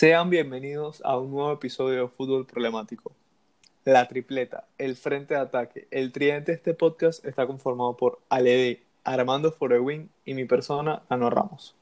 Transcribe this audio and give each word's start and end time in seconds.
Sean 0.00 0.30
bienvenidos 0.30 1.02
a 1.04 1.18
un 1.18 1.30
nuevo 1.30 1.52
episodio 1.52 2.00
de 2.00 2.08
Fútbol 2.08 2.46
Problemático. 2.46 3.12
La 3.84 4.08
tripleta, 4.08 4.66
el 4.78 4.96
frente 4.96 5.34
de 5.34 5.40
ataque, 5.40 5.88
el 5.90 6.10
tridente 6.10 6.52
de 6.52 6.56
este 6.56 6.72
podcast 6.72 7.22
está 7.26 7.46
conformado 7.46 7.98
por 7.98 8.18
Alede, 8.30 8.82
Armando 9.04 9.52
Forewin 9.52 10.08
y 10.24 10.32
mi 10.32 10.46
persona, 10.46 11.02
Ano 11.10 11.28
Ramos. 11.28 11.74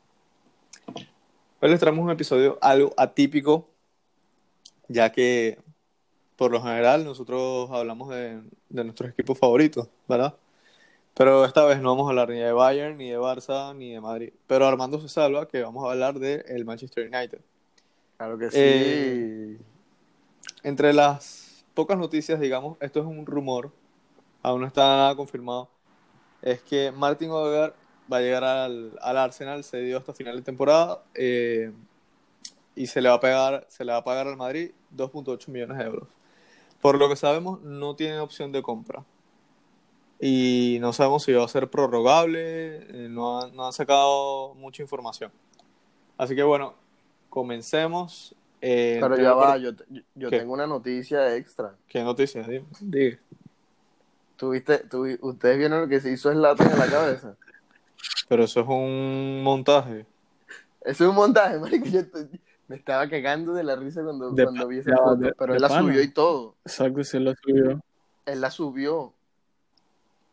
Hoy 1.60 1.70
les 1.70 1.78
traemos 1.78 2.04
un 2.04 2.10
episodio 2.10 2.58
algo 2.60 2.92
atípico, 2.96 3.68
ya 4.88 5.12
que 5.12 5.60
por 6.34 6.50
lo 6.50 6.60
general 6.60 7.04
nosotros 7.04 7.70
hablamos 7.70 8.08
de, 8.08 8.42
de 8.68 8.82
nuestros 8.82 9.10
equipos 9.10 9.38
favoritos, 9.38 9.86
¿verdad? 10.08 10.34
Pero 11.14 11.44
esta 11.44 11.64
vez 11.66 11.80
no 11.80 11.90
vamos 11.90 12.06
a 12.06 12.10
hablar 12.10 12.30
ni 12.30 12.40
de 12.40 12.50
Bayern, 12.50 12.98
ni 12.98 13.10
de 13.10 13.18
Barça, 13.18 13.76
ni 13.76 13.92
de 13.92 14.00
Madrid. 14.00 14.32
Pero 14.48 14.66
Armando 14.66 14.98
se 14.98 15.08
salva 15.08 15.46
que 15.46 15.62
vamos 15.62 15.86
a 15.86 15.92
hablar 15.92 16.18
del 16.18 16.42
el 16.48 16.64
Manchester 16.64 17.06
United. 17.06 17.38
Claro 18.18 18.36
que 18.36 18.50
sí. 18.50 18.56
Eh, 18.60 19.58
entre 20.64 20.92
las 20.92 21.64
pocas 21.74 21.96
noticias, 21.96 22.40
digamos, 22.40 22.76
esto 22.80 22.98
es 22.98 23.06
un 23.06 23.24
rumor, 23.24 23.72
aún 24.42 24.60
no 24.60 24.66
está 24.66 24.82
nada 24.82 25.16
confirmado, 25.16 25.70
es 26.42 26.60
que 26.62 26.90
Martin 26.90 27.30
Odegaard 27.30 27.74
va 28.12 28.16
a 28.16 28.20
llegar 28.20 28.42
al, 28.42 28.98
al 29.00 29.16
Arsenal, 29.18 29.62
se 29.62 29.78
dio 29.82 29.98
hasta 29.98 30.12
final 30.12 30.36
de 30.36 30.42
temporada, 30.42 31.04
eh, 31.14 31.72
y 32.74 32.88
se 32.88 33.00
le 33.00 33.08
va 33.08 33.16
a 33.16 33.20
pagar, 33.20 33.66
se 33.68 33.84
le 33.84 33.92
va 33.92 33.98
a 33.98 34.04
pagar 34.04 34.26
al 34.26 34.36
Madrid 34.36 34.72
2.8 34.96 35.48
millones 35.48 35.78
de 35.78 35.84
euros. 35.84 36.08
Por 36.80 36.98
lo 36.98 37.08
que 37.08 37.14
sabemos, 37.14 37.60
no 37.62 37.94
tiene 37.94 38.18
opción 38.18 38.50
de 38.50 38.62
compra. 38.62 39.04
Y 40.20 40.78
no 40.80 40.92
sabemos 40.92 41.22
si 41.22 41.32
va 41.32 41.44
a 41.44 41.48
ser 41.48 41.70
prorrogable, 41.70 43.04
eh, 43.04 43.08
no, 43.08 43.40
han, 43.40 43.54
no 43.54 43.66
han 43.66 43.72
sacado 43.72 44.54
mucha 44.54 44.82
información. 44.82 45.30
Así 46.16 46.34
que 46.34 46.42
bueno, 46.42 46.74
comencemos. 47.38 48.34
Eh, 48.60 48.98
Pero 49.00 49.16
ya 49.16 49.34
va, 49.34 49.56
yo, 49.56 49.70
yo 50.16 50.30
tengo 50.30 50.52
una 50.52 50.66
noticia 50.66 51.36
extra. 51.36 51.76
¿Qué 51.88 52.02
noticias? 52.02 52.46
Dime. 52.48 52.66
Diga. 52.80 53.18
¿Tuviste, 54.36 54.88
tuvi- 54.88 55.18
¿Ustedes 55.20 55.58
vieron 55.58 55.80
lo 55.82 55.88
que 55.88 56.00
se 56.00 56.10
hizo 56.10 56.30
Zlatan 56.32 56.70
en 56.72 56.78
la 56.78 56.86
cabeza? 56.86 57.36
Pero 58.28 58.44
eso 58.44 58.60
es 58.60 58.66
un 58.68 59.42
montaje. 59.42 60.06
Eso 60.82 61.04
es 61.04 61.10
un 61.10 61.14
montaje, 61.16 61.58
marico. 61.58 61.86
Yo 61.86 62.00
me 62.68 62.76
estaba 62.76 63.08
cagando 63.08 63.52
de 63.54 63.62
la 63.64 63.76
risa 63.76 64.02
cuando, 64.02 64.30
De- 64.32 64.44
cuando 64.44 64.66
vi 64.68 64.78
esa 64.78 64.96
foto. 64.96 65.16
de- 65.16 65.32
pero 65.34 65.52
de 65.52 65.56
él 65.56 65.62
la 65.62 65.68
pana. 65.68 65.80
subió 65.82 66.02
y 66.02 66.08
todo. 66.12 66.54
Exacto, 66.64 67.04
se 67.04 67.20
lo 67.20 67.34
subió. 67.40 67.80
Él 68.26 68.40
la 68.40 68.50
subió. 68.50 69.12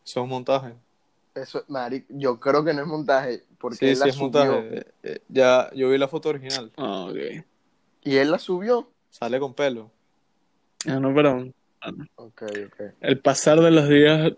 Eso 0.04 0.20
es 0.20 0.24
un 0.24 0.28
montaje. 0.30 0.74
Eso, 1.34 1.64
marico, 1.68 2.06
yo 2.10 2.38
creo 2.40 2.64
que 2.64 2.74
no 2.74 2.82
es 2.82 2.88
montaje. 2.88 3.44
Porque 3.58 3.78
Sí, 3.78 3.86
él 3.86 3.96
sí, 3.96 4.00
la 4.00 4.06
es 4.08 4.14
subió. 4.14 4.62
montaje. 4.62 4.78
Eh, 4.78 4.92
eh, 5.02 5.20
ya, 5.28 5.70
yo 5.74 5.88
vi 5.90 5.98
la 5.98 6.08
foto 6.08 6.28
original. 6.28 6.72
Ah, 6.76 7.06
ok. 7.10 7.44
Y 8.04 8.16
él 8.16 8.30
la 8.30 8.38
subió. 8.38 8.88
Sale 9.10 9.38
con 9.40 9.54
pelo. 9.54 9.90
Ah, 10.86 11.00
no, 11.00 11.14
perdón. 11.14 11.54
Ok, 12.16 12.42
ok. 12.66 12.80
El 13.00 13.20
pasar 13.20 13.60
de 13.60 13.70
los 13.70 13.88
días 13.88 14.32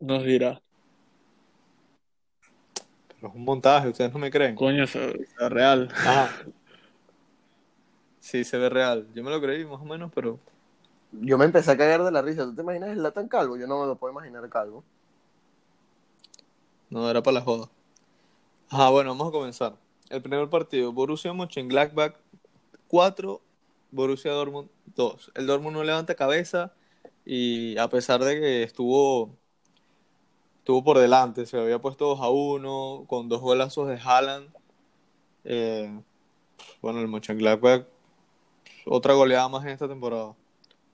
nos 0.00 0.24
dirá. 0.24 0.60
Pero 3.08 3.28
es 3.28 3.34
un 3.34 3.44
montaje, 3.44 3.88
ustedes 3.88 4.12
no 4.12 4.18
me 4.18 4.30
creen. 4.30 4.54
Coño, 4.54 4.84
eso 4.84 4.98
es 5.00 5.50
real. 5.50 5.88
Ajá. 6.04 6.28
Sí, 8.20 8.44
se 8.44 8.58
ve 8.58 8.68
real. 8.70 9.06
Yo 9.14 9.22
me 9.22 9.30
lo 9.30 9.40
creí 9.40 9.64
más 9.64 9.80
o 9.80 9.84
menos, 9.84 10.10
pero 10.14 10.38
Yo 11.12 11.38
me 11.38 11.46
empecé 11.46 11.70
a 11.70 11.76
cagar 11.78 12.02
de 12.04 12.10
la 12.10 12.20
risa. 12.22 12.44
¿Tú 12.44 12.54
te 12.54 12.62
imaginas 12.62 12.92
Zlatan 12.96 13.28
calvo? 13.28 13.56
Yo 13.56 13.66
no 13.66 13.80
me 13.80 13.86
lo 13.86 13.96
puedo 13.96 14.12
imaginar 14.12 14.48
calvo. 14.50 14.84
no 16.90 17.10
era 17.10 17.22
para 17.22 17.34
la 17.34 17.40
joda. 17.42 17.68
Ajá, 18.70 18.90
bueno, 18.90 19.10
vamos 19.10 19.28
a 19.28 19.32
comenzar. 19.32 19.76
El 20.10 20.22
primer 20.22 20.48
partido, 20.50 20.92
Borussia 20.92 21.32
Mönchengladbach 21.32 22.16
4, 22.88 23.40
Borussia 23.90 24.32
Dortmund 24.32 24.68
2. 24.96 25.32
El 25.34 25.46
Dortmund 25.46 25.76
no 25.76 25.84
levanta 25.84 26.14
cabeza 26.14 26.72
y 27.24 27.76
a 27.78 27.88
pesar 27.88 28.22
de 28.24 28.40
que 28.40 28.62
estuvo 28.62 29.36
estuvo 30.58 30.82
por 30.82 30.98
delante, 30.98 31.46
se 31.46 31.58
había 31.58 31.78
puesto 31.78 32.06
2 32.06 32.20
a 32.20 32.30
1 32.30 33.04
con 33.06 33.28
dos 33.28 33.40
golazos 33.40 33.88
de 33.88 33.98
Haaland. 34.02 34.48
Eh, 35.44 36.00
bueno, 36.80 37.00
el 37.00 37.08
Mönchengladbach 37.08 37.86
otra 38.86 39.14
goleada 39.14 39.48
más 39.48 39.64
en 39.64 39.70
esta 39.70 39.88
temporada. 39.88 40.34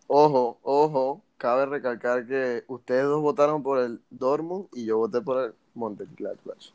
Ojo, 0.07 0.59
ojo, 0.63 1.23
cabe 1.37 1.67
recalcar 1.67 2.27
que 2.27 2.65
ustedes 2.67 3.05
dos 3.05 3.23
votaron 3.23 3.63
por 3.63 3.79
el 3.79 4.01
Dortmund 4.11 4.69
y 4.73 4.87
yo 4.87 4.99
voté 4.99 5.21
por 5.21 5.39
el 5.45 5.55
Mönchengladbach. 5.75 6.73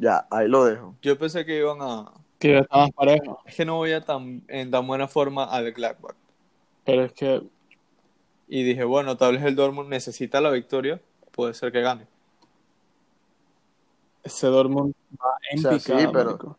Ya, 0.00 0.26
ahí 0.30 0.48
lo 0.48 0.64
dejo. 0.64 0.94
Yo 1.02 1.18
pensé 1.18 1.44
que 1.44 1.58
iban 1.58 1.78
a 1.82 2.10
Que 2.38 2.58
está 2.58 2.76
más 2.78 2.90
parejo. 2.92 3.38
es 3.44 3.54
que 3.54 3.64
no 3.66 3.76
voy 3.76 3.92
a 3.92 4.00
tan 4.04 4.42
en 4.48 4.70
tan 4.70 4.86
buena 4.86 5.06
forma 5.06 5.44
al 5.44 5.70
Gladbach. 5.72 6.16
Pero 6.84 7.04
es 7.04 7.12
que 7.12 7.42
Y 8.48 8.64
dije, 8.64 8.82
bueno, 8.84 9.16
tal 9.16 9.34
vez 9.36 9.44
el 9.44 9.54
Dortmund 9.54 9.88
necesita 9.90 10.40
la 10.40 10.50
victoria, 10.50 11.00
puede 11.32 11.54
ser 11.54 11.70
que 11.70 11.80
gane. 11.82 12.06
ese 14.22 14.46
Dortmund 14.48 14.94
va 15.12 15.34
en 15.50 15.58
O 15.58 15.62
sea, 15.62 15.78
sí, 15.78 15.92
pero- 16.12 16.30
marico. 16.30 16.56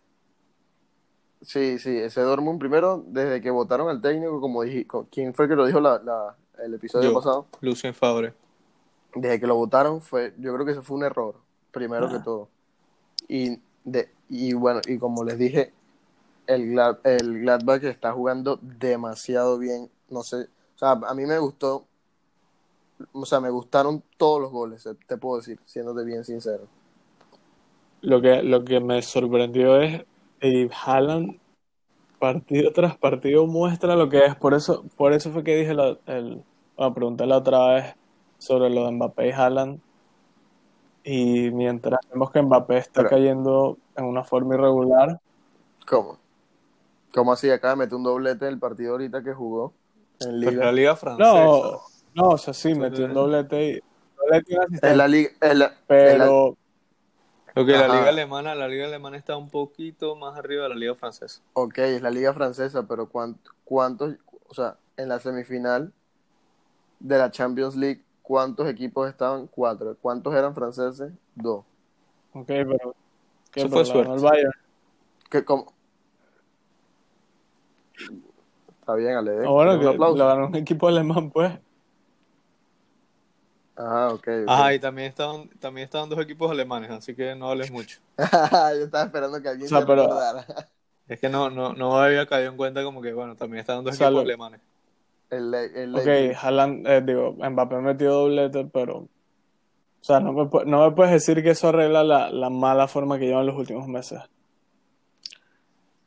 Sí, 1.41 1.80
sí, 1.80 1.97
ese 1.97 2.22
Dortmund 2.22 2.59
primero, 2.59 3.03
desde 3.07 3.41
que 3.41 3.50
votaron 3.50 3.90
al 3.90 4.00
técnico, 4.01 4.40
como 4.40 4.62
dije, 4.62 4.85
¿quién 5.12 5.34
fue 5.34 5.46
el 5.46 5.50
que 5.50 5.56
lo 5.56 5.66
dijo 5.66 5.80
la, 5.80 5.97
la- 6.00 6.35
el 6.63 6.75
episodio 6.75 7.09
Yo. 7.09 7.16
pasado? 7.16 7.47
Lucien 7.62 7.94
Fabre. 7.96 8.34
Desde 9.16 9.40
que 9.40 9.47
lo 9.47 9.56
votaron 9.56 10.01
fue, 10.01 10.34
yo 10.38 10.53
creo 10.53 10.66
que 10.66 10.74
eso 10.74 10.84
fue 10.84 10.97
un 10.97 11.03
error, 11.03 11.35
primero 11.72 12.06
Ah. 12.07 12.12
que 12.12 12.19
todo. 12.19 12.47
Y, 13.28 13.59
de, 13.84 14.09
y 14.30 14.54
bueno, 14.54 14.82
y 14.88 14.98
como 14.98 15.24
les 15.24 15.38
dije, 15.38 15.74
el, 16.48 16.72
Glad, 16.72 16.98
el 17.04 17.42
Gladbach 17.42 17.84
está 17.84 18.12
jugando 18.12 18.59
demasiado 18.62 19.58
bien, 19.58 19.90
no 20.09 20.24
sé, 20.24 20.48
o 20.76 20.78
sea, 20.78 20.92
a 20.92 21.14
mí 21.14 21.26
me 21.26 21.40
gustó, 21.40 21.86
o 23.14 23.26
sea, 23.26 23.40
me 23.40 23.50
gustaron 23.50 24.04
todos 24.18 24.42
los 24.42 24.52
goles, 24.52 24.86
eh, 24.86 24.96
te 25.08 25.18
puedo 25.18 25.38
decir, 25.38 25.60
siéndote 25.66 26.04
bien 26.04 26.24
sincero. 26.24 26.68
Lo 28.02 28.22
que, 28.22 28.42
lo 28.42 28.66
que 28.66 28.80
me 28.80 29.02
sorprendió 29.02 29.80
es 29.80 30.04
y 30.42 30.68
Haaland 30.86 31.40
partido 32.20 32.72
tras 32.72 32.98
partido 32.98 33.48
muestra 33.48 33.96
lo 33.96 34.10
que 34.10 34.26
es. 34.26 34.36
Por 34.36 34.54
eso, 34.54 34.84
por 34.98 35.14
eso 35.14 35.31
fue 35.31 35.44
que 35.44 35.56
dije 35.56 35.74
la, 35.74 35.98
el, 36.06 36.44
pregunté 36.94 37.26
la 37.26 37.38
otra 37.38 37.76
vez 37.76 37.96
sobre 38.38 38.70
lo 38.70 38.86
de 38.86 38.92
Mbappé 38.92 39.30
y 39.30 39.31
Haaland. 39.31 39.80
Y 41.03 41.50
mientras 41.51 42.00
vemos 42.12 42.31
que 42.31 42.41
Mbappé 42.41 42.78
está 42.78 43.01
Pero- 43.01 43.09
cayendo 43.09 43.78
en 43.95 44.06
una 44.06 44.23
forma 44.23 44.56
irregular, 44.56 45.19
¿Cómo? 45.88 46.17
¿Cómo 47.13 47.34
así? 47.34 47.50
Acaba 47.50 47.73
de 47.73 47.79
meter 47.79 47.95
un 47.95 48.03
doblete 48.03 48.45
en 48.45 48.53
el 48.53 48.59
partido 48.59 48.91
ahorita 48.94 49.23
que 49.23 49.34
jugó 49.34 49.73
en 50.19 50.39
Pero 50.39 50.51
la 50.63 50.72
liga 50.72 50.95
francesa. 50.95 51.34
no, 51.34 51.81
no, 52.13 52.29
o 52.29 52.38
sea, 52.38 52.53
sí, 52.53 52.73
metió 52.75 53.03
un 53.06 53.12
sí. 53.12 53.16
doblete 53.16 53.63
y 53.69 53.81
doblete 54.17 54.53
y 54.53 54.85
En 54.88 54.97
la 54.97 55.07
liga, 55.07 55.31
en 55.41 55.41
la- 55.41 55.50
en 55.50 55.59
la- 55.59 55.73
pero 55.88 56.57
Lo 57.53 57.66
que 57.66 57.72
la 57.73 57.85
Ajá. 57.88 57.95
liga 57.95 58.07
alemana, 58.09 58.56
la 58.56 58.68
liga 58.69 58.85
alemana 58.85 59.18
está 59.18 59.35
un 59.35 59.50
poquito 59.50 60.16
más 60.16 60.38
arriba 60.38 60.63
de 60.63 60.69
la 60.69 60.75
liga 60.75 60.95
francesa. 60.95 61.41
ok, 61.53 61.78
es 61.79 62.01
la 62.01 62.09
liga 62.12 62.31
francesa, 62.33 62.83
pero 62.83 63.09
¿cuánto- 63.09 63.51
¿cuántos, 63.66 64.13
o 64.47 64.53
sea, 64.53 64.78
en 64.95 65.09
la 65.09 65.19
semifinal 65.19 65.91
de 67.01 67.18
la 67.18 67.29
Champions 67.31 67.75
League, 67.75 68.03
cuántos 68.31 68.68
equipos 68.69 69.09
estaban? 69.09 69.47
Cuatro. 69.47 69.97
¿Cuántos 70.02 70.34
eran 70.34 70.56
franceses? 70.56 71.12
Dos. 71.36 71.66
ok, 72.34 72.47
pero 72.47 72.96
¿qué 73.52 73.66
Eso 73.66 73.69
fue 73.69 73.86
ganó 73.90 74.14
el 74.16 74.19
suerte. 74.19 74.22
Bayern. 74.22 74.52
¿Qué, 75.30 75.44
cómo? 75.46 75.74
Está 78.80 78.96
bien, 78.96 79.16
Ale. 79.18 79.31
Ah, 79.44 79.50
bueno, 79.50 79.78
un 79.80 79.88
que 79.88 79.88
aplauso. 79.88 80.24
lo 80.24 80.28
ganó 80.28 80.47
un 80.47 80.56
equipo 80.56 80.88
alemán, 80.88 81.30
pues. 81.31 81.52
Ah, 83.75 84.12
ok. 84.14 84.28
ok. 84.48 84.59
Ajá, 84.59 84.74
y 84.75 84.80
también 84.80 85.08
estaban, 85.09 85.50
también 85.59 85.86
estaban 85.86 86.08
dos 86.09 86.19
equipos 86.19 86.51
alemanes, 86.51 86.92
así 86.92 87.16
que 87.16 87.36
no 87.36 87.50
hables 87.50 87.69
mucho. 87.72 88.00
Yo 88.78 88.86
estaba 88.86 89.06
esperando 89.06 89.42
que 89.42 89.50
alguien 89.50 89.69
O 89.69 89.75
sea, 89.75 89.80
se 89.80 89.86
pero-. 89.86 90.10
Es 91.07 91.19
que 91.19 91.30
no, 91.30 91.50
no, 91.51 91.74
no 91.74 91.98
había 92.00 92.25
caído 92.28 92.51
en 92.51 92.57
cuenta 92.57 92.83
como 92.83 93.01
que, 93.01 93.13
bueno, 93.13 93.36
también 93.36 93.62
estaban 93.62 93.83
dos 93.83 93.94
O 93.94 93.95
sea, 93.98 94.10
equipos 94.10 94.22
lo- 94.24 94.24
alemanes. 94.24 94.62
El, 95.31 95.54
el, 95.54 95.95
Ok, 95.95 96.38
Haaland, 96.44 96.86
eh, 96.88 97.01
digo, 97.01 97.33
Mbappé 97.39 97.78
metió 97.78 98.13
doblete, 98.13 98.66
pero. 98.66 98.98
O 98.98 100.04
sea, 100.04 100.19
no 100.19 100.33
me, 100.33 100.44
pu- 100.44 100.66
no 100.66 100.83
me 100.83 100.92
puedes 100.95 101.12
decir 101.13 101.42
que 101.42 101.51
eso 101.51 101.69
arregla 101.69 102.04
la, 102.04 102.30
la 102.30 102.50
mala 102.50 102.88
forma 102.88 103.18
que 103.18 103.25
llevan 103.28 103.45
los 103.45 103.56
últimos 103.56 103.88
meses. 103.88 104.19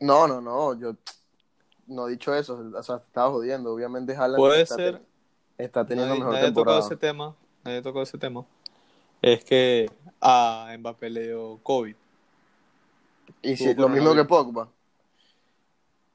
No, 0.00 0.26
no, 0.28 0.40
no. 0.40 0.78
Yo 0.78 0.94
no 1.86 2.06
he 2.08 2.12
dicho 2.12 2.34
eso. 2.34 2.60
O 2.76 2.82
sea, 2.82 2.98
te 2.98 3.06
estaba 3.06 3.30
jodiendo. 3.30 3.72
Obviamente, 3.72 4.14
Haaland 4.14 4.36
Puede 4.36 4.62
está, 4.62 4.74
ser, 4.76 5.02
está 5.56 5.86
teniendo 5.86 6.10
nadie, 6.10 6.20
mejor 6.20 6.34
nadie 6.34 6.48
tocó 6.48 6.54
temporada. 6.56 6.80
ese 6.80 6.96
tema, 6.96 7.34
nadie 7.64 7.82
tocó 7.82 8.02
ese 8.02 8.18
tema. 8.18 8.44
Es 9.22 9.44
que 9.44 9.90
a 10.20 10.74
Mbappé 10.78 11.08
le 11.10 11.22
dio 11.28 11.58
COVID. 11.62 11.96
Y 13.42 13.56
si, 13.56 13.74
lo 13.74 13.88
mismo 13.88 14.14
que. 14.14 14.24
Pogba. 14.24 14.68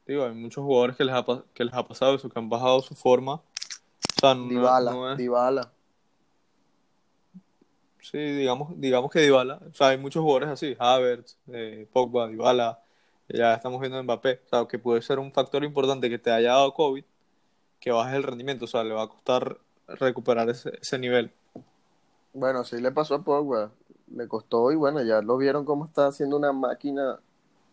Digo, 0.10 0.26
hay 0.26 0.34
muchos 0.34 0.64
jugadores 0.64 0.96
que 0.96 1.04
les 1.04 1.14
ha, 1.14 1.24
que 1.54 1.64
les 1.64 1.72
ha 1.72 1.88
pasado 1.88 2.16
eso, 2.16 2.28
que 2.28 2.40
han 2.40 2.50
bajado 2.50 2.82
su 2.82 2.96
forma. 2.96 3.34
O 3.34 3.42
sea, 4.20 4.34
no, 4.34 4.48
Dybala, 4.48 4.92
no 4.92 5.12
es- 5.12 5.18
Dybala. 5.20 5.72
Sí, 8.02 8.18
digamos, 8.18 8.70
digamos 8.82 9.12
que 9.12 9.20
Dybala. 9.20 9.62
O 9.70 9.74
sea, 9.76 9.90
hay 9.90 10.00
muchos 10.00 10.24
jugadores 10.24 10.50
así. 10.50 10.76
Havertz, 10.80 11.38
eh, 11.54 11.88
Pogba, 11.94 12.28
Dybala, 12.28 12.82
Ya 13.28 13.54
estamos 13.54 13.80
viendo 13.80 14.02
Mbappé, 14.02 14.42
o 14.46 14.50
sea, 14.50 14.68
que 14.68 14.80
puede 14.80 15.04
ser 15.04 15.20
un 15.20 15.32
factor 15.32 15.64
importante 15.64 16.10
que 16.10 16.18
te 16.18 16.32
haya 16.32 16.54
dado 16.54 16.74
COVID, 16.74 17.04
que 17.80 17.92
bajes 17.92 18.16
el 18.16 18.24
rendimiento, 18.24 18.66
o 18.66 18.68
sea, 18.68 18.84
le 18.84 18.96
va 18.96 19.04
a 19.04 19.08
costar 19.10 19.60
recuperar 19.86 20.50
ese, 20.50 20.72
ese 20.82 20.98
nivel. 20.98 21.32
Bueno, 22.34 22.64
sí 22.64 22.82
le 22.82 22.92
pasó 22.92 23.14
a 23.14 23.22
Pogba. 23.24 23.70
Le 24.12 24.28
costó 24.28 24.72
y 24.72 24.76
bueno, 24.76 25.04
ya 25.04 25.22
lo 25.22 25.38
vieron 25.38 25.66
cómo 25.66 25.86
está 25.86 26.08
haciendo 26.08 26.36
una 26.36 26.52
máquina 26.52 27.20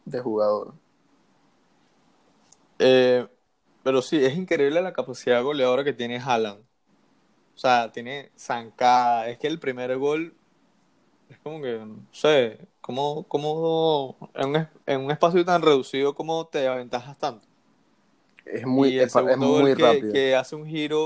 de 0.05 0.21
jugador. 0.21 0.75
Eh, 2.79 3.27
pero 3.83 4.03
sí, 4.03 4.25
es 4.25 4.37
increíble 4.37 4.81
la 4.83 4.93
capacidad 4.93 5.43
goleadora 5.43 5.85
que 5.85 5.93
tiene 5.93 6.19
Haaland. 6.19 6.61
O 7.57 7.59
sea, 7.59 7.93
tiene 7.93 8.33
zancada. 8.39 9.29
Es 9.29 9.39
que 9.39 9.49
el 9.49 9.61
primer 9.61 9.97
gol 9.99 10.37
es 11.29 11.39
como 11.41 11.63
que, 11.63 11.79
no 11.79 12.07
sé, 12.13 12.69
cómo, 12.83 13.27
cómo 13.29 14.19
en, 14.35 14.49
un, 14.51 14.69
en 14.87 15.01
un 15.03 15.11
espacio 15.13 15.45
tan 15.45 15.63
reducido, 15.63 16.15
¿cómo 16.15 16.49
te 16.49 16.69
aventajas 16.69 17.19
tanto? 17.19 17.49
Es 18.47 18.65
muy, 18.67 18.95
y 18.95 18.99
el 18.99 19.09
es, 19.09 19.17
es 19.17 19.39
segundo 19.39 19.51
muy 19.53 19.53
gol 19.53 19.75
que, 19.75 19.75
rápido. 19.75 20.13
que 20.13 20.35
hace 20.37 20.57
un 20.57 20.67
giro, 20.67 21.05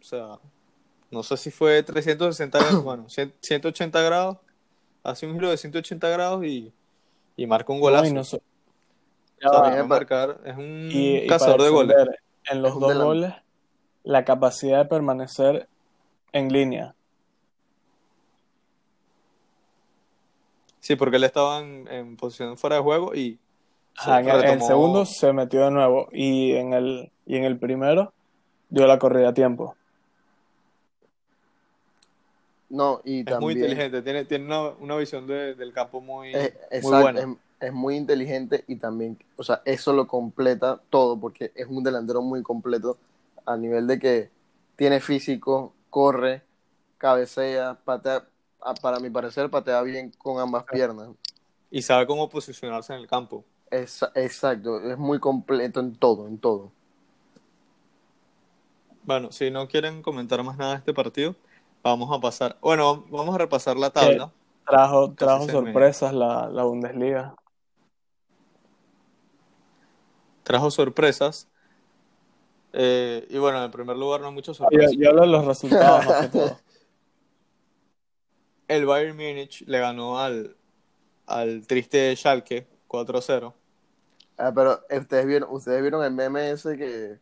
o 0.00 0.02
sea, 0.04 0.40
no 1.10 1.22
sé 1.22 1.36
si 1.38 1.50
fue 1.50 1.82
360 1.84 2.60
grados, 2.60 2.82
bueno, 2.84 3.08
100 3.10 3.34
180 3.42 4.02
grados, 4.02 4.38
hace 5.04 5.26
un 5.26 5.34
giro 5.34 5.50
de 5.50 5.58
180 5.58 6.08
grados 6.10 6.44
y, 6.46 6.74
y 7.36 7.46
marca 7.46 7.72
un 7.72 7.80
No, 7.80 8.04
golazo. 8.04 8.06
y 8.06 8.10
no 8.10 8.24
so- 8.24 8.42
O 9.44 9.50
sea, 9.50 9.58
a 9.58 9.62
te 9.64 9.70
mí 9.70 9.76
me 9.76 9.84
puede 9.84 9.88
pa- 9.88 9.94
marcar, 9.96 10.40
es 10.44 10.56
un 10.56 10.88
y- 10.92 11.26
cazador 11.26 11.62
de 11.62 11.68
goles. 11.70 11.96
En 12.50 12.62
los 12.62 12.74
Es 12.74 12.80
dos 12.80 12.94
goles, 12.94 13.34
la 14.04 14.24
capacidad 14.24 14.78
de 14.78 14.84
permanecer 14.86 15.68
en 16.32 16.52
línea. 16.52 16.94
Sí, 20.80 20.96
porque 20.96 21.16
él 21.16 21.24
estaba 21.24 21.60
en, 21.60 21.86
en 21.88 22.16
posición 22.16 22.56
fuera 22.58 22.76
de 22.76 22.82
juego 22.82 23.14
y 23.14 23.38
Ajá, 23.96 24.20
en 24.20 24.28
el, 24.28 24.40
en 24.40 24.48
el 24.48 24.58
retomó- 24.60 24.66
segundo 24.66 25.06
se 25.06 25.32
metió 25.32 25.64
de 25.64 25.70
nuevo 25.70 26.08
y 26.12 26.52
en 26.56 26.72
el, 26.72 27.12
y 27.26 27.36
en 27.36 27.44
el 27.44 27.58
primero 27.58 28.12
dio 28.68 28.86
la 28.86 28.98
corrida 28.98 29.28
a 29.28 29.34
tiempo. 29.34 29.76
No, 32.68 33.00
y 33.04 33.20
es 33.20 33.24
también 33.26 33.40
muy 33.42 33.52
inteligente, 33.52 34.02
tiene, 34.02 34.24
tiene 34.24 34.46
una, 34.46 34.60
una 34.70 34.96
visión 34.96 35.26
de- 35.26 35.54
del 35.54 35.72
campo 35.72 36.00
muy, 36.00 36.32
es, 36.34 36.82
muy 36.82 37.00
buena. 37.00 37.20
es, 37.20 37.26
es 37.62 37.72
muy 37.72 37.96
inteligente 37.96 38.64
y 38.66 38.76
también, 38.76 39.16
o 39.36 39.44
sea, 39.44 39.62
eso 39.64 39.92
lo 39.92 40.06
completa 40.06 40.80
todo 40.90 41.18
porque 41.18 41.52
es 41.54 41.66
un 41.68 41.82
delantero 41.84 42.20
muy 42.20 42.42
completo 42.42 42.98
a 43.46 43.56
nivel 43.56 43.86
de 43.86 43.98
que 43.98 44.30
tiene 44.76 45.00
físico, 45.00 45.72
corre, 45.88 46.42
cabecea, 46.98 47.78
patea, 47.84 48.24
para 48.80 48.98
mi 48.98 49.10
parecer 49.10 49.48
patea 49.48 49.80
bien 49.82 50.12
con 50.18 50.40
ambas 50.40 50.64
piernas. 50.64 51.10
Y 51.70 51.82
sabe 51.82 52.06
cómo 52.06 52.28
posicionarse 52.28 52.92
en 52.94 53.00
el 53.00 53.06
campo. 53.06 53.44
Es, 53.70 54.04
exacto, 54.14 54.80
es 54.80 54.98
muy 54.98 55.20
completo 55.20 55.80
en 55.80 55.94
todo, 55.94 56.26
en 56.26 56.38
todo. 56.38 56.72
Bueno, 59.04 59.32
si 59.32 59.50
no 59.50 59.68
quieren 59.68 60.02
comentar 60.02 60.42
más 60.42 60.56
nada 60.58 60.72
de 60.72 60.78
este 60.78 60.92
partido, 60.92 61.34
vamos 61.82 62.10
a 62.16 62.20
pasar. 62.20 62.56
Bueno, 62.60 63.04
vamos 63.10 63.34
a 63.34 63.38
repasar 63.38 63.76
la 63.76 63.90
tabla. 63.90 64.32
Trajo, 64.66 65.12
trajo 65.14 65.48
sorpresas 65.48 66.12
la, 66.12 66.48
la 66.48 66.64
Bundesliga. 66.64 67.34
Trajo 70.42 70.70
sorpresas. 70.70 71.48
Eh, 72.72 73.26
y 73.30 73.38
bueno, 73.38 73.62
en 73.64 73.70
primer 73.70 73.96
lugar, 73.96 74.20
no 74.20 74.28
hay 74.28 74.34
muchas 74.34 74.56
Yo, 74.58 74.64
sorpresas. 74.64 74.96
yo 74.96 75.10
hablo 75.10 75.22
de 75.22 75.28
los 75.28 75.44
resultados 75.44 76.06
más 76.06 76.20
que 76.22 76.28
todo. 76.38 76.58
El 78.68 78.86
Bayern 78.86 79.16
Múnich 79.16 79.64
le 79.66 79.78
ganó 79.80 80.18
al, 80.18 80.56
al 81.26 81.66
triste 81.66 82.14
Schalke 82.16 82.66
4-0. 82.88 83.52
Ah, 84.38 84.52
pero 84.54 84.80
ustedes 84.90 85.26
vieron, 85.26 85.48
ustedes 85.52 85.82
vieron 85.82 86.02
el 86.02 86.12
meme 86.12 86.50
ese 86.52 86.78
que, 86.78 87.18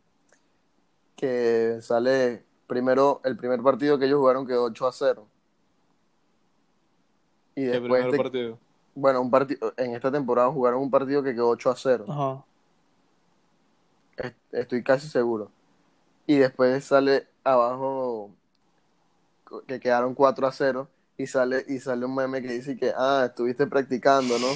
que 1.16 1.78
sale 1.82 2.44
primero, 2.68 3.20
el 3.24 3.36
primer 3.36 3.60
partido 3.62 3.98
que 3.98 4.04
ellos 4.06 4.18
jugaron 4.20 4.46
quedó 4.46 4.62
8 4.64 4.86
a 4.86 4.92
0. 4.92 5.26
Y 7.56 7.64
El 7.64 7.72
después, 7.72 8.02
primer 8.04 8.12
de- 8.12 8.18
partido. 8.18 8.58
bueno, 8.94 9.20
un 9.20 9.30
partido, 9.30 9.74
en 9.76 9.94
esta 9.96 10.12
temporada 10.12 10.52
jugaron 10.52 10.80
un 10.80 10.90
partido 10.90 11.20
que 11.22 11.32
quedó 11.34 11.48
8 11.48 11.70
a 11.70 11.76
0. 11.76 12.04
Ajá. 12.08 12.44
Est- 14.22 14.36
Estoy 14.52 14.82
casi 14.82 15.08
seguro. 15.08 15.50
Y 16.26 16.36
después 16.38 16.84
sale 16.84 17.26
abajo 17.44 18.30
que 19.66 19.80
quedaron 19.80 20.14
4 20.14 20.46
a 20.46 20.52
0 20.52 20.88
y 21.16 21.26
sale, 21.26 21.64
y 21.68 21.78
sale 21.80 22.04
un 22.06 22.14
meme 22.14 22.40
que 22.40 22.52
dice 22.52 22.76
que, 22.76 22.92
ah, 22.96 23.24
estuviste 23.26 23.66
practicando, 23.66 24.38
¿no? 24.38 24.46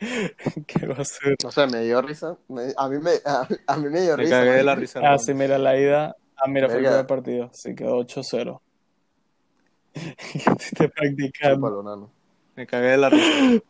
Qué 0.66 0.86
basura. 0.86 1.34
No 1.42 1.50
sé, 1.50 1.66
me 1.66 1.80
dio 1.84 2.02
risa. 2.02 2.36
Me- 2.48 2.74
a, 2.76 2.88
mí 2.88 2.98
me, 2.98 3.12
a, 3.24 3.46
a 3.66 3.76
mí 3.76 3.88
me 3.88 4.00
dio 4.02 4.16
Me 4.16 4.24
risa. 4.24 4.38
cagué 4.38 4.50
de 4.52 4.64
la 4.64 4.74
risa. 4.74 5.00
Ah, 5.02 5.18
sí, 5.18 5.32
mira 5.34 5.58
la 5.58 5.78
ida. 5.78 6.16
Ah, 6.36 6.48
mira, 6.48 6.68
fue 6.68 6.78
el 6.78 6.84
primer 6.84 7.06
partido. 7.06 7.50
Sí, 7.52 7.74
quedó 7.74 7.96
8-0. 7.98 8.60
Estoy 9.94 10.88
practicando. 10.88 11.68
Chúpalo, 11.68 11.82
nano. 11.82 12.10
Me 12.54 12.66
cagué 12.66 12.88
de 12.88 12.96
la 12.98 13.08
risa. 13.10 13.62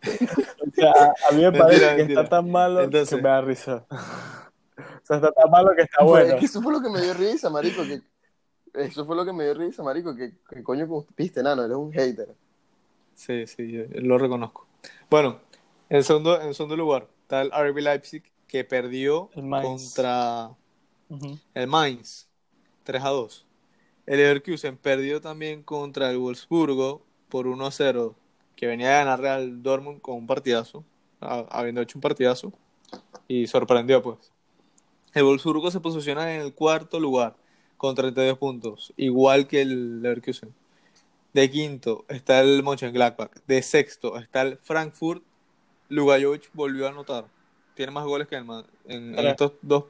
O 0.66 0.70
sea, 0.74 0.92
a 1.28 1.32
mí 1.32 1.38
me 1.42 1.50
Mentira, 1.50 1.64
parece 1.64 1.80
que 1.90 1.96
mentira. 1.96 2.22
está 2.22 2.36
tan 2.36 2.50
malo 2.50 2.82
Entonces- 2.82 3.16
que 3.16 3.22
me 3.22 3.28
da 3.28 3.40
risa. 3.40 3.86
O 4.78 5.04
sea, 5.04 5.16
está 5.16 5.32
tan 5.32 5.50
malo 5.50 5.70
que 5.76 5.82
está 5.82 6.02
bueno. 6.04 6.34
es 6.34 6.40
que 6.40 6.46
eso 6.46 6.62
fue 6.62 6.72
lo 6.72 6.80
que 6.80 6.88
me 6.88 7.00
dio 7.00 7.12
risa, 7.14 7.50
marico. 7.50 7.82
Que, 7.82 8.00
eso 8.74 9.04
fue 9.04 9.16
lo 9.16 9.24
que 9.24 9.32
me 9.32 9.44
dio 9.44 9.54
risa, 9.54 9.82
marico. 9.82 10.14
Que, 10.14 10.32
que 10.48 10.62
coño 10.62 10.88
viste, 11.16 11.42
nano, 11.42 11.64
eres 11.64 11.76
un 11.76 11.92
hater. 11.92 12.28
Sí, 13.14 13.46
sí, 13.48 13.70
yo 13.70 13.82
lo 13.94 14.16
reconozco. 14.16 14.66
Bueno, 15.10 15.40
en 15.88 16.04
segundo, 16.04 16.40
en 16.40 16.54
segundo 16.54 16.76
lugar 16.76 17.08
está 17.22 17.42
el 17.42 17.50
RB 17.50 17.80
Leipzig 17.80 18.22
que 18.46 18.64
perdió 18.64 19.28
contra 19.34 20.50
el 21.54 21.66
Mainz 21.66 22.28
3 22.84 23.02
a 23.02 23.08
2. 23.10 23.46
El 24.06 24.16
Leverkusen 24.18 24.76
perdió 24.76 25.20
también 25.20 25.62
contra 25.62 26.10
el 26.10 26.18
Wolfsburgo 26.18 27.02
por 27.28 27.46
1 27.48 27.66
a 27.66 27.70
0, 27.72 28.14
que 28.56 28.66
venía 28.66 29.00
a 29.00 29.04
ganar 29.04 29.26
al 29.26 29.62
Dortmund 29.62 30.00
con 30.00 30.16
un 30.16 30.26
partidazo, 30.26 30.84
habiendo 31.20 31.80
hecho 31.80 31.98
un 31.98 32.02
partidazo, 32.02 32.52
y 33.28 33.46
sorprendió 33.46 34.02
pues. 34.02 34.32
El 35.14 35.24
Wolfsburgo 35.24 35.70
se 35.70 35.80
posiciona 35.80 36.34
en 36.34 36.40
el 36.40 36.54
cuarto 36.54 36.98
lugar 36.98 37.36
con 37.76 37.94
32 37.94 38.38
puntos, 38.38 38.92
igual 38.96 39.46
que 39.46 39.62
el 39.62 40.02
Leverkusen. 40.02 40.54
De 41.32 41.50
quinto 41.50 42.04
está 42.08 42.40
el 42.40 42.62
Mönchengladbach. 42.62 43.30
De 43.46 43.62
sexto 43.62 44.18
está 44.18 44.42
el 44.42 44.58
Frankfurt. 44.58 45.22
Lugajovic 45.88 46.50
volvió 46.52 46.86
a 46.86 46.90
anotar. 46.90 47.24
Tiene 47.74 47.92
más 47.92 48.04
goles 48.04 48.28
que 48.28 48.36
el 48.36 48.44
en, 48.86 49.14
en 49.14 49.16
Tres. 49.16 49.30
estos 49.30 49.52
dos, 49.62 49.84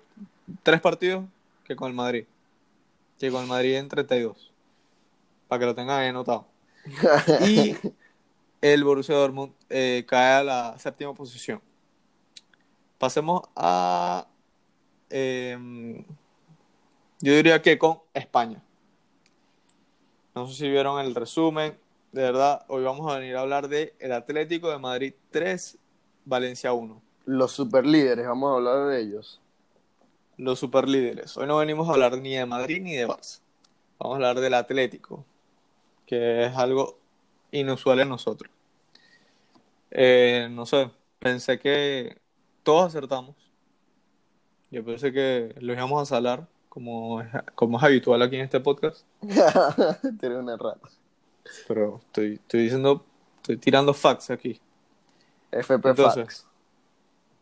tres 0.63 0.81
partidos 0.81 1.25
que 1.65 1.75
con 1.75 1.89
el 1.89 1.95
Madrid. 1.95 2.25
Que 3.19 3.31
con 3.31 3.43
el 3.43 3.49
Madrid 3.49 3.77
en 3.77 3.89
32. 3.89 4.53
Para 5.49 5.61
que 5.61 5.67
lo 5.67 5.75
tengan 5.75 6.01
ahí 6.01 6.09
anotado. 6.09 6.47
Y 7.49 7.77
el 8.63 8.85
Borussia 8.85 9.17
Dortmund 9.17 9.53
eh, 9.69 10.05
cae 10.07 10.35
a 10.35 10.45
la 10.45 10.79
séptima 10.79 11.13
posición. 11.13 11.61
Pasemos 12.97 13.43
a. 13.57 14.27
em, 15.11 16.05
yo 17.21 17.35
diría 17.35 17.61
que 17.61 17.77
con 17.77 17.99
España. 18.15 18.63
No 20.35 20.47
sé 20.47 20.55
si 20.55 20.71
vieron 20.71 21.05
el 21.05 21.15
resumen. 21.15 21.77
De 22.13 22.23
verdad, 22.23 22.65
hoy 22.69 22.85
vamos 22.85 23.11
a 23.11 23.19
venir 23.19 23.37
a 23.37 23.41
hablar 23.41 23.69
de 23.69 23.95
el 23.99 24.13
Atlético 24.13 24.71
de 24.71 24.79
Madrid 24.79 25.15
3, 25.31 25.79
Valencia 26.25 26.73
1. 26.73 27.03
Los 27.25 27.53
superlíderes, 27.53 28.27
vamos 28.27 28.53
a 28.53 28.57
hablar 28.57 28.89
de 28.89 29.01
ellos. 29.01 29.41
Los 30.37 30.59
superlíderes. 30.59 31.37
Hoy 31.37 31.47
no 31.47 31.57
venimos 31.57 31.89
a 31.89 31.93
hablar 31.93 32.17
ni 32.19 32.35
de 32.35 32.47
Madrid 32.47 32.81
ni 32.83 32.95
de 32.95 33.09
Barça. 33.09 33.41
Vamos 33.99 34.15
a 34.15 34.17
hablar 34.17 34.41
del 34.41 34.55
Atlético, 34.55 35.25
que 36.07 36.45
es 36.47 36.57
algo 36.57 37.02
inusual 37.53 38.01
en 38.01 38.09
nosotros. 38.09 38.51
Eh, 39.91 40.49
no 40.51 40.67
sé, 40.67 40.91
pensé 41.19 41.59
que 41.59 42.21
todos 42.63 42.87
acertamos. 42.89 43.37
Yo 44.71 44.85
pensé 44.85 45.13
que 45.13 45.55
lo 45.61 45.73
íbamos 45.75 46.03
a 46.03 46.07
salar, 46.07 46.49
como 46.69 47.21
es, 47.21 47.29
como 47.55 47.79
es 47.79 47.85
habitual 47.85 48.23
aquí 48.23 48.37
en 48.37 48.43
este 48.43 48.59
podcast. 48.59 49.07
Tienes 50.21 50.39
una 50.39 50.57
rata. 50.57 50.89
Pero 51.69 52.01
estoy, 52.07 52.35
estoy 52.35 52.63
diciendo, 52.63 53.05
estoy 53.37 53.59
tirando 53.59 53.93
facts 53.93 54.31
aquí. 54.31 54.61
FP 55.51 55.91
Entonces, 55.91 56.25
Facts. 56.25 56.47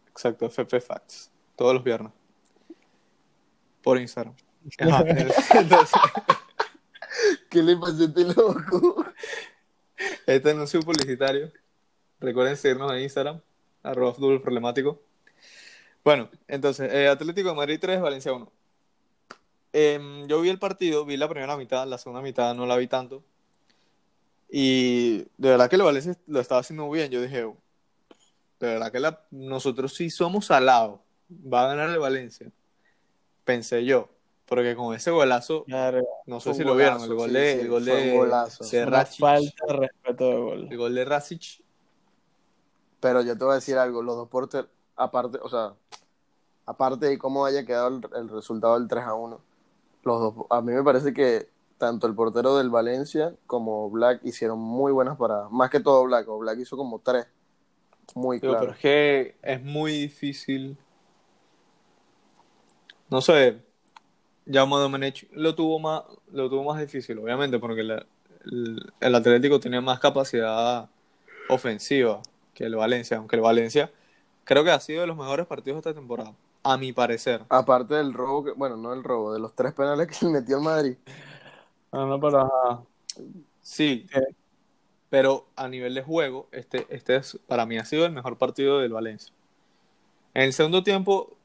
Exacto, 0.08 0.46
FP 0.46 0.80
Facts. 0.80 1.30
Todos 1.54 1.74
los 1.74 1.84
viernes. 1.84 2.12
Por 3.82 3.98
Instagram. 3.98 4.34
Ajá, 4.80 5.04
entonces, 5.06 6.00
¿Qué 7.48 7.62
le 7.62 7.76
pasó 7.76 8.02
a 8.02 8.04
este 8.06 8.24
loco? 8.24 9.04
Este 10.36 10.50
anuncio 10.50 10.80
publicitario. 10.80 11.50
Recuerden 12.20 12.56
seguirnos 12.56 12.92
en 12.92 13.00
Instagram, 13.00 13.40
arroba 13.82 14.14
problemático. 14.40 15.00
Bueno, 16.04 16.30
entonces, 16.46 16.92
eh, 16.92 17.08
Atlético 17.08 17.48
de 17.48 17.54
Madrid 17.54 17.78
3, 17.80 18.00
Valencia 18.00 18.32
1. 18.32 18.50
Em, 19.72 20.26
yo 20.26 20.40
vi 20.40 20.48
el 20.48 20.58
partido, 20.58 21.04
vi 21.04 21.16
la 21.16 21.28
primera 21.28 21.56
mitad, 21.56 21.86
la 21.86 21.98
segunda 21.98 22.22
mitad 22.22 22.54
no 22.54 22.66
la 22.66 22.76
vi 22.76 22.86
tanto. 22.86 23.24
Y 24.48 25.18
de 25.36 25.50
verdad 25.50 25.68
que 25.68 25.76
el 25.76 25.82
Valencia 25.82 26.16
lo 26.26 26.40
estaba 26.40 26.60
haciendo 26.60 26.86
muy 26.86 26.98
bien. 26.98 27.10
Yo 27.10 27.20
dije, 27.20 27.42
de 27.42 28.66
verdad 28.66 28.92
que 28.92 29.00
nosotros 29.30 29.94
sí 29.94 30.10
somos 30.10 30.46
salados. 30.46 31.00
Va 31.30 31.64
a 31.64 31.68
ganar 31.68 31.90
el 31.90 31.98
Valencia. 31.98 32.50
Pensé 33.44 33.84
yo. 33.84 34.08
Porque 34.50 34.74
con 34.74 34.94
ese 34.94 35.12
golazo, 35.12 35.64
Claro, 35.64 36.02
no 36.26 36.40
sé 36.40 36.54
si 36.54 36.64
lo 36.64 36.74
vieron, 36.74 37.00
el 37.02 37.14
gol 37.14 37.30
sí, 37.30 37.36
de, 37.36 37.54
sí, 37.54 37.60
el 37.60 37.68
gol 37.68 37.84
de, 37.84 38.16
golazo. 38.16 38.64
de 38.64 39.06
falta 39.06 39.66
de 39.68 39.72
respeto 39.74 40.28
de 40.28 40.36
gol. 40.36 40.68
El 40.68 40.76
gol 40.76 40.94
de 40.96 41.04
Rasic. 41.04 41.62
Pero 42.98 43.22
yo 43.22 43.38
te 43.38 43.44
voy 43.44 43.52
a 43.52 43.54
decir 43.54 43.78
algo, 43.78 44.02
los 44.02 44.16
dos 44.16 44.28
porteros, 44.28 44.68
aparte, 44.96 45.38
o 45.40 45.48
sea, 45.48 45.74
aparte 46.66 47.06
de 47.06 47.16
cómo 47.16 47.46
haya 47.46 47.64
quedado 47.64 47.88
el, 47.88 48.00
el 48.16 48.28
resultado 48.28 48.76
del 48.76 48.88
3 48.88 49.04
a 49.04 49.14
1, 49.14 49.40
los 50.02 50.20
dos, 50.20 50.46
a 50.50 50.60
mí 50.60 50.72
me 50.72 50.82
parece 50.82 51.14
que 51.14 51.48
tanto 51.78 52.08
el 52.08 52.14
portero 52.16 52.56
del 52.58 52.70
Valencia 52.70 53.34
como 53.46 53.88
Black 53.88 54.20
hicieron 54.24 54.58
muy 54.58 54.90
buenas 54.90 55.16
paradas. 55.16 55.50
Más 55.52 55.70
que 55.70 55.78
todo 55.78 56.04
Black, 56.04 56.28
o 56.28 56.38
Black 56.38 56.58
hizo 56.58 56.76
como 56.76 56.98
tres. 56.98 57.26
Muy 58.16 58.40
claro. 58.40 58.58
pero 58.58 58.72
es 58.72 58.78
que 58.78 59.36
es 59.42 59.62
muy 59.62 59.92
difícil. 59.92 60.76
No 63.08 63.20
sé. 63.20 63.69
Jaume 64.50 64.76
Domenech 64.76 65.28
lo 65.32 65.54
tuvo 65.54 65.78
más, 65.78 66.02
lo 66.32 66.48
tuvo 66.50 66.64
más 66.64 66.80
difícil, 66.80 67.18
obviamente, 67.18 67.58
porque 67.58 67.82
la- 67.82 68.06
el, 68.44 68.92
el 69.00 69.14
Atlético 69.14 69.60
tenía 69.60 69.80
más 69.80 70.00
capacidad 70.00 70.88
ofensiva 71.48 72.22
que 72.54 72.64
el 72.64 72.76
Valencia, 72.76 73.18
aunque 73.18 73.36
el 73.36 73.42
Valencia 73.42 73.90
creo 74.44 74.64
que 74.64 74.70
ha 74.70 74.80
sido 74.80 75.02
de 75.02 75.06
los 75.06 75.16
mejores 75.16 75.46
partidos 75.46 75.76
de 75.76 75.90
esta 75.90 76.00
temporada, 76.00 76.34
a 76.62 76.76
mi 76.76 76.92
parecer. 76.92 77.42
Aparte 77.48 77.94
del 77.94 78.12
robo, 78.12 78.44
que, 78.44 78.52
bueno, 78.52 78.76
no 78.76 78.92
el 78.92 79.04
robo, 79.04 79.32
de 79.32 79.40
los 79.40 79.54
tres 79.54 79.72
penales 79.72 80.06
que 80.08 80.26
le 80.26 80.32
metió 80.32 80.56
el 80.58 80.62
Madrid. 80.64 80.96
No, 81.92 82.06
no, 82.06 82.20
pero 82.20 82.40
ajá. 82.40 82.82
Sí, 83.62 84.06
pero 85.08 85.46
a 85.56 85.68
nivel 85.68 85.94
de 85.94 86.02
juego, 86.02 86.48
este, 86.52 86.86
este 86.90 87.16
es, 87.16 87.38
para 87.46 87.66
mí 87.66 87.78
ha 87.78 87.84
sido 87.84 88.06
el 88.06 88.12
mejor 88.12 88.38
partido 88.38 88.78
del 88.80 88.92
Valencia. 88.92 89.32
En 90.34 90.44
el 90.44 90.52
segundo 90.52 90.82
tiempo, 90.82 91.36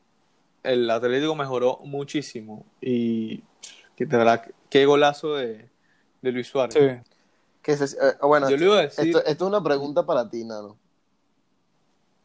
el 0.65 0.89
Atlético 0.89 1.35
mejoró 1.35 1.79
muchísimo 1.83 2.65
y 2.81 3.43
que 3.95 4.05
de 4.05 4.17
verdad, 4.17 4.45
qué 4.69 4.85
golazo 4.85 5.35
de, 5.35 5.69
de 6.21 6.31
Luis 6.31 6.47
Suárez. 6.47 6.75
Sí. 6.75 7.11
Que 7.61 7.77
se- 7.77 7.95
eh, 7.97 8.13
bueno, 8.21 8.49
Yo 8.49 8.57
le 8.57 8.65
iba 8.65 8.77
a 8.77 8.81
decir, 8.81 9.07
esto, 9.07 9.19
esto 9.25 9.45
es 9.45 9.49
una 9.49 9.63
pregunta 9.63 10.05
para 10.05 10.29
ti, 10.29 10.43
Nano. 10.43 10.77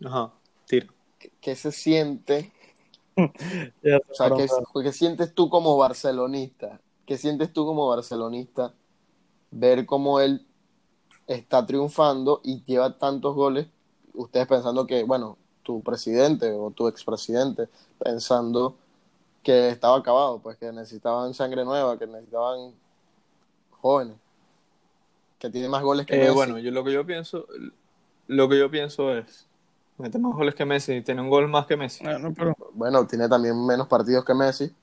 ajá, 0.04 0.32
tira. 0.66 0.86
¿Qué, 1.18 1.30
qué 1.40 1.54
se 1.56 1.72
siente? 1.72 2.52
O 4.10 4.14
sea, 4.14 4.30
¿qué, 4.34 4.46
qué 4.82 4.92
sientes 4.92 5.34
tú 5.34 5.48
como 5.48 5.76
barcelonista? 5.76 6.80
¿Qué 7.06 7.16
sientes 7.16 7.52
tú 7.52 7.64
como 7.64 7.88
barcelonista 7.88 8.74
ver 9.50 9.86
cómo 9.86 10.20
él 10.20 10.46
está 11.26 11.64
triunfando 11.66 12.40
y 12.44 12.62
lleva 12.64 12.98
tantos 12.98 13.34
goles? 13.34 13.68
Ustedes 14.14 14.46
pensando 14.48 14.86
que, 14.86 15.04
bueno, 15.04 15.38
tu 15.62 15.82
presidente 15.82 16.50
o 16.52 16.70
tu 16.70 16.88
expresidente 16.88 17.68
pensando 17.98 18.76
que 19.42 19.70
estaba 19.70 19.96
acabado, 19.96 20.38
pues 20.38 20.56
que 20.58 20.70
necesitaban 20.72 21.34
sangre 21.34 21.64
nueva, 21.64 21.98
que 21.98 22.06
necesitaban 22.06 22.72
jóvenes, 23.80 24.16
que 25.38 25.50
tiene 25.50 25.68
más 25.68 25.82
goles 25.82 26.06
que 26.06 26.14
Eh, 26.14 26.20
Messi. 26.20 26.34
bueno, 26.34 26.58
yo 26.58 26.70
lo 26.70 26.84
que 26.84 26.92
yo 26.92 27.06
pienso, 27.06 27.46
lo 28.26 28.48
que 28.48 28.58
yo 28.58 28.70
pienso 28.70 29.14
es, 29.14 29.46
mete 29.96 30.18
más 30.18 30.34
goles 30.34 30.54
que 30.54 30.64
Messi, 30.64 31.00
tiene 31.02 31.22
un 31.22 31.30
gol 31.30 31.48
más 31.48 31.66
que 31.66 31.76
Messi. 31.76 32.04
No, 32.04 32.18
no, 32.18 32.34
pero 32.34 32.54
Bueno, 32.74 33.06
tiene 33.06 33.28
también 33.28 33.66
menos 33.66 33.86
partidos 33.88 34.24
que 34.24 34.34
Messi. 34.34 34.74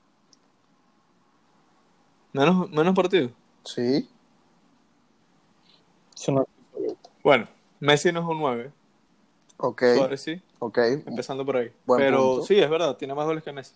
Menos, 2.32 2.68
menos 2.70 2.94
partidos. 2.94 3.32
Sí, 3.64 4.08
Bueno, 7.22 7.46
Messi 7.80 8.10
no 8.12 8.20
es 8.20 8.26
un 8.26 8.38
9, 8.38 8.72
ok, 9.58 9.82
Suárez 9.96 10.20
sí. 10.20 10.40
ok. 10.58 10.78
empezando 11.06 11.44
por 11.44 11.58
ahí. 11.58 11.70
Buen 11.84 12.00
Pero 12.00 12.18
punto. 12.18 12.46
sí, 12.46 12.58
es 12.58 12.68
verdad, 12.68 12.96
tiene 12.96 13.14
más 13.14 13.26
goles 13.26 13.44
que 13.44 13.52
Messi. 13.52 13.74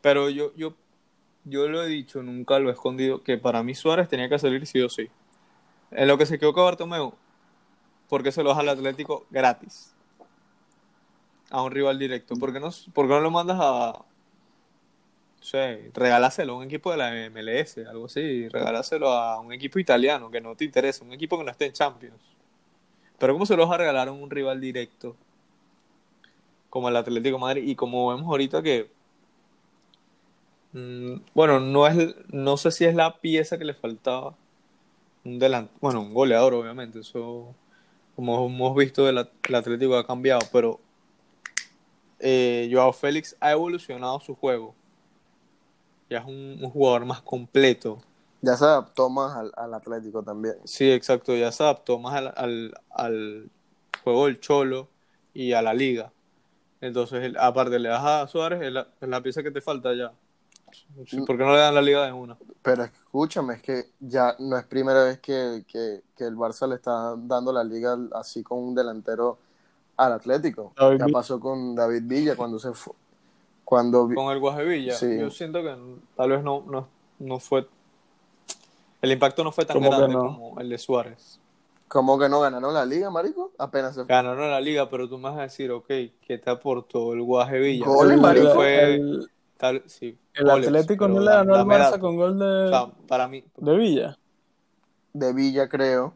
Pero 0.00 0.28
yo, 0.30 0.54
yo, 0.56 0.74
yo 1.44 1.68
lo 1.68 1.82
he 1.82 1.86
dicho, 1.88 2.22
nunca 2.22 2.58
lo 2.58 2.70
he 2.70 2.72
escondido, 2.72 3.22
que 3.22 3.38
para 3.38 3.62
mí 3.62 3.74
Suárez 3.74 4.08
tenía 4.08 4.28
que 4.28 4.38
salir 4.38 4.66
sí 4.66 4.80
o 4.80 4.88
sí. 4.88 5.08
En 5.90 6.08
lo 6.08 6.18
que 6.18 6.26
se 6.26 6.38
quedó 6.38 6.52
con 6.52 6.64
Bartomeu, 6.64 7.14
porque 8.08 8.32
se 8.32 8.42
lo 8.42 8.48
deja 8.50 8.62
al 8.62 8.68
Atlético 8.70 9.26
gratis. 9.30 9.92
A 11.50 11.62
un 11.62 11.70
rival 11.70 11.98
directo. 11.98 12.34
¿Por 12.34 12.52
qué 12.52 12.58
no, 12.58 12.70
por 12.92 13.06
qué 13.06 13.12
no 13.12 13.20
lo 13.20 13.30
mandas 13.30 13.58
a, 13.60 14.04
sé, 15.46 15.90
regaláselo 15.94 16.54
a 16.54 16.56
un 16.56 16.64
equipo 16.64 16.90
de 16.90 16.96
la 16.96 17.30
MLS, 17.30 17.78
algo 17.88 18.06
así, 18.06 18.48
regaláselo 18.48 19.10
a 19.10 19.40
un 19.40 19.52
equipo 19.52 19.78
italiano 19.78 20.30
que 20.30 20.40
no 20.40 20.56
te 20.56 20.64
interesa, 20.64 21.04
un 21.04 21.12
equipo 21.12 21.38
que 21.38 21.44
no 21.44 21.50
esté 21.50 21.66
en 21.66 21.72
Champions. 21.72 22.20
Pero 23.18 23.32
¿cómo 23.32 23.46
se 23.46 23.56
lo 23.56 23.66
vas 23.66 23.74
a 23.74 23.78
regalar 23.78 24.08
a 24.08 24.12
un 24.12 24.30
rival 24.30 24.60
directo? 24.60 25.16
como 26.68 26.90
el 26.90 26.96
Atlético 26.96 27.38
Madrid 27.38 27.62
y 27.66 27.74
como 27.74 28.08
vemos 28.08 28.26
ahorita 28.26 28.62
que 28.62 28.90
mm, 30.72 31.14
bueno 31.34 31.58
no 31.60 31.86
es 31.86 32.14
no 32.28 32.56
sé 32.58 32.70
si 32.70 32.84
es 32.84 32.94
la 32.94 33.18
pieza 33.18 33.56
que 33.56 33.64
le 33.64 33.72
faltaba 33.72 34.34
un 35.24 35.38
delan- 35.40 35.70
bueno 35.80 36.00
un 36.02 36.12
goleador 36.12 36.52
obviamente 36.54 36.98
eso 37.00 37.54
como 38.14 38.46
hemos 38.46 38.76
visto 38.76 39.08
el, 39.08 39.18
At- 39.18 39.30
el 39.48 39.54
Atlético 39.54 39.96
ha 39.96 40.06
cambiado 40.06 40.40
pero 40.52 40.78
eh, 42.18 42.68
Joao 42.70 42.92
Félix 42.92 43.36
ha 43.40 43.52
evolucionado 43.52 44.20
su 44.20 44.34
juego 44.34 44.74
ya 46.10 46.18
es 46.18 46.24
un 46.26 46.58
jugador 46.70 47.06
más 47.06 47.22
completo 47.22 47.98
Ya 48.46 48.56
se 48.56 48.64
adaptó 48.64 49.08
más 49.10 49.36
al, 49.36 49.52
al 49.56 49.74
Atlético 49.74 50.22
también. 50.22 50.54
sí 50.64 50.90
exacto 50.90 51.34
ya 51.34 51.50
se 51.52 51.62
adaptó 51.64 51.98
más 51.98 52.14
al, 52.14 52.32
al, 52.36 52.74
al 52.90 53.50
juego 54.04 54.26
del 54.26 54.38
Cholo 54.40 54.88
y 55.34 55.52
a 55.52 55.62
la 55.62 55.74
liga 55.74 56.12
entonces 56.80 57.22
el- 57.24 57.36
aparte 57.38 57.78
le 57.78 57.88
das 57.88 58.04
a 58.04 58.26
Suárez 58.28 58.62
es 58.62 58.72
la, 58.72 58.86
es 59.00 59.08
la 59.08 59.20
pieza 59.22 59.42
que 59.42 59.50
te 59.50 59.60
falta 59.60 59.94
ya 59.94 60.12
Sí, 61.06 61.20
¿Por 61.26 61.38
qué 61.38 61.44
no 61.44 61.52
le 61.52 61.58
dan 61.60 61.74
la 61.74 61.80
liga 61.80 62.04
de 62.04 62.12
una? 62.12 62.36
Pero 62.60 62.82
escúchame, 62.84 63.54
es 63.54 63.62
que 63.62 63.84
ya 64.00 64.34
no 64.40 64.58
es 64.58 64.64
primera 64.66 65.04
vez 65.04 65.20
que, 65.20 65.64
que, 65.66 66.02
que 66.16 66.24
el 66.24 66.36
Barça 66.36 66.68
le 66.68 66.74
está 66.74 67.14
dando 67.16 67.52
la 67.52 67.62
liga 67.64 67.96
así 68.14 68.42
con 68.42 68.58
un 68.58 68.74
delantero 68.74 69.38
al 69.96 70.12
Atlético. 70.14 70.72
David 70.76 70.98
ya 70.98 71.04
Villa. 71.06 71.14
pasó 71.18 71.40
con 71.40 71.74
David 71.74 72.02
Villa 72.04 72.36
cuando 72.36 72.58
se 72.58 72.72
fue. 72.74 72.92
Cuando 73.64 74.08
Con 74.12 74.32
el 74.32 74.40
Guajevilla, 74.40 74.92
Sí. 74.94 75.18
yo 75.18 75.30
siento 75.30 75.62
que 75.62 75.74
tal 76.16 76.30
vez 76.30 76.42
no, 76.42 76.62
no, 76.66 76.88
no 77.20 77.38
fue. 77.38 77.66
El 79.06 79.12
impacto 79.12 79.44
no 79.44 79.52
fue 79.52 79.64
tan 79.64 79.76
¿Cómo 79.76 79.90
que 79.90 79.96
grande 79.96 80.14
no? 80.14 80.20
como 80.20 80.60
el 80.60 80.68
de 80.68 80.78
Suárez. 80.78 81.38
¿Cómo 81.86 82.18
que 82.18 82.28
no 82.28 82.40
ganaron 82.40 82.74
la 82.74 82.84
liga, 82.84 83.08
marico? 83.08 83.52
Apenas 83.56 83.94
se 83.94 84.04
fue. 84.04 84.12
Ganaron 84.12 84.50
la 84.50 84.60
liga, 84.60 84.90
pero 84.90 85.08
tú 85.08 85.16
me 85.16 85.30
vas 85.30 85.38
a 85.38 85.42
decir, 85.42 85.70
ok, 85.70 85.86
¿qué 85.86 86.38
te 86.42 86.50
aportó 86.50 87.12
el 87.12 87.22
Guajevilla? 87.22 87.86
Goles, 87.86 88.16
el, 88.16 88.20
marico. 88.20 88.48
Fue, 88.52 88.94
el- 88.94 89.30
tal, 89.56 89.84
sí, 89.86 90.18
el 90.34 90.44
goles, 90.44 90.66
Atlético 90.66 91.06
no 91.06 91.20
le 91.20 91.30
ganó 91.30 91.54
al 91.54 91.66
Barça 91.66 92.00
con 92.00 92.16
gol 92.16 92.36
de, 92.36 92.64
O 92.64 92.68
sea, 92.68 92.92
para 93.06 93.28
mí, 93.28 93.44
de 93.58 93.76
Villa. 93.76 94.18
De 95.12 95.32
Villa, 95.32 95.68
creo. 95.68 96.14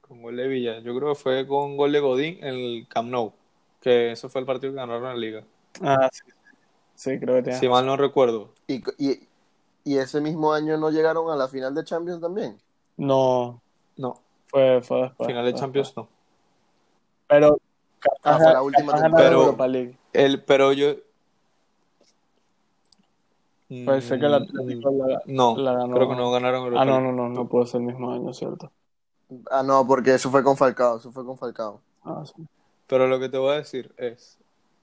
con 0.00 0.22
gol 0.22 0.36
de 0.36 0.46
Villa, 0.46 0.78
yo 0.78 0.94
creo 0.96 1.08
que 1.08 1.20
fue 1.20 1.46
con 1.48 1.76
gol 1.76 1.90
de 1.90 1.98
Godín 1.98 2.38
en 2.40 2.54
el 2.54 2.86
Camp 2.88 3.10
Nou, 3.10 3.32
que 3.80 4.12
eso 4.12 4.28
fue 4.28 4.42
el 4.42 4.46
partido 4.46 4.72
que 4.72 4.76
ganaron 4.76 5.02
la 5.02 5.16
liga. 5.16 5.42
Ah, 5.82 6.08
sí. 6.12 6.22
Sí, 6.94 7.18
creo 7.18 7.34
que 7.36 7.42
tiene. 7.42 7.58
Si 7.58 7.68
mal 7.68 7.84
no 7.84 7.96
recuerdo. 7.96 8.52
Y, 8.68 8.82
y, 8.98 9.26
y 9.84 9.98
ese 9.98 10.20
mismo 10.20 10.52
año 10.52 10.76
no 10.76 10.90
llegaron 10.90 11.30
a 11.30 11.36
la 11.36 11.48
final 11.48 11.74
de 11.74 11.84
Champions 11.84 12.20
también. 12.20 12.58
No, 12.96 13.60
No, 13.96 14.20
fue, 14.48 14.80
fue 14.82 15.02
después. 15.02 15.26
final 15.28 15.44
de 15.44 15.50
fue 15.52 15.60
Champions 15.60 15.88
después. 15.88 16.06
no. 16.06 16.12
Pero 17.28 17.58
Ah, 18.22 18.38
fue 18.38 18.52
la 18.52 18.62
última 18.62 18.92
temporada. 18.94 19.30
ganó 19.30 19.42
Europa 19.42 19.66
League. 19.66 19.98
El, 20.12 20.42
pero 20.44 20.72
yo. 20.72 20.94
Puede 23.68 24.00
ser 24.02 24.20
que 24.20 24.26
el 24.26 24.34
Atlético 24.34 24.90
la, 24.92 25.22
No, 25.26 25.56
la 25.56 25.72
ganó. 25.72 25.94
creo 25.94 26.08
que 26.08 26.14
no 26.16 26.30
ganaron 26.30 26.64
Europa 26.64 26.82
Ah, 26.82 26.84
no, 26.84 27.00
no, 27.00 27.12
no, 27.12 27.28
no 27.28 27.48
puede 27.48 27.66
ser 27.66 27.80
el 27.80 27.86
mismo 27.88 28.12
año, 28.12 28.32
¿cierto? 28.32 28.70
Ah, 29.50 29.62
no, 29.62 29.86
porque 29.86 30.14
eso 30.14 30.30
fue 30.30 30.44
con 30.44 30.56
Falcao. 30.56 30.98
Eso 30.98 31.10
fue 31.10 31.24
con 31.24 31.36
Falcao. 31.36 31.80
Ah, 32.04 32.22
sí. 32.24 32.46
Pero 32.86 33.06
lo 33.08 33.18
que 33.18 33.28
te 33.28 33.38
voy 33.38 33.54
a 33.54 33.56
decir 33.56 33.92
es, 33.96 34.38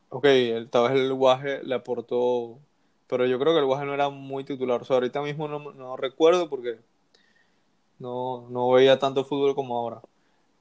ok, 0.10 0.26
el, 0.26 0.70
tal 0.70 0.84
vez 0.90 1.00
el 1.00 1.14
Guaje 1.14 1.64
le 1.64 1.76
aportó, 1.76 2.58
pero 3.12 3.26
yo 3.26 3.38
creo 3.40 3.52
que 3.52 3.60
el 3.60 3.66
Guaje 3.66 3.86
no 3.86 3.94
era 3.94 4.08
muy 4.08 4.46
titular. 4.46 4.82
O 4.82 4.86
sea, 4.86 4.96
ahorita 4.96 5.22
mismo 5.22 5.50
no, 5.50 5.60
no 5.74 5.98
recuerdo 5.98 6.50
porque 6.50 6.80
no, 8.00 8.48
no 8.50 8.72
veía 8.72 9.00
tanto 9.00 9.26
fútbol 9.26 9.54
como 9.54 9.78
ahora. 9.78 10.02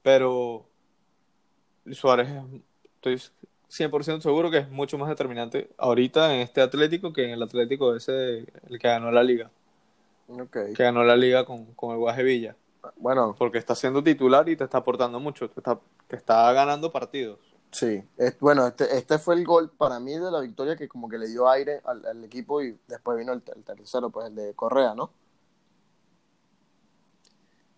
Pero 0.03 0.65
Suárez, 1.93 2.27
estoy 2.95 3.21
100% 3.69 4.19
seguro 4.19 4.51
que 4.51 4.57
es 4.57 4.69
mucho 4.69 4.97
más 4.97 5.07
determinante 5.07 5.69
ahorita 5.77 6.35
en 6.35 6.41
este 6.41 6.59
Atlético 6.59 7.13
que 7.13 7.23
en 7.23 7.29
el 7.29 7.41
Atlético 7.41 7.95
ese, 7.95 8.39
el 8.69 8.79
que 8.79 8.87
ganó 8.89 9.11
la 9.11 9.23
liga, 9.23 9.49
Ok. 10.27 10.57
que 10.75 10.83
ganó 10.83 11.05
la 11.05 11.15
liga 11.15 11.45
con, 11.45 11.73
con 11.75 11.91
el 11.91 11.99
Guaje 11.99 12.23
Villa. 12.23 12.57
Bueno, 12.97 13.33
Porque 13.39 13.59
está 13.59 13.75
siendo 13.75 14.03
titular 14.03 14.49
y 14.49 14.57
te 14.57 14.65
está 14.65 14.79
aportando 14.79 15.21
mucho, 15.21 15.49
te 15.49 15.61
está, 15.61 15.79
te 16.07 16.17
está 16.17 16.51
ganando 16.51 16.91
partidos. 16.91 17.50
Sí. 17.71 18.03
Bueno, 18.39 18.67
este, 18.67 18.97
este 18.97 19.17
fue 19.17 19.35
el 19.35 19.45
gol 19.45 19.69
para 19.69 19.99
mí 19.99 20.13
de 20.13 20.31
la 20.31 20.39
victoria 20.39 20.75
que 20.75 20.87
como 20.87 21.09
que 21.09 21.17
le 21.17 21.27
dio 21.27 21.49
aire 21.49 21.81
al, 21.85 22.05
al 22.05 22.23
equipo 22.23 22.61
y 22.61 22.77
después 22.87 23.17
vino 23.17 23.33
el, 23.33 23.43
el 23.55 23.63
tercero, 23.63 24.09
pues 24.09 24.27
el 24.27 24.35
de 24.35 24.53
Correa, 24.53 24.93
¿no? 24.95 25.11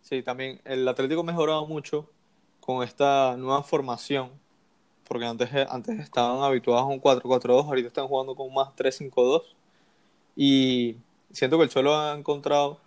Sí, 0.02 0.22
también 0.22 0.60
el 0.66 0.88
Atlético 0.88 1.22
ha 1.22 1.24
mejorado 1.24 1.66
mucho 1.66 2.10
con 2.60 2.84
esta 2.84 3.36
nueva 3.38 3.64
formación, 3.64 4.32
porque 5.08 5.26
antes, 5.26 5.50
antes 5.70 6.00
estaban 6.00 6.44
habituados 6.44 6.84
a 6.84 6.88
un 6.88 7.02
4-4-2, 7.02 7.66
ahorita 7.66 7.88
están 7.88 8.08
jugando 8.08 8.36
con 8.36 8.54
más 8.54 8.70
3-5-2, 8.76 9.44
y 10.36 10.98
siento 11.32 11.58
que 11.58 11.64
el 11.64 11.70
Cholo 11.70 11.96
ha 11.96 12.18
encontrado 12.18 12.80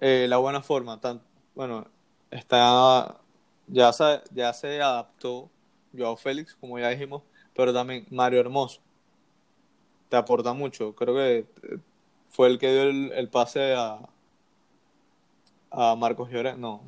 eh, 0.00 0.26
la 0.28 0.38
buena 0.38 0.62
forma. 0.62 1.00
Tan, 1.00 1.20
bueno, 1.54 1.86
está 2.30 3.20
ya 3.66 3.92
se, 3.92 4.22
ya 4.32 4.52
se 4.52 4.80
adaptó 4.82 5.50
Joao 5.96 6.16
Félix, 6.16 6.54
como 6.56 6.78
ya 6.78 6.88
dijimos, 6.90 7.22
pero 7.54 7.72
también 7.72 8.06
Mario 8.10 8.40
Hermoso. 8.40 8.80
Te 10.08 10.16
aporta 10.16 10.52
mucho. 10.52 10.94
Creo 10.94 11.14
que 11.14 11.38
eh, 11.62 11.78
fue 12.28 12.48
el 12.48 12.58
que 12.58 12.72
dio 12.72 12.82
el, 12.84 13.12
el 13.12 13.28
pase 13.30 13.74
a, 13.74 14.00
a 15.70 15.96
Marcos 15.96 16.30
Llorente. 16.30 16.60
No. 16.60 16.82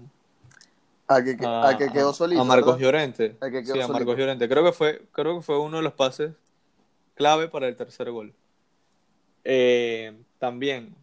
A 1.08 1.22
que, 1.22 1.36
A, 1.42 1.68
a 1.68 1.76
que 1.76 1.90
quedó 1.90 2.12
solito. 2.14 2.40
a 2.40 2.44
Marcos 2.44 2.76
¿verdad? 2.76 2.78
Llorente. 2.78 3.38
A 3.40 3.50
que 3.50 3.64
quedó 3.64 3.74
Sí, 3.74 3.80
a 3.80 3.88
Marcos 3.88 4.14
solito. 4.14 4.16
Llorente. 4.16 4.48
Creo 4.48 4.64
que 4.64 4.72
fue, 4.72 5.06
creo 5.12 5.36
que 5.36 5.42
fue 5.42 5.58
uno 5.58 5.78
de 5.78 5.82
los 5.82 5.92
pases 5.94 6.32
clave 7.14 7.48
para 7.48 7.68
el 7.68 7.76
tercer 7.76 8.10
gol. 8.10 8.34
Eh, 9.44 10.16
también, 10.38 10.94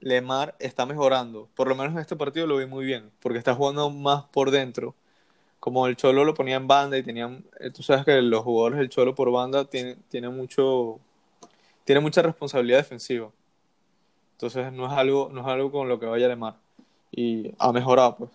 Lemar 0.00 0.56
está 0.58 0.86
mejorando. 0.86 1.48
Por 1.54 1.68
lo 1.68 1.74
menos 1.74 1.92
en 1.94 2.00
este 2.00 2.16
partido 2.16 2.46
lo 2.46 2.56
vi 2.58 2.66
muy 2.66 2.84
bien, 2.84 3.10
porque 3.20 3.38
está 3.38 3.54
jugando 3.54 3.90
más 3.90 4.24
por 4.24 4.50
dentro. 4.50 4.94
Como 5.64 5.86
el 5.86 5.96
Cholo 5.96 6.26
lo 6.26 6.34
ponía 6.34 6.56
en 6.56 6.68
banda 6.68 6.98
y 6.98 7.02
tenían, 7.02 7.42
eh, 7.58 7.70
tú 7.70 7.82
sabes 7.82 8.04
que 8.04 8.20
los 8.20 8.42
jugadores 8.42 8.78
del 8.80 8.90
Cholo 8.90 9.14
por 9.14 9.30
banda 9.32 9.64
tienen, 9.64 9.96
tienen 10.10 10.36
mucho, 10.36 11.00
tiene 11.84 12.02
mucha 12.02 12.20
responsabilidad 12.20 12.76
defensiva. 12.80 13.30
Entonces 14.32 14.70
no 14.74 14.84
es 14.84 14.92
algo, 14.92 15.30
no 15.32 15.40
es 15.40 15.46
algo 15.46 15.72
con 15.72 15.88
lo 15.88 15.98
que 15.98 16.04
vaya 16.04 16.28
Lemar. 16.28 16.56
Y 17.12 17.50
ha 17.58 17.72
mejorado, 17.72 18.14
pues. 18.14 18.30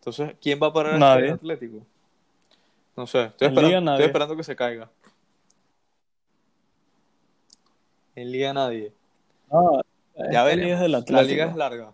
Entonces, 0.00 0.34
¿quién 0.42 0.58
va 0.60 0.66
a 0.66 0.72
parar 0.72 0.98
Nadie. 0.98 1.26
este 1.26 1.34
Atlético? 1.34 1.86
No 2.96 3.06
sé, 3.06 3.26
estoy 3.26 3.46
esperando, 3.46 3.80
nadie. 3.82 3.98
estoy 3.98 4.06
esperando 4.06 4.36
que 4.36 4.42
se 4.42 4.56
caiga. 4.56 4.90
En 8.16 8.32
Liga 8.32 8.52
nadie. 8.52 8.92
No, 9.52 9.82
Ya 10.16 10.24
esta 10.50 10.56
liga 10.56 10.74
es 10.74 10.80
del 10.80 10.90
veremos. 10.90 11.10
La 11.10 11.22
liga 11.22 11.44
es 11.44 11.54
larga. 11.54 11.92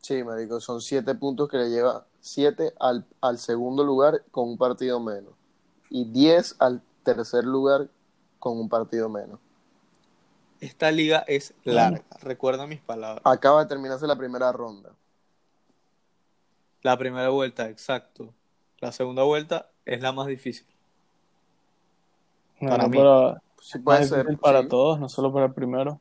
Sí, 0.00 0.24
marico, 0.24 0.58
son 0.58 0.80
siete 0.80 1.14
puntos 1.14 1.48
que 1.48 1.56
le 1.58 1.70
lleva 1.70 2.04
siete 2.24 2.72
al, 2.80 3.04
al 3.20 3.38
segundo 3.38 3.84
lugar 3.84 4.22
con 4.30 4.48
un 4.48 4.56
partido 4.56 4.98
menos 4.98 5.34
y 5.90 6.06
diez 6.06 6.56
al 6.58 6.80
tercer 7.02 7.44
lugar 7.44 7.88
con 8.38 8.58
un 8.58 8.68
partido 8.70 9.10
menos. 9.10 9.38
Esta 10.60 10.90
liga 10.90 11.18
es 11.26 11.52
larga. 11.64 12.02
Recuerda 12.22 12.66
mis 12.66 12.80
palabras. 12.80 13.20
Acaba 13.24 13.60
de 13.62 13.68
terminarse 13.68 14.06
la 14.06 14.16
primera 14.16 14.50
ronda. 14.52 14.94
La 16.82 16.96
primera 16.96 17.28
vuelta, 17.28 17.68
exacto. 17.68 18.32
La 18.78 18.90
segunda 18.92 19.22
vuelta 19.24 19.68
es 19.84 20.00
la 20.00 20.12
más 20.12 20.26
difícil. 20.26 20.66
No, 22.60 22.70
Para 22.70 22.84
no, 22.84 22.88
mí. 22.88 22.96
pero 22.96 23.42
Sí 23.60 23.78
es 23.78 23.84
puede 23.84 24.00
más 24.00 24.08
ser. 24.08 24.18
difícil 24.20 24.38
para 24.38 24.62
sí. 24.62 24.68
todos, 24.68 24.98
no 24.98 25.08
solo 25.10 25.30
para 25.32 25.46
el 25.46 25.52
primero. 25.52 26.00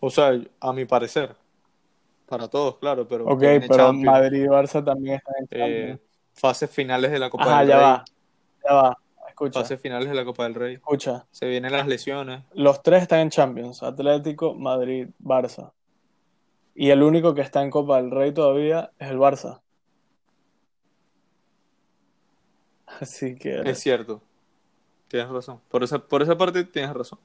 O 0.00 0.10
sea, 0.10 0.32
a 0.60 0.72
mi 0.72 0.84
parecer. 0.84 1.36
Para 2.30 2.48
todos, 2.48 2.78
claro, 2.78 3.06
pero 3.08 3.26
Ok, 3.26 3.40
pero 3.40 3.76
Champions, 3.76 4.04
Madrid 4.04 4.44
y 4.44 4.46
Barça 4.46 4.82
también 4.84 5.16
están 5.16 5.34
en 5.38 5.44
eh, 5.44 5.48
Champions. 5.58 6.00
fases 6.32 6.70
finales 6.70 7.10
de 7.10 7.18
la 7.18 7.28
Copa 7.28 7.44
Ajá, 7.44 7.58
del 7.60 7.68
ya 7.68 7.76
Rey. 7.76 7.84
va, 7.84 8.04
ya 8.64 8.74
va. 8.74 8.98
Escucha, 9.28 9.60
Fases 9.60 9.80
finales 9.80 10.08
de 10.08 10.14
la 10.14 10.24
Copa 10.24 10.44
del 10.44 10.54
Rey. 10.54 10.74
escucha. 10.74 11.26
Se 11.30 11.46
vienen 11.46 11.72
las 11.72 11.86
lesiones. 11.86 12.44
Los 12.54 12.82
tres 12.82 13.02
están 13.02 13.20
en 13.20 13.30
Champions, 13.30 13.82
Atlético, 13.82 14.54
Madrid, 14.54 15.08
Barça. 15.22 15.72
Y 16.74 16.90
el 16.90 17.02
único 17.02 17.34
que 17.34 17.40
está 17.42 17.62
en 17.62 17.70
Copa 17.70 17.96
del 18.00 18.10
Rey 18.12 18.32
todavía 18.32 18.92
es 18.98 19.10
el 19.10 19.18
Barça. 19.18 19.60
Así 23.00 23.34
que 23.36 23.60
Es 23.68 23.80
cierto. 23.80 24.22
Tienes 25.08 25.28
razón. 25.28 25.60
Por 25.68 25.82
esa, 25.82 25.98
por 25.98 26.22
esa 26.22 26.38
parte 26.38 26.62
tienes 26.64 26.94
razón. 26.94 27.18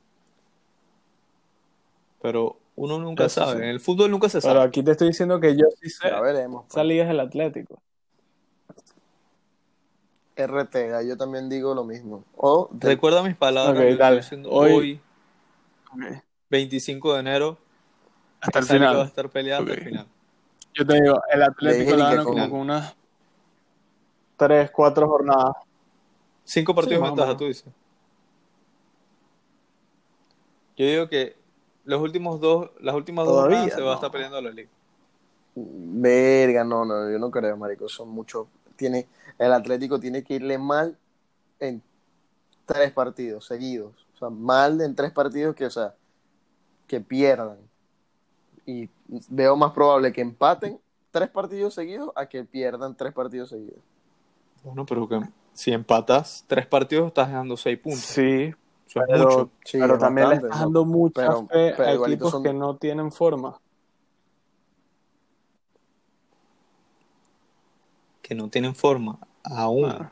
Pero 2.21 2.57
uno 2.75 2.99
nunca 2.99 3.25
Eso 3.25 3.41
sabe. 3.45 3.57
sí. 3.57 3.63
En 3.63 3.69
el 3.69 3.79
fútbol 3.79 4.11
nunca 4.11 4.27
se 4.29 4.39
pero 4.41 4.55
sabe. 4.55 4.67
aquí 4.67 4.83
te 4.83 4.91
estoy 4.91 5.07
diciendo 5.09 5.39
que 5.39 5.55
yo 5.55 5.65
sí 5.81 5.89
sé. 5.89 6.09
Ya 6.09 6.19
veremos. 6.21 6.63
pues. 6.63 6.73
Esa 6.73 6.83
liga 6.83 7.03
es 7.05 7.09
el 7.09 7.19
Atlético. 7.19 7.81
RT, 10.37 10.75
yo 11.07 11.15
también 11.15 11.47
digo 11.49 11.73
lo 11.73 11.85
mismo. 11.85 12.23
O 12.35 12.67
de- 12.71 12.89
Recuerda 12.89 13.23
mis 13.23 13.35
palabras. 13.37 13.97
Dale. 13.97 14.21
Hoy- 14.49 14.71
hoy, 14.73 15.01
25 16.49 17.13
de 17.13 17.19
enero. 17.21 17.57
Hasta 18.41 18.59
el 18.59 18.65
liga 18.65 18.79
va 18.79 18.85
a 18.85 18.91
final. 18.91 19.07
estar 19.07 19.29
peleada 19.29 19.61
hasta 19.61 19.73
el 19.73 19.83
final. 19.83 20.07
Yo 20.73 20.85
te 20.85 21.01
digo, 21.01 21.21
el 21.31 21.41
Atlético 21.43 21.95
la 21.95 22.09
gana 22.09 22.23
como 22.23 22.33
final. 22.35 22.49
con 22.49 22.59
unas 22.59 22.95
tres, 24.35 24.71
cuatro 24.71 25.07
jornadas. 25.07 25.55
Cinco 26.43 26.75
partidos 26.75 26.99
más 27.01 27.11
de 27.11 27.13
o 27.13 27.15
ventaja, 27.15 27.37
tú 27.37 27.45
dices. 27.45 27.73
Yo 30.77 30.85
digo 30.85 31.07
que 31.07 31.37
los 31.85 32.01
últimos 32.01 32.41
dos, 32.41 32.71
las 32.81 32.95
últimas 32.95 33.25
dos 33.25 33.45
Todavía, 33.45 33.73
se 33.73 33.81
va 33.81 33.93
a 33.93 33.95
estar 33.95 34.11
peleando 34.11 34.41
la 34.41 34.51
liga. 34.51 34.69
Verga, 35.55 36.63
no, 36.63 36.83
no, 36.83 37.09
yo 37.09 37.17
no 37.17 37.31
creo, 37.31 37.55
marico. 37.55 37.87
Son 37.87 38.09
muchos. 38.09 38.47
Tiene, 38.75 39.07
el 39.37 39.53
Atlético 39.53 39.99
tiene 39.99 40.23
que 40.23 40.35
irle 40.35 40.57
mal 40.57 40.97
en 41.59 41.81
tres 42.65 42.91
partidos 42.91 43.45
seguidos. 43.45 43.93
O 44.15 44.17
sea, 44.17 44.29
mal 44.29 44.81
en 44.81 44.95
tres 44.95 45.11
partidos 45.11 45.55
que, 45.55 45.65
o 45.65 45.69
sea, 45.69 45.95
que 46.87 46.99
pierdan. 46.99 47.57
Y 48.65 48.89
veo 49.29 49.55
más 49.55 49.71
probable 49.71 50.11
que 50.11 50.21
empaten 50.21 50.79
tres 51.11 51.29
partidos 51.29 51.73
seguidos 51.73 52.11
a 52.15 52.25
que 52.25 52.43
pierdan 52.43 52.95
tres 52.95 53.13
partidos 53.13 53.49
seguidos. 53.49 53.79
Bueno, 54.63 54.85
pero 54.85 55.07
que 55.07 55.21
si 55.53 55.71
empatas 55.71 56.43
tres 56.47 56.65
partidos 56.65 57.07
estás 57.07 57.27
dejando 57.27 57.55
seis 57.55 57.79
puntos. 57.79 58.01
Sí, 58.01 58.53
Eso 58.87 58.99
es 59.01 59.05
pero, 59.07 59.23
mucho. 59.25 59.49
Sí, 59.65 59.77
pero 59.79 59.93
es 59.95 59.99
también 59.99 60.29
le 60.29 60.35
bastante, 60.35 60.47
estás 60.47 60.59
¿no? 60.59 60.65
dando 60.65 60.85
mucha 60.85 61.21
Pero- 61.21 61.47
fe 61.47 61.73
pero 61.75 62.03
a 62.03 62.07
equipos 62.07 62.31
son- 62.31 62.43
que 62.43 62.53
no 62.53 62.75
tienen 62.77 63.11
forma. 63.11 63.59
Que 68.21 68.33
no 68.35 68.49
tienen 68.49 68.75
forma 68.75 69.19
aún. 69.43 69.85
Ah. 69.91 70.11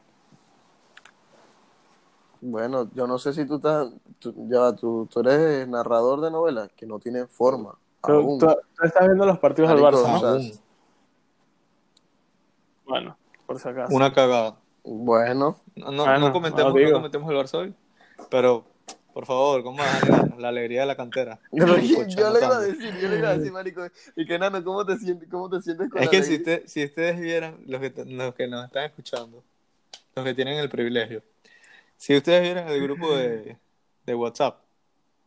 Bueno, 2.41 2.89
yo 2.93 3.07
no 3.07 3.17
sé 3.17 3.33
si 3.33 3.45
tú 3.45 3.55
estás. 3.55 3.89
tú- 4.19 4.33
ya, 4.49 4.73
tú, 4.75 5.07
tú 5.11 5.19
eres 5.21 5.67
narrador 5.67 6.21
de 6.21 6.29
novelas 6.31 6.69
que 6.75 6.85
no 6.85 6.99
tienen 6.99 7.27
forma. 7.27 7.75
Tú, 8.05 8.11
aún. 8.11 8.39
tú- 8.39 8.45
tú 8.47 8.83
estás 8.85 9.05
viendo 9.07 9.25
los 9.25 9.39
partidos 9.39 9.69
del 9.71 9.79
Barça. 9.79 10.59
Bueno, 12.85 13.17
por 13.45 13.59
si 13.59 13.67
acaso. 13.69 13.95
Una 13.95 14.13
cagada. 14.13 14.57
Bueno, 14.83 15.55
No, 15.75 15.91
no, 15.91 16.03
Bueno, 16.03 16.19
no 16.27 16.33
comentemos, 16.33 16.73
no 16.75 16.91
comentemos 16.91 17.31
el 17.31 17.37
Barça 17.37 17.57
hoy. 17.59 17.75
Pero, 18.29 18.65
por 19.13 19.25
favor, 19.25 19.63
¿cómo 19.63 19.77
vas 19.77 20.03
a 20.03 20.05
negar 20.05 20.37
la 20.39 20.49
alegría 20.49 20.81
de 20.81 20.87
la 20.87 20.95
cantera? 20.95 21.39
yo, 21.51 21.65
yo 21.67 21.75
Escucha, 21.75 22.29
le 22.31 22.39
iba 22.39 22.57
a 22.57 22.61
decir, 22.61 22.93
yo 23.01 23.09
le 23.09 23.17
iba 23.17 23.29
a 23.29 23.37
decir, 23.37 23.51
marico, 23.51 23.87
y 24.15 24.25
que 24.25 24.39
nano, 24.39 24.63
¿cómo 24.63 24.85
te 24.85 24.97
sientes, 24.97 25.29
cómo 25.29 25.49
te 25.49 25.61
sientes 25.61 25.89
con 25.89 25.99
Es 26.01 26.05
la 26.07 26.11
que 26.11 26.23
si, 26.23 26.35
usted- 26.35 26.63
si 26.65 26.83
ustedes 26.83 27.19
vieran, 27.19 27.57
los 27.67 27.79
que, 27.81 27.93
los 28.05 28.33
que 28.35 28.47
nos 28.47 28.65
están 28.65 28.85
escuchando, 28.85 29.43
los 30.15 30.25
que 30.25 30.33
tienen 30.33 30.57
el 30.59 30.69
privilegio, 30.69 31.23
si 31.97 32.15
ustedes 32.17 32.41
vieran 32.41 32.67
el 32.67 32.81
grupo 32.81 33.15
de, 33.15 33.57
de 34.05 34.15
WhatsApp, 34.15 34.59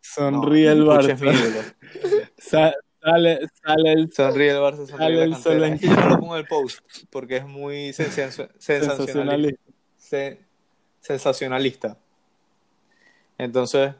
Sonríe 0.00 0.70
el 0.70 0.78
es 0.82 1.20
mi 1.20 1.28
Barça. 1.28 1.74
Sa- 2.38 2.74
sale, 3.02 3.40
sale 3.64 3.92
el 3.92 4.12
Sonríe 4.12 4.50
el 4.50 4.56
Barça, 4.58 4.86
Sale 4.86 4.86
sonríe 4.86 5.22
el 5.24 5.30
la 5.30 5.36
sol 5.38 5.78
que 5.80 5.86
yo 5.86 5.94
no 5.96 6.08
lo 6.10 6.18
pongo 6.20 6.34
en 6.36 6.40
el 6.42 6.46
post 6.46 6.78
porque 7.10 7.36
es 7.38 7.46
muy 7.46 7.92
sensa- 7.92 8.30
sensacionalista. 8.58 8.94
sensacionalista. 8.96 9.62
se- 9.96 10.40
sensacionalista. 11.00 11.96
Entonces, 13.38 13.94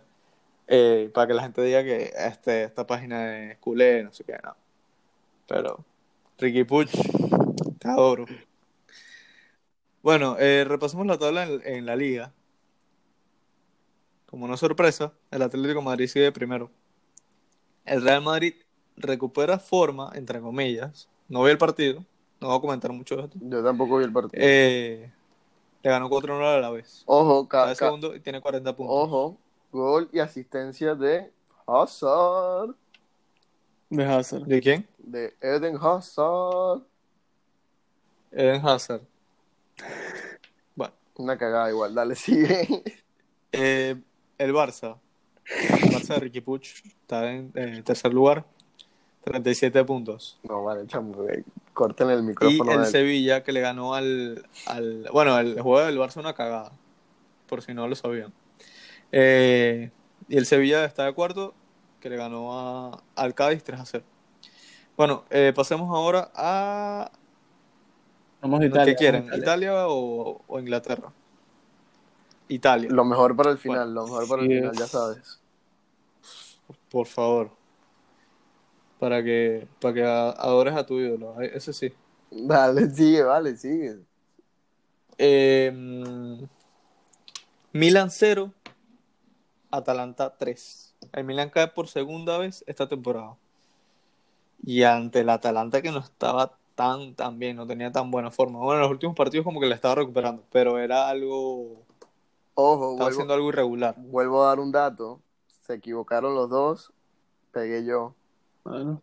eh, 0.67 1.11
para 1.15 1.27
que 1.27 1.35
la 1.35 1.43
gente 1.43 1.63
diga 1.63 1.83
que 1.85 2.13
este, 2.17 2.65
esta 2.65 2.87
página 2.87 3.51
es 3.53 3.59
culé, 3.59 4.03
no 4.03 4.13
sé 4.13 4.25
qué, 4.25 4.37
no. 4.43 4.57
Pero, 5.47 5.85
Ricky 6.39 6.65
Puch, 6.65 6.91
te 7.79 7.89
adoro. 7.89 8.27
Bueno, 10.03 10.37
eh, 10.39 10.65
repasemos 10.67 11.07
la 11.07 11.19
tabla 11.19 11.45
en, 11.45 11.63
en 11.65 11.87
la 11.87 11.97
liga. 11.97 12.33
Como 14.27 14.45
una 14.45 14.57
sorpresa, 14.57 15.13
el 15.31 15.43
Atlético 15.43 15.81
de 15.81 15.85
Madrid 15.85 16.07
sigue 16.09 16.33
primero. 16.33 16.71
El 17.85 18.03
Real 18.03 18.23
Madrid 18.23 18.55
recupera 18.97 19.59
forma, 19.59 20.11
entre 20.15 20.41
comillas. 20.41 21.09
No 21.29 21.43
vi 21.45 21.51
el 21.51 21.59
partido, 21.59 22.05
no 22.41 22.49
voy 22.49 22.59
a 22.59 22.61
comentar 22.61 22.93
mucho 22.93 23.17
de 23.17 23.23
esto. 23.25 23.39
Yo 23.41 23.63
tampoco 23.63 23.99
vi 23.99 24.05
el 24.05 24.13
partido. 24.13 24.43
Eh, 24.45 25.13
le 25.87 25.93
ganó 25.93 26.09
4-1 26.11 26.45
a 26.45 26.59
la 26.59 26.71
vez. 26.71 27.03
ojo, 27.07 27.47
ca- 27.49 27.59
Cada 27.63 27.75
ca- 27.77 27.85
segundo 27.87 28.15
y 28.17 28.21
tiene 28.21 28.41
40 28.41 28.75
puntos. 28.75 28.97
ojo, 28.97 29.39
gol 29.71 30.09
y 30.13 30.19
asistencia 30.19 30.95
de 30.97 31.31
Hazard, 31.67 32.75
de 33.91 34.05
Hazard. 34.05 34.43
¿De 34.47 34.61
quién? 34.61 34.89
de 34.99 35.37
Eden 35.41 35.77
Hazard. 35.81 36.83
Eden 38.33 38.67
Hazard. 38.67 39.03
Bueno, 40.75 40.93
Una 41.17 41.39
cagada 41.39 41.71
igual, 41.71 41.95
dale, 41.95 42.15
sigue. 42.17 42.83
eh, 43.53 43.97
el 44.39 44.53
Barça. 44.53 44.99
El 45.45 45.91
Barça 45.93 46.15
de 46.15 46.21
Ricky 46.21 46.41
Puch 46.41 46.85
está 46.85 47.31
en 47.31 47.53
eh, 47.55 47.81
tercer 47.85 48.13
lugar. 48.13 48.45
37 49.37 49.85
puntos. 49.85 50.39
No, 50.45 50.63
vale, 50.63 50.87
chamo, 50.87 51.25
eh, 51.29 51.43
corten 51.75 52.11
el 52.11 52.21
Y 52.21 52.23
micrófono. 52.23 52.71
el 52.71 52.79
del- 52.83 52.87
Sevilla 52.87 53.43
que 53.43 53.51
le 53.53 53.61
ganó 53.61 53.95
al, 53.95 54.47
al... 54.67 55.09
Bueno, 55.13 55.37
el 55.41 55.61
juego 55.61 55.85
del 55.85 55.99
Barça 55.99 56.19
una 56.21 56.33
cagada, 56.33 56.71
por 57.49 57.61
si 57.61 57.75
no 57.75 57.89
lo 57.89 57.97
sabían. 57.97 58.33
Eh, 59.11 59.91
y 60.29 60.37
el 60.37 60.47
Sevilla 60.47 60.85
está 60.85 61.05
de 61.07 61.13
cuarto, 61.13 61.55
que 62.01 62.09
le 62.09 62.17
ganó 62.17 62.53
a- 62.93 63.03
al 63.17 63.35
Cádiz 63.35 63.65
3 63.65 63.81
a 63.81 63.85
0. 63.85 64.05
Bueno, 64.97 65.25
eh, 65.31 65.53
pasemos 65.55 65.91
ahora 65.95 66.31
a... 66.35 67.11
Vamos 68.43 68.61
a 68.61 68.65
Italia. 68.67 68.85
¿Qué 68.85 68.95
quieren? 68.97 69.29
¿Italia 69.35 69.89
o, 69.89 70.41
o 70.47 70.59
Inglaterra? 70.61 71.13
Italia, 72.49 72.89
Lo 72.93 73.05
mejor 73.05 73.35
para 73.35 73.51
el 73.51 73.59
final, 73.59 73.93
Bueno, 73.93 74.03
lo 74.03 74.05
mejor 74.05 74.29
para 74.29 74.43
sí 74.43 74.53
el 74.53 74.59
final, 74.59 74.73
es. 74.75 74.79
ya 74.79 74.87
sabes. 74.87 75.41
por 76.91 77.07
favor. 77.09 77.51
Para 78.99 79.23
que, 79.23 79.67
para 79.81 79.95
que 79.95 80.03
adores 80.05 80.75
a 80.75 80.87
tu 80.87 80.99
ídolo, 80.99 81.41
ese 81.41 81.73
sí. 81.73 81.93
Dale, 82.31 82.91
sigue, 82.91 83.23
vale, 83.23 83.57
sigue. 83.57 83.99
Eh, 85.19 85.71
mm, 85.75 86.45
Milan 87.73 88.11
0, 88.11 88.53
Atalanta 89.71 90.37
3. 90.37 90.95
El 91.13 91.25
Milan 91.25 91.51
cae 91.51 91.69
por 91.69 91.89
segunda 91.89 92.39
vez 92.39 92.65
esta 92.67 92.89
temporada. 92.89 93.37
Y 94.65 94.83
ante 94.83 95.21
el 95.21 95.29
Atalanta 95.29 95.83
que 95.83 95.93
no 95.93 95.99
estaba 95.99 96.57
tan, 96.75 97.15
tan 97.15 97.39
bien, 97.39 97.57
no 97.57 97.67
tenía 97.67 97.93
tan 97.93 98.11
buena 98.11 98.31
forma. 98.31 98.59
Bueno, 98.59 98.77
en 98.77 98.83
los 98.83 98.91
últimos 98.91 99.17
partidos 99.17 99.45
como 99.45 99.61
que 99.61 99.67
la 99.67 99.75
estaba 99.75 99.97
recuperando, 99.97 100.43
pero 100.51 100.79
era 100.79 101.09
algo, 101.09 101.85
Ojo, 102.55 102.93
estaba 102.93 103.11
haciendo 103.11 103.35
algo 103.35 103.49
irregular. 103.51 103.95
vuelvo 103.97 104.43
a 104.45 104.49
dar 104.49 104.61
un 104.61 104.73
dato. 104.73 105.21
Se 105.63 105.75
equivocaron 105.75 106.35
los 106.35 106.49
dos, 106.49 106.93
pegué 107.53 107.85
yo. 107.85 108.15
Bueno, 108.67 109.01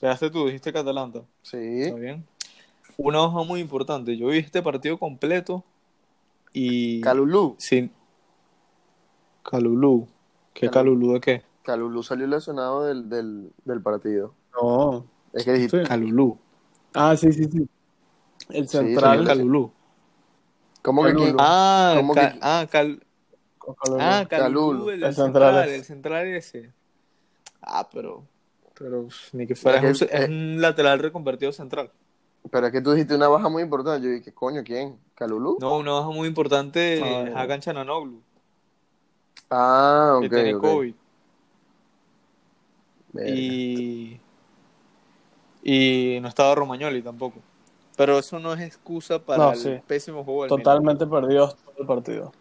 Quedaste 0.00 0.30
tú, 0.30 0.46
dijiste 0.46 0.72
que 0.72 0.78
Atalanta. 0.80 1.22
Sí. 1.42 1.82
¿Está 1.82 1.94
bien? 1.96 2.26
Una 2.96 3.20
hoja 3.22 3.44
muy 3.44 3.60
importante. 3.60 4.16
Yo 4.16 4.26
vi 4.28 4.38
este 4.38 4.62
partido 4.62 4.98
completo 4.98 5.62
y... 6.52 7.00
Calulú. 7.00 7.54
Sin... 7.58 7.92
Calulú. 9.44 10.08
¿Qué 10.54 10.68
Calulú. 10.68 10.72
Calulú 11.06 11.12
de 11.14 11.20
qué? 11.20 11.42
Calulú 11.62 12.02
salió 12.02 12.26
lesionado 12.26 12.84
del, 12.84 13.08
del, 13.08 13.52
del 13.64 13.80
partido. 13.82 14.34
no. 14.60 15.06
Es 15.32 15.44
que 15.44 15.52
dijiste, 15.52 15.82
Sí. 15.82 15.86
Calulú. 15.88 16.36
Ah, 16.94 17.14
sí, 17.16 17.30
sí, 17.32 17.44
sí. 17.44 17.68
El 18.48 18.66
Sí, 18.68 18.78
central. 18.78 19.18
¿Quién 19.18 19.22
es 19.22 19.28
Calulú? 19.36 19.70
¿cómo 20.82 21.02
que 21.02 21.08
Calulú. 21.10 21.24
quién? 21.26 21.36
Ah, 21.38 21.92
¿Cómo 21.96 22.14
Ca- 22.14 22.32
que- 22.32 22.38
ah, 22.42 22.66
Cal- 22.70 23.02
con 23.58 23.74
Calulu. 23.74 24.00
ah, 24.02 24.26
Calulú, 24.28 24.90
el, 24.90 25.02
El 25.02 25.04
el 25.04 25.14
central 25.14 25.32
central, 25.54 25.68
es. 25.68 25.74
el 25.74 25.84
central 25.84 26.26
ese. 26.28 26.72
Ah, 27.62 27.88
pero, 27.92 28.24
pero 28.78 29.08
ni 29.32 29.46
que 29.46 29.54
fuera, 29.54 29.78
Es 29.78 30.02
es, 30.02 30.02
un, 30.02 30.08
es 30.10 30.28
un 30.28 30.60
lateral 30.60 30.98
reconvertido 30.98 31.52
central. 31.52 31.90
Pero 32.50 32.66
es 32.66 32.72
que 32.72 32.80
tú 32.80 32.92
dijiste 32.92 33.14
una 33.14 33.28
baja 33.28 33.48
muy 33.48 33.62
importante. 33.62 34.06
Yo 34.06 34.12
dije, 34.12 34.32
coño, 34.32 34.62
¿quién? 34.64 34.98
¿Calulú? 35.14 35.58
No, 35.60 35.76
una 35.78 35.92
baja 35.92 36.10
muy 36.10 36.28
importante 36.28 37.00
Ah, 37.02 37.24
es 37.26 37.34
ya. 37.34 37.40
Hakan 37.40 37.60
Chananoglu, 37.60 38.22
Ah, 39.50 40.14
ok. 40.16 40.22
que 40.22 40.28
tiene. 40.28 40.52
COVID. 40.58 40.94
Verga. 43.12 43.30
Y, 43.30 44.20
y 45.62 46.18
no 46.20 46.28
estaba 46.28 46.54
Romagnoli 46.54 47.02
tampoco. 47.02 47.40
Pero 47.96 48.18
eso 48.18 48.38
no 48.38 48.52
es 48.52 48.60
excusa 48.60 49.18
para 49.18 49.44
No, 49.46 49.52
el 49.52 49.58
sí. 49.58 49.80
pésimo 49.86 50.22
juego 50.24 50.44
del 50.44 50.52
Milan. 50.52 50.62
Totalmente 50.62 51.06
perdido 51.06 51.48
todo 51.48 51.74
el 51.78 51.86
partido. 51.86 52.32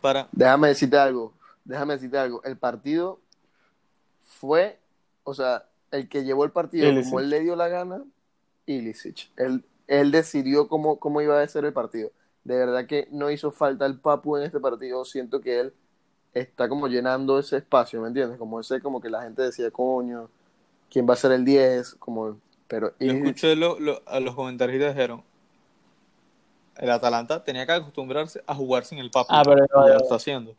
Para, 0.00 0.28
Déjame 0.32 0.68
decirte 0.68 0.96
algo. 0.96 1.32
Déjame 1.64 1.94
decirte 1.94 2.18
algo. 2.18 2.42
El 2.44 2.56
partido 2.56 3.20
fue, 4.40 4.78
o 5.24 5.34
sea, 5.34 5.66
el 5.90 6.08
que 6.08 6.24
llevó 6.24 6.44
el 6.44 6.50
partido 6.50 6.88
Ilicic. 6.88 7.04
como 7.04 7.20
él 7.20 7.30
le 7.30 7.40
dio 7.40 7.56
la 7.56 7.68
gana, 7.68 8.04
Ilicic. 8.66 9.30
Él, 9.36 9.64
él 9.86 10.10
decidió 10.10 10.68
cómo, 10.68 10.98
cómo 10.98 11.20
iba 11.20 11.40
a 11.40 11.48
ser 11.48 11.64
el 11.64 11.72
partido. 11.72 12.10
De 12.44 12.56
verdad 12.56 12.86
que 12.86 13.08
no 13.10 13.30
hizo 13.30 13.50
falta 13.52 13.86
el 13.86 13.98
Papu 13.98 14.36
en 14.36 14.42
este 14.44 14.60
partido. 14.60 15.04
Siento 15.04 15.40
que 15.40 15.60
él 15.60 15.72
está 16.34 16.68
como 16.68 16.88
llenando 16.88 17.38
ese 17.38 17.58
espacio, 17.58 18.00
¿me 18.02 18.08
entiendes? 18.08 18.38
Como 18.38 18.60
ese, 18.60 18.80
como 18.80 19.00
que 19.00 19.08
la 19.08 19.22
gente 19.22 19.42
decía, 19.42 19.70
coño, 19.70 20.28
¿quién 20.90 21.08
va 21.08 21.14
a 21.14 21.16
ser 21.16 21.32
el 21.32 21.44
10? 21.44 21.94
Como, 21.94 22.38
pero 22.66 22.92
yo 22.98 23.12
escuché 23.12 23.54
lo- 23.56 23.78
lo- 23.78 24.02
a 24.06 24.20
los 24.20 24.34
comentarios 24.34 24.82
dijeron, 24.94 25.22
el 26.76 26.90
Atalanta 26.90 27.44
tenía 27.44 27.64
que 27.66 27.72
acostumbrarse 27.72 28.42
a 28.46 28.54
jugar 28.54 28.84
sin 28.84 28.98
el 28.98 29.10
Papu. 29.10 29.28
Ah, 29.32 29.42
pero 29.44 29.64
ya 29.86 29.94
lo 29.94 30.02
está 30.02 30.16
haciendo. 30.16 30.54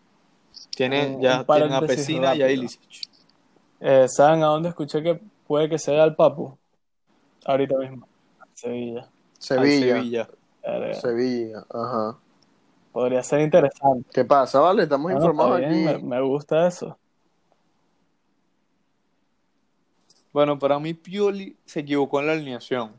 Tiene, 0.75 1.17
ya 1.21 1.43
tienen 1.45 1.73
a 1.73 1.81
Pesina 1.81 2.35
y 2.35 2.41
a 2.41 2.45
rápido. 2.45 2.49
Ilicic. 2.51 3.01
Eh, 3.79 4.07
¿Saben 4.07 4.43
a 4.43 4.47
dónde 4.47 4.69
escuché 4.69 5.01
que 5.03 5.19
puede 5.47 5.69
que 5.69 5.77
sea 5.77 6.03
el 6.03 6.15
Papu? 6.15 6.57
Ahorita 7.45 7.77
mismo. 7.77 8.07
Sevilla. 8.53 9.01
Al 9.01 9.09
Sevilla. 9.39 9.95
Sevilla. 9.95 10.29
Sevilla, 10.93 11.65
ajá. 11.69 12.17
Podría 12.91 13.21
ser 13.21 13.41
interesante. 13.41 14.09
¿Qué 14.13 14.23
pasa, 14.25 14.59
vale? 14.59 14.83
Estamos 14.83 15.11
Bueno, 15.11 15.17
informados 15.17 15.57
aquí. 15.61 15.75
me, 15.75 15.97
me 15.99 16.21
gusta 16.21 16.65
eso. 16.67 16.97
Bueno, 20.31 20.57
para 20.59 20.79
mí 20.79 20.93
Pioli 20.93 21.55
se 21.65 21.81
equivocó 21.81 22.19
en 22.19 22.27
la 22.27 22.33
alineación, 22.33 22.93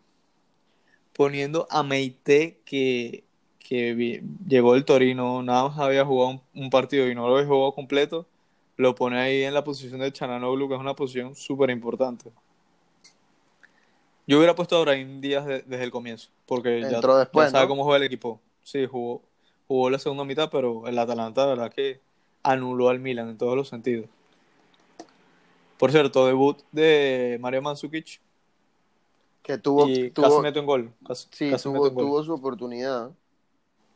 poniendo 1.14 1.66
a 1.70 1.82
Meite 1.82 2.60
que, 2.64 3.24
que 3.58 3.94
vi- 3.94 4.22
llegó 4.46 4.72
del 4.74 4.84
Torino, 4.84 5.42
nada 5.42 5.68
más 5.68 5.78
había 5.78 6.04
jugado 6.04 6.30
un, 6.30 6.40
un 6.54 6.70
partido 6.70 7.08
y 7.08 7.14
no 7.14 7.26
lo 7.28 7.36
había 7.36 7.48
jugado 7.48 7.72
completo, 7.74 8.26
lo 8.76 8.94
pone 8.94 9.18
ahí 9.18 9.42
en 9.42 9.54
la 9.54 9.64
posición 9.64 10.00
de 10.00 10.12
Chananoglu, 10.12 10.68
que 10.68 10.74
es 10.74 10.80
una 10.80 10.94
posición 10.94 11.34
súper 11.34 11.70
importante. 11.70 12.30
Yo 14.26 14.38
hubiera 14.38 14.54
puesto 14.54 14.76
a 14.76 14.80
Brahim 14.82 15.20
Díaz 15.20 15.46
de- 15.46 15.62
desde 15.62 15.84
el 15.84 15.90
comienzo, 15.90 16.30
porque 16.46 16.80
ya, 16.80 17.00
después, 17.00 17.46
ya 17.46 17.50
sabe 17.50 17.68
cómo 17.68 17.84
juega 17.84 17.98
el 17.98 18.02
equipo. 18.02 18.40
Sí, 18.62 18.84
jugó, 18.86 19.22
jugó 19.68 19.88
la 19.88 19.98
segunda 19.98 20.24
mitad, 20.24 20.50
pero 20.50 20.86
el 20.88 20.98
Atalanta, 20.98 21.42
la 21.42 21.46
verdad 21.48 21.72
que 21.72 22.00
anuló 22.42 22.88
al 22.88 22.98
Milan 22.98 23.28
en 23.30 23.38
todos 23.38 23.56
los 23.56 23.68
sentidos. 23.68 24.06
Por 25.78 25.92
cierto, 25.92 26.26
debut 26.26 26.58
de 26.72 27.38
Mario 27.40 27.62
Mandzukic 27.62 28.20
Que 29.42 29.58
tuvo, 29.58 29.86
y 29.86 30.10
tuvo, 30.10 30.26
casi 30.26 30.40
mete 30.40 30.58
un 30.60 30.66
gol. 30.66 30.92
Casi, 31.06 31.28
Sí, 31.30 31.50
casi 31.50 31.64
tuvo, 31.64 31.74
mete 31.74 31.88
un 31.88 31.94
gol. 31.94 32.04
tuvo 32.06 32.24
su 32.24 32.32
oportunidad. 32.32 33.10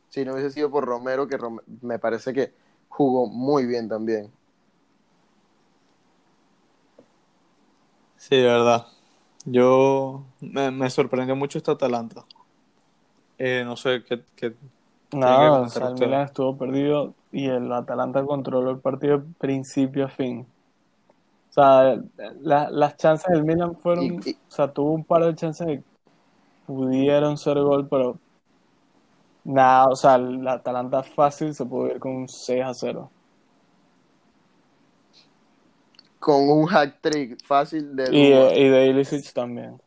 Si 0.09 0.23
no 0.23 0.33
hubiese 0.33 0.51
sido 0.51 0.69
por 0.69 0.85
Romero, 0.85 1.27
que 1.27 1.37
Rom- 1.37 1.61
me 1.81 1.99
parece 1.99 2.33
que 2.33 2.53
jugó 2.89 3.27
muy 3.27 3.65
bien 3.65 3.89
también. 3.89 4.31
Sí, 8.21 8.35
de 8.37 8.43
verdad. 8.43 8.85
Yo 9.45 10.23
me, 10.41 10.69
me 10.71 10.89
sorprendió 10.91 11.35
mucho 11.35 11.57
esta 11.57 11.71
Atalanta. 11.73 12.25
Eh, 13.37 13.63
no 13.65 13.75
sé 13.75 14.03
qué, 14.07 14.23
qué- 14.35 14.53
o 15.11 15.67
sea, 15.67 15.87
el. 15.87 15.95
Milan 15.95 16.25
estuvo 16.25 16.57
perdido 16.57 17.13
y 17.31 17.47
el 17.47 17.71
Atalanta 17.71 18.23
controló 18.25 18.71
el 18.71 18.79
partido 18.79 19.17
de 19.19 19.33
principio 19.39 20.05
a 20.05 20.09
fin. 20.09 20.45
O 21.49 21.53
sea, 21.53 21.97
la- 22.41 22.69
las 22.69 22.95
chances 22.97 23.27
del 23.31 23.43
Milan 23.43 23.75
fueron, 23.75 24.05
Y- 24.23 24.29
y- 24.29 24.33
o 24.47 24.51
sea, 24.51 24.71
tuvo 24.71 24.93
un 24.93 25.03
par 25.03 25.23
de 25.25 25.35
chances 25.35 25.67
que 25.67 25.83
pudieron 26.67 27.37
ser 27.37 27.59
gol, 27.61 27.87
pero 27.89 28.17
nada, 29.43 29.87
o 29.89 29.95
sea, 29.95 30.15
el 30.15 30.47
Atalanta 30.47 31.03
fácil 31.03 31.53
se 31.53 31.65
pudo 31.65 31.87
ir 31.87 31.99
con 31.99 32.11
un 32.13 32.27
6 32.27 32.63
a 32.63 32.73
0. 32.73 33.11
Con 36.21 36.47
un 36.49 36.67
hack 36.67 37.01
trick 37.01 37.43
fácil 37.43 37.95
de 37.95 38.03
Y, 38.15 38.27
y 38.31 38.69
de 38.69 38.87
Ilicic 38.87 39.33
también. 39.33 39.81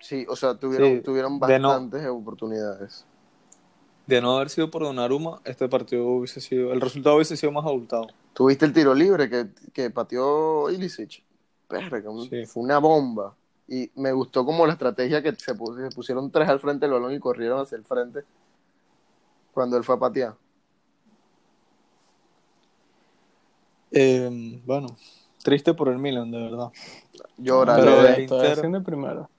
Sí, 0.00 0.24
o 0.28 0.36
sea, 0.36 0.54
tuvieron, 0.54 0.88
Sí, 0.96 1.00
tuvieron 1.00 1.40
de 1.40 1.58
no- 1.58 1.68
bastantes 1.68 2.06
oportunidades. 2.06 3.04
De 4.06 4.20
no 4.20 4.36
haber 4.36 4.50
sido 4.50 4.70
por 4.70 4.82
Donnarumma, 4.82 5.40
este 5.44 5.66
partido 5.68 6.06
hubiese 6.06 6.40
sido, 6.40 6.72
el 6.72 6.80
resultado 6.80 7.16
hubiese 7.16 7.36
sido 7.36 7.50
más 7.52 7.64
abultado. 7.64 8.06
Tuviste 8.34 8.64
el 8.64 8.72
tiro 8.72 8.94
libre 8.94 9.28
que, 9.28 9.48
que 9.72 9.90
pateó 9.90 10.70
Ilicic. 10.70 11.24
Un- 12.06 12.28
Sí. 12.28 12.46
Fue 12.46 12.62
una 12.62 12.78
bomba. 12.78 13.34
Y 13.66 13.90
me 13.96 14.12
gustó 14.12 14.44
como 14.44 14.66
la 14.66 14.74
estrategia 14.74 15.22
que 15.22 15.34
se, 15.34 15.54
se 15.54 15.54
pusieron 15.94 16.30
tres 16.30 16.48
al 16.48 16.60
frente 16.60 16.84
del 16.86 16.92
balón 16.92 17.12
y 17.14 17.18
corrieron 17.18 17.60
hacia 17.60 17.76
el 17.76 17.84
frente 17.84 18.24
cuando 19.52 19.76
él 19.76 19.82
fue 19.84 19.96
a 19.96 19.98
patear. 19.98 20.34
Eh, 23.96 24.60
bueno, 24.66 24.88
triste 25.42 25.72
por 25.72 25.88
el 25.88 25.98
Milan, 25.98 26.30
de 26.30 26.38
verdad. 26.42 26.72
Llora, 27.38 27.76
Pero 27.76 28.06
el 28.08 28.22
Inter- 28.22 28.64
el 28.64 28.82
primero. 28.82 29.30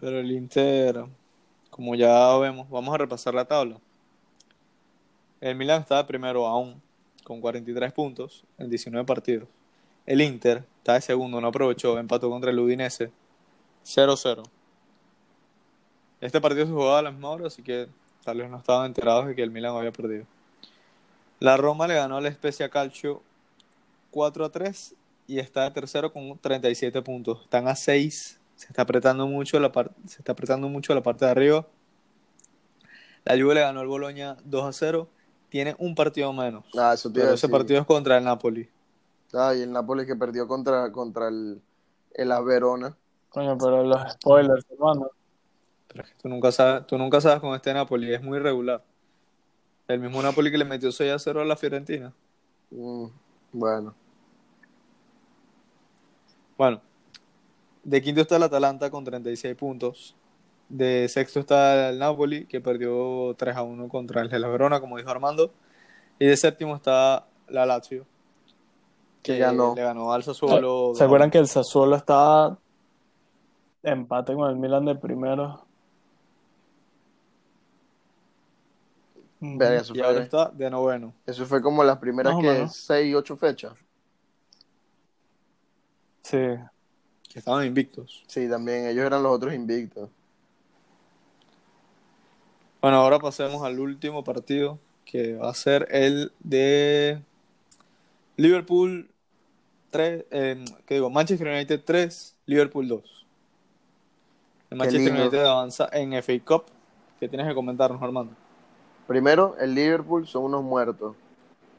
Pero 0.00 0.18
el 0.18 0.32
Inter, 0.32 1.04
como 1.70 1.94
ya 1.94 2.36
vemos, 2.38 2.68
vamos 2.70 2.94
a 2.94 2.98
repasar 2.98 3.34
la 3.34 3.44
tabla. 3.44 3.76
El 5.40 5.56
Milan 5.56 5.82
está 5.82 5.98
de 5.98 6.04
primero 6.04 6.46
aún, 6.46 6.80
con 7.24 7.40
43 7.40 7.92
puntos 7.92 8.44
en 8.58 8.70
19 8.70 9.04
partidos. 9.06 9.48
El 10.06 10.20
Inter 10.20 10.64
está 10.78 10.94
de 10.94 11.00
segundo, 11.02 11.40
no 11.40 11.48
aprovechó, 11.48 11.98
empató 11.98 12.30
contra 12.30 12.50
el 12.50 12.58
Udinese 12.58 13.12
0-0. 13.84 14.42
Este 16.20 16.40
partido 16.40 16.66
se 16.66 16.72
jugaba 16.72 17.00
a 17.00 17.02
la 17.02 17.10
misma 17.10 17.30
hora, 17.30 17.46
así 17.48 17.62
que 17.62 17.88
tal 18.24 18.38
vez 18.38 18.50
no 18.50 18.58
estaban 18.58 18.86
enterados 18.86 19.26
de 19.26 19.34
que 19.34 19.42
el 19.42 19.50
Milan 19.50 19.76
había 19.76 19.92
perdido. 19.92 20.24
La 21.40 21.56
Roma 21.56 21.88
le 21.88 21.94
ganó 21.94 22.18
al 22.18 22.32
Spezia 22.32 22.68
Calcio 22.68 23.22
4 24.10 24.44
a 24.44 24.48
3 24.50 24.94
y 25.26 25.38
está 25.38 25.64
de 25.64 25.70
tercero 25.72 26.12
con 26.12 26.38
37 26.38 27.02
puntos. 27.02 27.42
Están 27.42 27.66
a 27.68 27.74
6. 27.74 28.38
Se 28.56 28.66
está 28.68 28.82
apretando 28.82 29.26
mucho 29.26 29.58
la 29.58 29.72
parte, 29.72 29.94
se 30.06 30.18
está 30.18 30.32
apretando 30.32 30.68
mucho 30.68 30.94
la 30.94 31.02
parte 31.02 31.24
de 31.24 31.30
arriba. 31.30 31.66
La 33.24 33.34
Juve 33.34 33.54
le 33.54 33.60
ganó 33.60 33.80
al 33.80 33.88
Bologna 33.88 34.36
2 34.44 34.64
a 34.64 34.72
0. 34.72 35.08
Tiene 35.48 35.74
un 35.78 35.94
partido 35.94 36.32
menos. 36.32 36.64
Ah, 36.78 36.92
eso 36.94 37.12
Pero 37.12 37.30
a 37.30 37.34
ese 37.34 37.48
partido 37.48 37.80
es 37.80 37.86
contra 37.86 38.18
el 38.18 38.24
Napoli. 38.24 38.68
Ah, 39.34 39.54
y 39.54 39.62
el 39.62 39.72
Napoli 39.72 40.06
que 40.06 40.14
perdió 40.14 40.46
contra, 40.46 40.92
contra 40.92 41.28
el, 41.28 41.60
el 42.14 42.28
Verona. 42.44 42.96
Coño, 43.30 43.56
pero 43.58 43.82
los 43.82 44.12
spoilers, 44.12 44.64
hermano. 44.70 45.10
Pero 45.92 46.04
es 46.04 46.10
que 46.10 46.16
tú 46.22 46.28
nunca 46.28 46.50
sabes, 46.52 46.86
tú 46.86 46.96
nunca 46.98 47.20
sabes 47.20 47.40
con 47.40 47.54
este 47.54 47.72
Napoli, 47.74 48.12
es 48.14 48.22
muy 48.22 48.38
irregular. 48.38 48.82
El 49.88 50.00
mismo 50.00 50.22
Napoli 50.22 50.50
que 50.50 50.58
le 50.58 50.64
metió 50.64 50.90
6 50.90 51.12
a 51.12 51.18
0 51.18 51.42
a 51.42 51.44
la 51.44 51.56
Fiorentina. 51.56 52.12
Mm, 52.70 53.06
bueno, 53.52 53.94
Bueno, 56.56 56.80
de 57.82 58.00
quinto 58.00 58.20
está 58.20 58.36
el 58.36 58.44
Atalanta 58.44 58.90
con 58.90 59.04
36 59.04 59.54
puntos. 59.56 60.14
De 60.68 61.08
sexto 61.08 61.40
está 61.40 61.90
el 61.90 61.98
Napoli, 61.98 62.46
que 62.46 62.60
perdió 62.60 63.34
3 63.36 63.56
a 63.56 63.62
1 63.62 63.88
contra 63.88 64.22
el 64.22 64.32
Hellas 64.32 64.50
Verona, 64.50 64.80
como 64.80 64.96
dijo 64.96 65.10
Armando. 65.10 65.52
Y 66.18 66.26
de 66.26 66.36
séptimo 66.36 66.76
está 66.76 67.26
la 67.48 67.66
Lazio, 67.66 68.06
que 69.22 69.38
ganó. 69.38 69.74
le 69.74 69.82
ganó 69.82 70.12
al 70.12 70.22
Sassuolo. 70.22 70.92
¿Se 70.94 71.04
acuerdan 71.04 71.30
que 71.30 71.38
el 71.38 71.48
Sassuolo 71.48 71.96
estaba 71.96 72.58
empate 73.82 74.34
con 74.34 74.48
el 74.48 74.56
Milan 74.56 74.84
de 74.84 74.94
primero? 74.94 75.66
Verga, 79.44 79.80
eso, 79.80 79.92
Y 79.96 80.00
ahora 80.00 80.22
está 80.22 80.50
de 80.50 80.70
noveno. 80.70 81.12
eso 81.26 81.44
fue 81.46 81.60
como 81.60 81.82
las 81.82 81.98
primeras 81.98 82.36
que 82.36 82.42
menos. 82.42 82.76
6, 82.76 83.14
8 83.16 83.36
fechas. 83.36 83.72
Sí. 86.22 86.38
Que 87.28 87.38
estaban 87.40 87.66
invictos. 87.66 88.22
Sí, 88.28 88.48
también 88.48 88.86
ellos 88.86 89.04
eran 89.04 89.20
los 89.20 89.32
otros 89.32 89.52
invictos. 89.52 90.08
Bueno, 92.80 92.98
ahora 92.98 93.18
pasemos 93.18 93.64
al 93.64 93.80
último 93.80 94.22
partido, 94.22 94.78
que 95.04 95.34
va 95.34 95.50
a 95.50 95.54
ser 95.54 95.88
el 95.90 96.32
de 96.38 97.20
Liverpool 98.36 99.10
3, 99.90 100.24
eh, 100.30 100.64
¿qué 100.86 100.94
digo? 100.94 101.10
Manchester 101.10 101.48
United 101.48 101.82
3, 101.84 102.36
Liverpool 102.46 102.86
2. 102.86 103.26
El 104.70 104.78
Manchester. 104.78 105.12
United 105.12 105.44
avanza 105.44 105.88
en 105.92 106.12
FA 106.22 106.32
Cup. 106.44 106.66
¿Qué 107.18 107.28
tienes 107.28 107.48
que 107.48 107.54
comentarnos, 107.54 108.00
Armando? 108.00 108.41
Primero, 109.12 109.56
el 109.58 109.74
Liverpool 109.74 110.26
son 110.26 110.44
unos 110.44 110.62
muertos. 110.62 111.14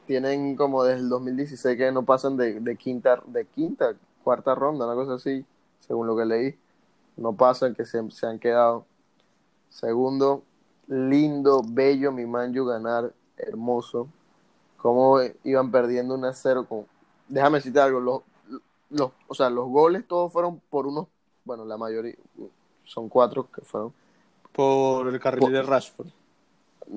Tienen 0.06 0.56
como 0.56 0.84
desde 0.84 1.02
el 1.02 1.10
2016 1.10 1.76
que 1.76 1.92
no 1.92 2.04
pasan 2.04 2.38
de, 2.38 2.60
de 2.60 2.76
quinta, 2.76 3.24
de 3.26 3.46
quinta, 3.46 3.96
cuarta 4.24 4.54
ronda, 4.54 4.86
una 4.86 4.94
cosa 4.94 5.16
así, 5.16 5.44
según 5.80 6.06
lo 6.06 6.16
que 6.16 6.26
leí. 6.26 6.56
No 7.18 7.34
pasan, 7.34 7.74
que 7.74 7.86
se, 7.86 8.08
se 8.12 8.28
han 8.28 8.38
quedado. 8.38 8.86
Segundo, 9.70 10.44
lindo, 10.88 11.64
bello 11.68 12.12
mi 12.12 12.28
Manju 12.28 12.66
ganar, 12.66 13.12
hermoso. 13.36 14.08
Cómo 14.78 15.20
iban 15.44 15.72
perdiendo 15.72 16.14
1 16.14 16.28
a 16.28 16.34
0 16.34 16.68
con... 16.70 16.86
Déjame 17.28 17.58
decirte 17.58 17.80
algo, 17.80 18.00
los, 18.00 18.22
los, 18.92 19.12
o 19.28 19.34
sea, 19.34 19.50
los 19.50 19.70
goles 19.70 20.08
todos 20.08 20.32
fueron 20.32 20.62
por 20.70 20.86
unos, 20.86 21.08
bueno, 21.46 21.66
la 21.66 21.78
mayoría, 21.78 22.14
son 22.84 23.10
cuatro 23.10 23.50
que 23.50 23.62
fueron. 23.62 23.92
Por 24.52 25.08
el 25.08 25.20
carril 25.20 25.40
Por- 25.40 25.52
de 25.52 25.64
Rashford. 25.64 26.10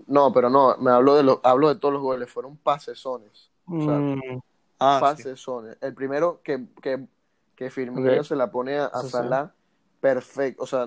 No, 0.06 0.32
pero 0.32 0.50
no, 0.50 0.76
me 0.78 0.90
hablo 0.90 1.14
de 1.16 1.22
los, 1.22 1.40
hablo 1.42 1.68
de 1.68 1.76
todos 1.80 1.94
los 1.94 2.02
goles, 2.02 2.30
fueron 2.30 2.56
pasesones. 2.56 3.50
O 3.78 3.80
sea, 3.80 4.04
Mm, 4.04 4.40
Ah, 4.80 5.04
sí. 5.06 5.24
pasesones. 5.24 5.78
El 5.80 5.94
primero 5.94 6.42
que, 6.42 6.66
que, 6.82 7.06
que 7.56 7.70
Firmino 7.70 8.22
Ok. 8.22 8.24
se 8.24 8.36
la 8.36 8.50
pone 8.50 8.78
a, 8.78 8.86
a 8.86 9.02
Sí, 9.02 9.10
sí. 9.10 9.24
Salah, 9.28 9.54
perfecto, 10.00 10.64
o 10.64 10.66
sea, 10.66 10.86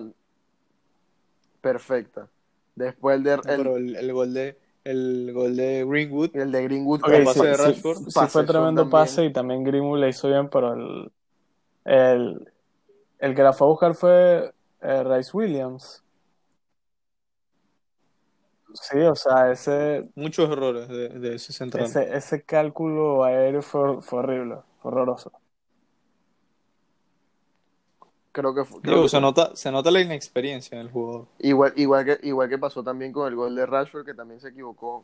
perfecta. 1.61 2.29
Después 2.75 3.17
el 3.17 3.23
de, 3.23 3.33
el, 3.33 3.43
Pero 3.57 3.77
el, 3.77 3.95
el 3.95 4.13
gol 4.13 4.33
de 4.33 4.57
el 4.83 5.31
gol 5.33 5.55
de 5.55 5.85
Greenwood, 5.85 6.35
el 6.35 6.51
de 6.51 6.63
Greenwood, 6.63 7.01
ok, 7.01 7.11
el 7.11 7.23
pase 7.23 7.45
sí, 7.45 7.47
de 7.47 7.57
sí, 7.57 7.73
Rashford, 7.73 8.03
sí 8.07 8.13
pasezón 8.13 8.27
fue 8.27 8.45
tremendo 8.45 8.89
también. 8.89 8.89
pase 8.89 9.25
y 9.25 9.33
también 9.33 9.63
Greenwood 9.63 9.99
le 9.99 10.09
hizo 10.09 10.27
bien, 10.27 10.49
pero 10.49 10.73
el, 10.73 11.11
el, 11.85 12.53
el 13.19 13.35
que 13.35 13.43
la 13.43 13.53
fue 13.53 13.67
a 13.67 13.71
buscar 13.71 13.95
fue 13.95 14.53
eh, 14.81 15.03
Rice 15.05 15.31
Williams. 15.35 16.03
Sí, 18.73 18.97
o 18.99 19.15
sea, 19.15 19.51
ese, 19.51 20.09
muchos 20.15 20.49
errores 20.49 20.87
de, 20.87 21.09
de 21.09 21.35
ese 21.35 21.53
central. 21.53 21.85
ese, 21.85 22.15
ese 22.15 22.43
cálculo 22.43 23.23
aéreo 23.23 23.61
fue, 23.61 24.01
fue 24.01 24.19
horrible, 24.19 24.57
fue 24.81 24.91
horroroso. 24.91 25.31
creo 28.31 28.53
que 28.55 28.63
fue- 28.63 28.81
creo 28.81 28.93
Digo, 28.95 29.03
que 29.03 29.09
se 29.09 29.17
fue- 29.17 29.21
nota, 29.21 29.55
se 29.55 29.71
nota 29.71 29.91
la 29.91 30.01
inexperiencia 30.01 30.75
en 30.79 30.81
el 30.87 30.91
jugador. 30.91 31.27
igual, 31.39 31.73
igual 31.75 32.05
que, 32.05 32.19
igual 32.23 32.49
que 32.49 32.57
pasó 32.57 32.83
también 32.83 33.11
con 33.11 33.27
el 33.27 33.35
gol 33.35 33.55
de 33.55 33.65
Rashford, 33.65 34.05
que 34.05 34.13
también 34.13 34.39
se 34.39 34.49
equivocó 34.49 35.03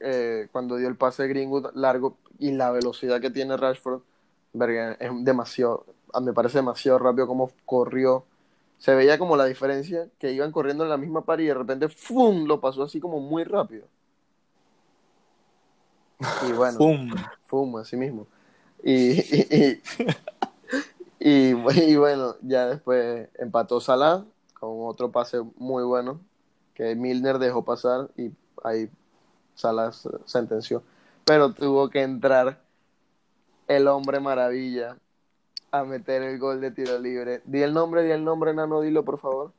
eh, 0.00 0.48
cuando 0.52 0.76
dio 0.76 0.88
el 0.88 0.96
pase 0.96 1.22
de 1.22 1.28
Greenwood 1.30 1.70
largo 1.74 2.16
y 2.38 2.52
la 2.52 2.70
velocidad 2.70 3.20
que 3.20 3.30
tiene 3.30 3.56
Rashford, 3.56 4.02
verga, 4.52 4.92
es 5.00 5.10
demasiado, 5.24 5.86
me 6.22 6.32
parece 6.32 6.58
demasiado 6.58 6.98
rápido 6.98 7.26
como 7.26 7.50
corrió. 7.64 8.24
Se 8.78 8.94
veía 8.94 9.18
como 9.18 9.36
la 9.36 9.46
diferencia, 9.46 10.08
que 10.18 10.32
iban 10.32 10.52
corriendo 10.52 10.84
en 10.84 10.90
la 10.90 10.96
misma 10.96 11.24
par 11.24 11.40
y 11.40 11.46
de 11.46 11.54
repente 11.54 11.88
¡fum! 11.88 12.44
lo 12.46 12.60
pasó 12.60 12.82
así 12.82 13.00
como 13.00 13.20
muy 13.20 13.44
rápido. 13.44 13.86
Y 16.48 16.52
bueno, 16.52 16.78
¡Pum! 16.78 17.10
Fuma, 17.46 17.80
así 17.82 17.96
mismo. 17.96 18.26
Y, 18.82 19.20
y, 19.20 19.82
y, 21.20 21.50
y- 21.50 21.96
bueno, 21.96 22.36
ya 22.42 22.66
después 22.66 23.28
empató 23.38 23.80
Salah 23.80 24.24
con 24.54 24.70
otro 24.86 25.10
pase 25.10 25.40
muy 25.56 25.84
bueno 25.84 26.20
que 26.74 26.94
Milner 26.94 27.38
dejó 27.38 27.64
pasar 27.64 28.08
y 28.16 28.30
ahí 28.62 28.90
Salah 29.54 29.92
se- 29.92 30.10
sentenció. 30.26 30.82
Pero 31.24 31.52
tuvo 31.52 31.88
que 31.90 32.02
entrar 32.02 32.60
el 33.68 33.88
hombre 33.88 34.20
maravilla 34.20 34.96
a 35.78 35.84
meter 35.84 36.22
el 36.22 36.38
gol 36.38 36.60
de 36.60 36.70
tiro 36.70 36.98
libre. 36.98 37.42
Di 37.44 37.62
el 37.62 37.72
nombre, 37.72 38.02
di 38.04 38.10
el 38.10 38.24
nombre, 38.24 38.52
Nano, 38.54 38.80
dilo 38.80 39.04
por 39.04 39.18
favor. 39.18 39.52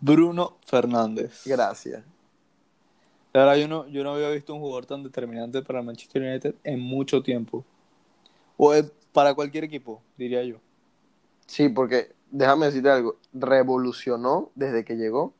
Bruno 0.00 0.56
Fernández. 0.66 1.42
Gracias. 1.46 2.04
La 3.32 3.40
verdad, 3.44 3.56
yo 3.56 3.68
no, 3.68 3.86
yo 3.88 4.02
no 4.02 4.14
había 4.14 4.30
visto 4.30 4.54
un 4.54 4.60
jugador 4.60 4.86
tan 4.86 5.02
determinante 5.02 5.62
para 5.62 5.80
el 5.80 5.86
Manchester 5.86 6.22
United 6.22 6.54
en 6.64 6.80
mucho 6.80 7.22
tiempo. 7.22 7.64
O 8.56 8.74
eh, 8.74 8.90
para 9.12 9.34
cualquier 9.34 9.64
equipo, 9.64 10.00
diría 10.16 10.42
yo. 10.42 10.56
Sí, 11.46 11.68
porque 11.68 12.12
déjame 12.30 12.66
decirte 12.66 12.90
algo, 12.90 13.16
revolucionó 13.32 14.50
desde 14.54 14.84
que 14.84 14.96
llegó 14.96 15.32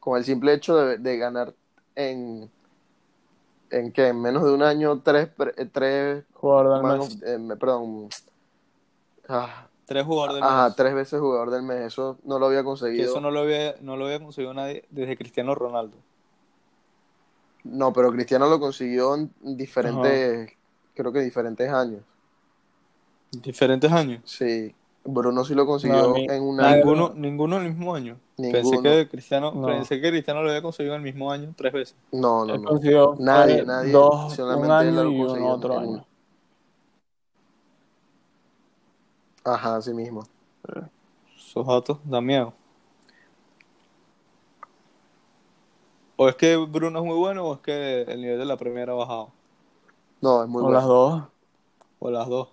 con 0.00 0.18
el 0.18 0.24
simple 0.24 0.52
hecho 0.52 0.76
de, 0.76 0.98
de 0.98 1.16
ganar 1.16 1.54
en 1.94 2.50
en 3.70 3.90
que 3.92 4.08
en 4.08 4.20
menos 4.20 4.44
de 4.44 4.50
un 4.50 4.62
año 4.62 5.00
tres 5.00 5.30
eh, 5.56 5.64
tres 5.72 6.24
Jugador 6.34 6.74
del 6.74 6.82
man 6.82 7.08
eh, 7.24 7.38
me- 7.38 7.56
perdón 7.56 8.08
ah, 9.28 9.66
Tres 9.84 10.04
jugadores 10.06 10.36
del 10.36 10.44
ajá, 10.44 10.66
mes. 10.68 10.76
tres 10.76 10.94
veces 10.94 11.20
jugador 11.20 11.50
del 11.50 11.62
mes, 11.62 11.80
eso 11.82 12.16
no 12.24 12.38
lo 12.38 12.46
había 12.46 12.60
Que 12.60 12.64
conseguido. 12.64 13.04
eso 13.10 13.20
no 13.20 13.30
lo 13.30 13.40
había, 13.40 13.74
no 13.80 13.96
lo 13.96 14.06
había 14.06 14.20
conseguido 14.20 14.54
nadie 14.54 14.84
desde 14.90 15.16
Cristiano 15.16 15.54
Ronaldo. 15.54 15.96
No, 17.64 17.92
pero 17.92 18.10
Cristiano 18.12 18.48
lo 18.48 18.58
consiguió 18.58 19.14
en 19.14 19.30
diferentes 19.40 20.52
creo 20.94 21.12
que 21.12 21.20
diferentes 21.20 21.68
años. 21.70 22.02
Diferentes 23.30 23.90
años. 23.90 24.20
Sí, 24.24 24.74
Bruno 25.04 25.44
sí 25.44 25.54
lo 25.54 25.62
No, 25.62 25.66
consiguió 25.72 26.12
ni- 26.14 26.26
en 26.26 26.42
un 26.42 26.60
año. 26.60 26.76
Ninguno, 26.76 27.12
ninguno 27.14 27.56
en 27.58 27.62
el 27.64 27.68
mismo 27.70 27.94
año. 27.94 28.18
Pensé 28.36 28.80
que 28.82 29.08
Cristiano, 29.08 29.52
No. 29.54 29.66
pensé 29.66 30.00
que 30.00 30.10
Cristiano 30.10 30.42
lo 30.42 30.48
había 30.50 30.62
conseguido 30.62 30.94
en 30.94 31.00
el 31.00 31.04
mismo 31.04 31.30
año 31.30 31.54
tres 31.56 31.72
veces. 31.72 31.96
No, 32.12 32.44
no, 32.44 32.56
no. 32.58 32.68
consiguió 32.68 33.14
Nadie, 33.18 33.64
nadie, 33.64 33.92
dos, 33.92 34.30
un 34.30 34.36
solamente 34.36 34.88
él 34.88 34.98
año 34.98 35.04
lo 35.04 35.10
y 35.10 35.20
un 35.20 35.26
consiguió 35.26 35.48
otro 35.52 35.74
en 35.74 35.80
año. 35.82 36.06
Ajá, 39.44 39.76
así 39.76 39.92
mismo. 39.92 40.22
Esos 41.36 41.66
datos 41.66 41.98
dan 42.04 42.24
miedo. 42.24 42.52
O 46.16 46.28
es 46.28 46.36
que 46.36 46.56
Bruno 46.56 47.00
es 47.00 47.04
muy 47.04 47.16
bueno 47.16 47.46
o 47.46 47.54
es 47.54 47.60
que 47.60 48.02
el 48.02 48.20
nivel 48.20 48.38
de 48.38 48.44
la 48.44 48.56
primera 48.56 48.92
ha 48.92 48.96
bajado. 48.96 49.32
No, 50.20 50.42
es 50.42 50.48
muy 50.48 50.60
O 50.60 50.64
bueno. 50.66 50.78
las 50.78 50.86
dos. 50.86 51.22
O 51.98 52.10
las 52.10 52.28
dos. 52.28 52.48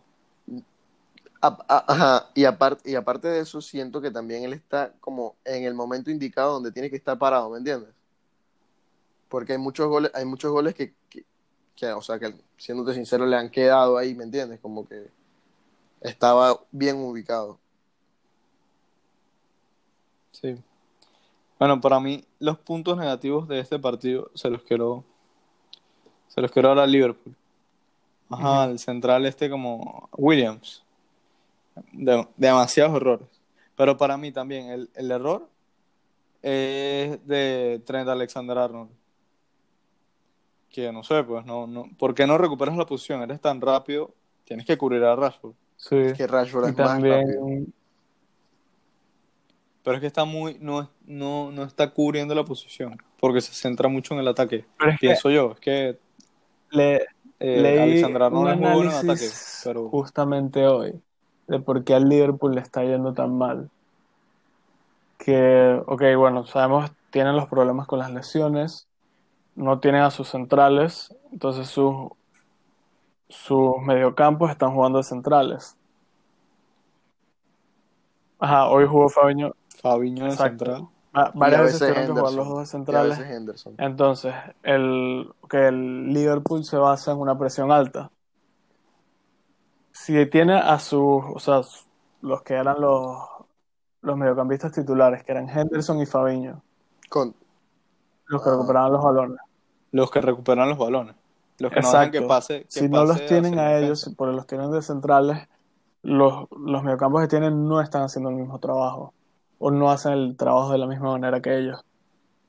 A- 1.41 1.57
a- 1.67 1.85
Ajá, 1.87 2.29
y 2.33 2.45
aparte, 2.45 2.89
y 2.89 2.95
aparte 2.95 3.27
de 3.27 3.39
eso, 3.41 3.61
siento 3.61 4.01
que 4.01 4.11
también 4.11 4.43
él 4.43 4.53
está 4.53 4.93
como 4.99 5.35
en 5.45 5.63
el 5.63 5.73
momento 5.73 6.11
indicado 6.11 6.53
donde 6.53 6.71
tiene 6.71 6.89
que 6.89 6.97
estar 6.97 7.17
parado, 7.17 7.49
¿me 7.49 7.59
entiendes? 7.59 7.89
Porque 9.29 9.53
hay 9.53 9.59
muchos 9.59 9.87
goles, 9.87 10.11
hay 10.15 10.25
muchos 10.25 10.51
goles 10.51 10.73
que, 10.73 10.93
que, 11.09 11.23
que, 11.75 11.91
o 11.93 12.01
sea, 12.01 12.19
que 12.19 12.33
siéndote 12.57 12.93
sincero, 12.93 13.25
le 13.25 13.37
han 13.37 13.49
quedado 13.51 13.97
ahí, 13.97 14.15
¿me 14.15 14.23
entiendes? 14.23 14.59
Como 14.59 14.87
que 14.87 15.09
estaba 16.01 16.59
bien 16.71 16.97
ubicado. 16.97 17.59
Sí. 20.31 20.55
Bueno, 21.57 21.81
para 21.81 21.99
mí, 21.99 22.23
los 22.39 22.57
puntos 22.57 22.97
negativos 22.97 23.47
de 23.47 23.59
este 23.59 23.77
partido 23.79 24.31
se 24.33 24.49
los 24.49 24.63
quiero 24.63 25.03
Se 26.29 26.41
los 26.41 26.51
quiero 26.51 26.69
dar 26.69 26.79
a 26.79 26.87
Liverpool. 26.87 27.35
Ajá, 28.29 28.65
el 28.65 28.77
central 28.79 29.25
este 29.25 29.49
como 29.49 30.07
Williams. 30.15 30.83
De- 31.91 32.27
demasiados 32.37 32.95
errores. 32.95 33.27
Pero 33.75 33.97
para 33.97 34.15
mí 34.17 34.31
también 34.31 34.69
el, 34.69 34.89
el 34.93 35.11
error 35.11 35.49
es 36.41 37.25
de 37.27 37.81
Trent 37.85 38.07
Alexander-Arnold. 38.07 38.91
Que 40.69 40.91
no 40.91 41.03
sé, 41.03 41.23
pues, 41.23 41.43
no, 41.45 41.65
no, 41.65 41.89
¿por 41.97 42.13
qué 42.13 42.27
no 42.27 42.37
recuperas 42.37 42.77
la 42.77 42.85
posición? 42.85 43.23
Eres 43.23 43.41
tan 43.41 43.59
rápido, 43.59 44.13
tienes 44.45 44.65
que 44.67 44.77
cubrir 44.77 45.03
a 45.03 45.15
Rashford. 45.15 45.55
Sí. 45.79 46.11
Que 46.17 46.27
Rashford 46.27 46.65
Y 46.67 46.69
es 46.71 46.77
más 46.77 46.87
rápido. 47.01 47.09
también, 47.39 47.73
Pero 49.81 49.95
es 49.95 50.01
que 50.01 50.07
está 50.07 50.25
muy, 50.25 50.57
no, 50.59 50.89
no, 51.05 51.51
no 51.51 51.63
está 51.63 51.89
cubriendo 51.89 52.35
la 52.35 52.43
posición, 52.43 53.01
porque 53.19 53.39
se 53.39 53.53
centra 53.53 53.87
mucho 53.87 54.13
en 54.13 54.19
el 54.19 54.27
ataque. 54.27 54.65
Pero 54.77 54.91
es 54.91 54.99
que- 54.99 55.07
Pienso 55.07 55.29
yo, 55.31 55.53
es 55.53 55.59
que 55.61 55.97
le, 56.71 56.95
eh, 57.39 57.61
leí 57.61 57.77
Alexander 57.79 58.21
un 58.23 58.47
Arnold 58.47 58.49
es 58.51 58.57
muy 58.59 58.73
bueno 58.73 58.91
en 58.91 58.97
ataque, 58.97 59.29
pero 59.63 59.89
justamente 59.89 60.67
hoy 60.67 60.99
de 61.47 61.59
por 61.59 61.83
qué 61.85 61.95
al 61.95 62.09
Liverpool 62.09 62.53
le 62.55 62.61
está 62.61 62.83
yendo 62.83 63.13
tan 63.13 63.35
mal. 63.37 63.69
Que, 65.17 65.81
ok, 65.87 66.03
bueno, 66.17 66.45
sabemos, 66.45 66.91
tienen 67.09 67.35
los 67.37 67.47
problemas 67.47 67.87
con 67.87 67.99
las 67.99 68.11
lesiones, 68.11 68.87
no 69.55 69.79
tienen 69.79 70.01
a 70.01 70.11
sus 70.11 70.27
centrales, 70.29 71.15
entonces 71.31 71.67
sus, 71.67 71.93
sus 73.29 73.77
mediocampos 73.81 74.51
están 74.51 74.73
jugando 74.73 74.97
de 74.97 75.03
centrales. 75.03 75.77
Ajá, 78.39 78.69
hoy 78.69 78.87
jugó 78.87 79.09
Fabinho, 79.09 79.53
Fabinho 79.81 80.25
en 80.25 80.31
exacto. 80.31 80.65
central. 80.65 80.87
Va- 81.15 81.31
varias 81.35 81.61
veces 81.63 81.79
veces 81.81 81.93
tuvieron 81.95 82.15
que 82.15 82.21
jugar 82.21 82.33
los 82.33 82.45
Henderson. 82.47 82.49
dos 82.49 82.57
de 82.57 82.61
Y 82.61 82.63
a 82.63 82.65
centrales. 82.71 83.17
veces 83.19 83.35
Henderson. 83.35 83.75
Entonces, 83.77 84.35
el, 84.63 85.33
que 85.49 85.67
el 85.67 86.13
Liverpool 86.13 86.63
se 86.63 86.77
basa 86.77 87.11
en 87.11 87.17
una 87.19 87.37
presión 87.37 87.71
alta. 87.71 88.11
Si 89.91 90.25
tiene 90.27 90.53
a 90.57 90.79
sus, 90.79 91.23
o 91.35 91.39
sea, 91.39 91.61
los 92.21 92.41
que 92.43 92.53
eran 92.53 92.79
los, 92.79 93.17
los 94.01 94.15
mediocampistas 94.17 94.71
titulares, 94.71 95.23
que 95.23 95.31
eran 95.33 95.49
Henderson 95.49 95.99
y 95.99 96.05
Fabinho, 96.05 96.61
Con, 97.09 97.35
los 98.27 98.41
que 98.43 98.49
Ah. 98.49 98.53
recuperaban 98.53 98.91
los 98.93 99.03
balones. 99.03 99.37
Los 99.91 100.11
que 100.11 100.21
recuperan 100.21 100.69
los 100.69 100.77
balones. 100.77 101.15
Los 101.59 101.71
que 101.71 101.81
no 101.81 101.91
dejan 101.91 102.11
que 102.11 102.21
pase. 102.21 102.61
que 102.63 102.67
si 102.69 102.89
no 102.89 103.03
los 103.05 103.25
tienen 103.25 103.59
a 103.59 103.77
ellos, 103.77 104.01
defensa. 104.01 104.15
porque 104.17 104.35
los 104.35 104.47
tienen 104.47 104.71
de 104.71 104.81
centrales, 104.81 105.47
los, 106.03 106.47
los 106.51 106.83
mediocampos 106.83 107.21
que 107.21 107.27
tienen 107.27 107.67
no 107.67 107.81
están 107.81 108.03
haciendo 108.03 108.29
el 108.29 108.35
mismo 108.37 108.59
trabajo. 108.59 109.13
O 109.57 109.71
no 109.71 109.91
hacen 109.91 110.13
el 110.13 110.37
trabajo 110.37 110.71
de 110.71 110.77
la 110.77 110.87
misma 110.87 111.11
manera 111.11 111.41
que 111.41 111.57
ellos. 111.57 111.83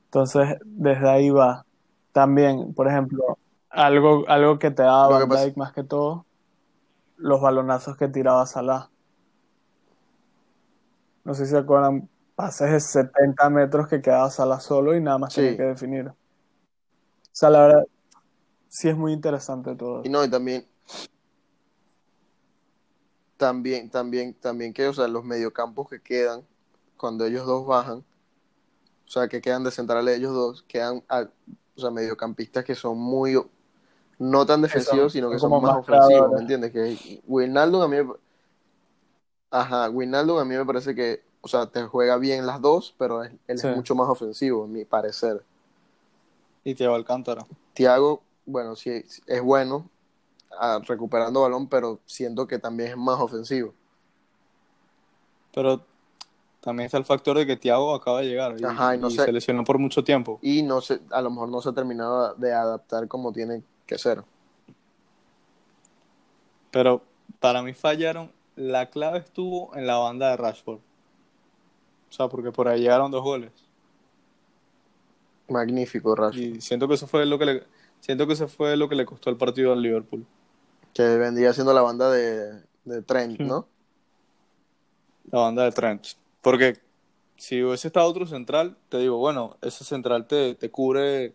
Entonces, 0.05 0.57
desde 0.65 1.09
ahí 1.09 1.29
va. 1.29 1.65
También, 2.13 2.73
por 2.73 2.87
ejemplo, 2.87 3.37
algo, 3.69 4.23
algo 4.27 4.59
que 4.59 4.71
te 4.71 4.83
daba 4.83 5.25
Van 5.25 5.29
Dijk 5.29 5.57
más 5.57 5.73
que 5.73 5.83
todo, 5.83 6.25
los 7.17 7.41
balonazos 7.41 7.97
que 7.97 8.07
tiraba 8.07 8.45
Salah. 8.45 8.89
No 11.23 11.33
sé 11.33 11.45
si 11.45 11.51
se 11.51 11.57
acuerdan, 11.57 12.09
pases 12.35 12.71
de 12.71 12.79
70 12.79 13.49
metros 13.49 13.87
que 13.87 14.01
quedaba 14.01 14.29
Salah 14.29 14.59
solo 14.59 14.95
y 14.95 15.01
nada 15.01 15.17
más 15.17 15.33
Sí. 15.33 15.41
tenía 15.41 15.57
que 15.57 15.63
definir. 15.63 16.07
O 16.09 16.15
sea, 17.31 17.49
la 17.49 17.61
verdad, 17.61 17.83
sí 18.71 18.87
es 18.87 18.95
muy 18.95 19.11
interesante 19.11 19.75
todo. 19.75 20.01
y 20.05 20.09
no, 20.09 20.23
y 20.23 20.29
también, 20.29 20.65
también, 23.37 23.89
también, 23.89 24.33
también 24.35 24.73
que, 24.73 24.87
o 24.87 24.93
sea, 24.93 25.07
los 25.07 25.23
mediocampos 25.25 25.89
que 25.89 26.01
quedan 26.01 26.45
cuando 26.95 27.25
ellos 27.25 27.45
dos 27.45 27.65
bajan, 27.65 27.97
o 27.99 29.11
sea, 29.11 29.27
que 29.27 29.41
quedan 29.41 29.63
de 29.65 29.71
centrales 29.71 30.17
ellos 30.17 30.33
dos, 30.33 30.63
quedan, 30.63 31.03
a- 31.09 31.27
o 31.75 31.79
sea, 31.81 31.91
mediocampistas 31.91 32.63
que 32.63 32.75
son 32.75 32.97
muy, 32.97 33.41
no 34.19 34.45
tan 34.45 34.61
defensivos, 34.61 35.11
sino 35.11 35.29
que 35.29 35.37
son 35.39 35.51
más, 35.51 35.61
más 35.63 35.77
ofensivos. 35.77 36.31
¿me 36.31 36.41
entiendes? 36.41 36.71
Que 36.71 37.21
Wijnaldum 37.27 37.81
a 37.81 37.87
mí, 37.89 37.97
me- 38.03 38.13
ajá, 39.49 39.89
Wijnaldum 39.89 40.37
a 40.37 40.45
mí 40.45 40.55
me 40.55 40.65
parece 40.65 40.95
que, 40.95 41.23
o 41.41 41.47
sea, 41.47 41.65
te 41.65 41.83
juega 41.83 42.17
bien 42.17 42.45
las 42.45 42.61
dos, 42.61 42.95
pero 42.97 43.23
él 43.23 43.37
Sí. 43.47 43.67
es 43.67 43.75
mucho 43.75 43.95
más 43.95 44.07
ofensivo, 44.07 44.63
en 44.65 44.71
mi 44.71 44.85
parecer. 44.85 45.43
Y 46.63 46.75
Thiago 46.75 46.93
Alcántara. 46.95 47.45
Thiago, 47.73 48.21
bueno, 48.45 48.75
sí 48.75 49.03
es 49.27 49.41
bueno 49.41 49.89
ah, 50.59 50.79
recuperando 50.85 51.41
balón, 51.41 51.67
pero 51.67 51.99
siento 52.05 52.47
que 52.47 52.59
también 52.59 52.91
es 52.91 52.97
más 52.97 53.19
ofensivo. 53.19 53.73
Pero 55.53 55.83
también 56.61 56.85
está 56.85 56.97
el 56.97 57.05
factor 57.05 57.37
de 57.37 57.45
que 57.45 57.57
Thiago 57.57 57.93
acaba 57.93 58.21
de 58.21 58.27
llegar 58.27 58.55
y, 58.59 58.63
Ajá, 58.63 58.95
y 58.95 58.99
no 58.99 59.09
y 59.09 59.15
sé. 59.15 59.25
se 59.25 59.31
lesionó 59.31 59.63
por 59.63 59.79
mucho 59.79 60.03
tiempo. 60.03 60.39
Y 60.41 60.63
no 60.63 60.79
se, 60.79 61.01
a 61.09 61.21
lo 61.21 61.29
mejor 61.29 61.49
no 61.49 61.61
se 61.61 61.69
ha 61.69 61.73
terminado 61.73 62.35
de 62.35 62.53
adaptar 62.53 63.07
como 63.07 63.33
tiene 63.33 63.63
que 63.85 63.97
ser. 63.97 64.23
Pero 66.71 67.01
para 67.39 67.61
mí 67.61 67.73
fallaron. 67.73 68.31
La 68.55 68.89
clave 68.89 69.19
estuvo 69.19 69.75
en 69.75 69.87
la 69.87 69.97
banda 69.97 70.29
de 70.29 70.37
Rashford. 70.37 70.77
O 70.77 72.13
sea, 72.13 72.27
porque 72.27 72.51
por 72.51 72.67
ahí 72.67 72.81
llegaron 72.81 73.09
dos 73.09 73.23
goles. 73.23 73.51
Magnífico, 75.47 76.15
Rashford. 76.15 76.41
Y 76.41 76.61
siento 76.61 76.87
que 76.87 76.93
eso 76.93 77.07
fue 77.07 77.25
lo 77.25 77.39
que 77.39 77.45
le, 77.45 77.63
siento 78.01 78.27
que 78.27 78.33
eso 78.33 78.47
fue 78.49 78.75
lo 78.75 78.89
que 78.89 78.95
le 78.95 79.05
costó 79.05 79.29
el 79.29 79.37
partido 79.37 79.71
al 79.71 79.81
Liverpool. 79.81 80.25
Que 80.93 81.03
vendría 81.17 81.53
siendo 81.53 81.73
la 81.73 81.81
banda 81.81 82.11
de, 82.11 82.61
de 82.83 83.01
Trent. 83.01 83.39
¿no? 83.39 83.65
La 85.31 85.39
banda 85.39 85.63
de 85.63 85.71
Trent. 85.71 86.05
Porque 86.41 86.77
si 87.37 87.63
hubiese 87.63 87.87
estado 87.87 88.07
otro 88.07 88.25
central, 88.25 88.75
te 88.89 88.97
digo, 88.97 89.17
bueno, 89.17 89.55
ese 89.61 89.85
central 89.85 90.27
te, 90.27 90.55
te 90.55 90.69
cubre 90.69 91.33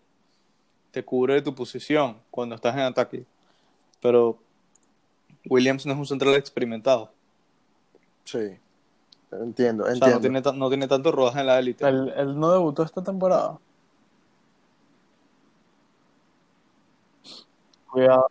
te 0.91 1.05
cubre 1.05 1.43
tu 1.43 1.55
posición 1.55 2.17
cuando 2.31 2.55
estás 2.55 2.75
en 2.75 2.81
ataque. 2.81 3.27
Pero 4.01 4.39
Williams 5.45 5.85
no 5.85 5.93
es 5.93 5.99
un 5.99 6.07
central 6.07 6.35
experimentado. 6.35 7.11
Sí. 8.25 8.59
Entiendo, 9.31 9.85
O 9.85 9.87
sea, 9.89 9.95
entiendo. 9.95 10.17
no 10.17 10.43
tiene, 10.43 10.59
no 10.59 10.69
tiene 10.71 10.89
tanto 10.89 11.13
rodaje 11.13 11.41
en 11.41 11.47
la 11.47 11.59
élite. 11.59 11.87
Él, 11.87 12.15
él 12.17 12.41
no 12.41 12.51
debutó 12.51 12.83
esta 12.83 13.03
temporada. 13.03 13.59
Cuidado, 17.97 18.29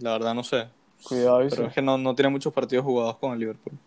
La 0.00 0.12
verdad 0.12 0.34
no 0.34 0.42
sé. 0.42 0.68
cuidado, 1.02 1.44
y 1.44 1.50
Pero 1.50 1.66
sí. 1.66 1.68
es 1.68 1.74
que 1.74 1.82
no, 1.82 1.98
no 1.98 2.14
tiene 2.14 2.30
muchos 2.30 2.52
partidos 2.52 2.84
jugados 2.84 3.18
con 3.18 3.32
el 3.32 3.38
Liverpool. 3.40 3.78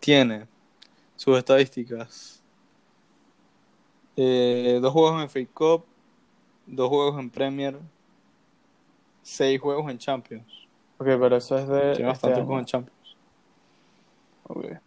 Tiene 0.00 0.48
sus 1.16 1.38
estadísticas. 1.38 2.42
Eh, 4.16 4.78
dos 4.82 4.92
juegos 4.92 5.14
en 5.22 5.28
FA 5.28 5.46
Cup, 5.54 5.84
dos 6.66 6.88
juegos 6.88 7.18
en 7.20 7.30
Premier, 7.30 7.78
seis 9.22 9.60
juegos 9.60 9.90
en 9.90 9.98
Champions. 9.98 10.68
Ok, 10.98 11.06
pero 11.06 11.36
eso 11.36 11.56
es 11.58 11.68
de 11.68 11.92
Tiene 11.92 12.10
este 12.10 12.12
bastantes 12.12 12.44
juegos 12.44 12.60
en 12.62 12.66
Champions 12.66 13.16
Ok. 14.48 14.80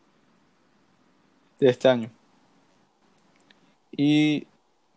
de 1.59 1.69
este 1.69 1.87
año. 1.87 2.11
Y 3.91 4.47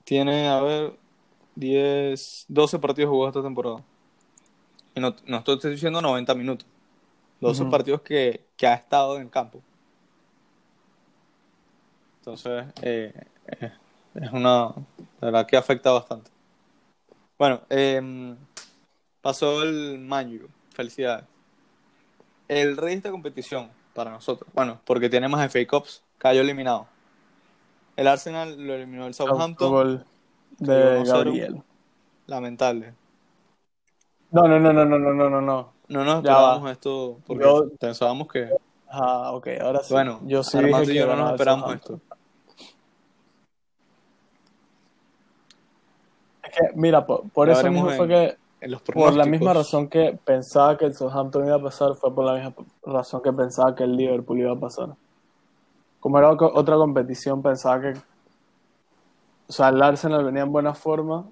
tiene, 0.05 0.49
a 0.49 0.61
ver, 0.63 0.99
10, 1.55 2.47
12 2.49 2.79
partidos 2.79 3.11
jugados 3.11 3.37
esta 3.37 3.47
temporada. 3.47 3.83
Y 4.95 5.01
no, 5.01 5.15
no 5.27 5.39
estoy 5.39 5.59
diciendo 5.71 6.01
90 6.01 6.35
minutos. 6.35 6.67
12 7.41 7.63
Ujú. 7.63 7.71
partidos 7.71 8.01
que, 8.03 8.45
que 8.57 8.67
ha 8.67 8.75
estado 8.75 9.17
en 9.17 9.23
el 9.23 9.31
campo. 9.31 9.61
Entonces, 12.21 12.65
eh, 12.81 13.13
eh, 13.61 13.73
es 14.15 14.33
una. 14.33 14.69
La 15.21 15.31
verdad 15.31 15.47
que 15.47 15.57
afecta 15.57 15.91
bastante. 15.91 16.31
Bueno, 17.39 17.61
em, 17.69 18.37
pasó 19.21 19.63
el 19.63 19.99
Manju. 19.99 20.49
Felicidades. 20.71 21.27
El 22.49 22.77
rey 22.77 22.91
de 22.91 22.97
esta 22.97 23.11
competición 23.11 23.71
para 23.93 24.11
nosotros. 24.11 24.49
Bueno, 24.55 24.81
porque 24.85 25.11
tiene 25.11 25.29
más 25.29 25.45
FA 25.53 25.67
Cups. 25.67 26.03
Cayó 26.17 26.41
eliminado. 26.41 26.87
El 27.97 28.09
Arsenal 28.09 28.57
lo 28.59 28.75
eliminó 28.75 29.07
el 29.07 29.15
Southampton. 29.15 30.05
De 30.59 31.03
Gabriel. 31.05 31.63
Lamentable. 32.27 32.95
No, 34.31 34.43
no, 34.49 34.59
no, 34.59 34.73
no, 34.73 34.85
no, 34.85 34.99
no, 34.99 35.15
no, 35.15 35.29
no. 35.31 35.41
No 35.41 35.75
No 35.89 36.05
nos 36.05 36.17
esperábamos 36.17 36.71
esto 36.73 37.19
porque 37.27 37.45
yo... 37.45 37.69
pensábamos 37.79 38.29
que. 38.29 38.49
Ah, 38.89 39.33
ok, 39.33 39.49
ahora 39.61 39.83
sí. 39.83 39.93
Bueno, 39.93 40.21
yo 40.25 40.43
sí 40.43 40.59
yo 40.95 41.07
no 41.07 41.17
nos 41.17 41.33
esperamos 41.33 41.75
esto. 41.75 42.01
Es 46.43 46.51
que, 46.51 46.61
mira, 46.75 47.05
por, 47.05 47.29
por 47.31 47.51
eso 47.51 47.71
mismo 47.71 47.91
fue 47.91 48.09
que. 48.09 48.37
Por 48.95 49.13
la 49.13 49.27
misma 49.27 49.53
razón 49.53 49.89
que 49.89 50.19
pensaba 50.25 50.79
que 50.79 50.87
el 50.87 50.95
Southampton 50.95 51.47
iba 51.47 51.57
a 51.57 51.63
pasar, 51.63 51.95
fue 51.97 52.15
por 52.15 52.25
la 52.25 52.35
misma 52.35 52.55
razón 52.83 53.21
que 53.21 53.31
pensaba 53.31 53.75
que 53.75 53.85
el 53.85 53.95
Liverpool 53.95 54.39
iba 54.41 54.53
a 54.53 54.59
pasar. 54.59 54.95
Como 56.01 56.19
era 56.19 56.31
otra 56.31 56.77
competición, 56.77 57.43
pensaba 57.43 57.83
que 57.83 57.95
o 59.47 59.53
sea, 59.53 59.69
el 59.69 59.83
Arsenal 59.83 60.25
venía 60.25 60.43
en 60.43 60.53
buena 60.53 60.75
forma, 60.75 61.27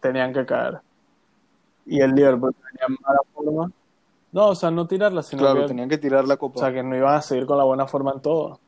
tenían 0.00 0.32
que 0.32 0.44
caer. 0.44 0.80
Y 1.86 2.00
el 2.00 2.14
Liverpool 2.14 2.54
venía 2.54 2.86
en 2.88 2.96
mala 3.00 3.20
forma. 3.32 3.72
No, 4.32 4.48
o 4.48 4.54
sea, 4.54 4.70
no 4.70 4.86
tirarla, 4.86 5.22
sino 5.22 5.42
Claro, 5.42 5.62
que, 5.62 5.68
tenían 5.68 5.88
que 5.88 5.98
tirar 5.98 6.26
la 6.26 6.34
o 6.34 6.38
copa. 6.38 6.60
sea, 6.60 6.72
que 6.72 6.82
no 6.82 6.96
iban 6.96 7.14
a 7.14 7.22
seguir 7.22 7.46
con 7.46 7.58
la 7.58 7.64
buena 7.64 7.86
forma 7.86 8.12
en 8.12 8.20
todo. 8.20 8.60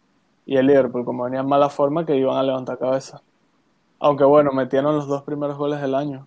Y 0.44 0.56
el 0.56 0.66
Liverpool, 0.66 1.04
como 1.04 1.24
venía 1.24 1.40
en 1.40 1.48
mala 1.48 1.68
forma, 1.68 2.04
que 2.04 2.16
iban 2.16 2.36
a 2.36 2.42
levantar 2.42 2.78
cabeza. 2.78 3.22
Aunque 4.00 4.24
bueno, 4.24 4.50
metieron 4.52 4.96
los 4.96 5.06
dos 5.06 5.22
primeros 5.22 5.56
goles 5.56 5.80
del 5.80 5.94
año. 5.94 6.26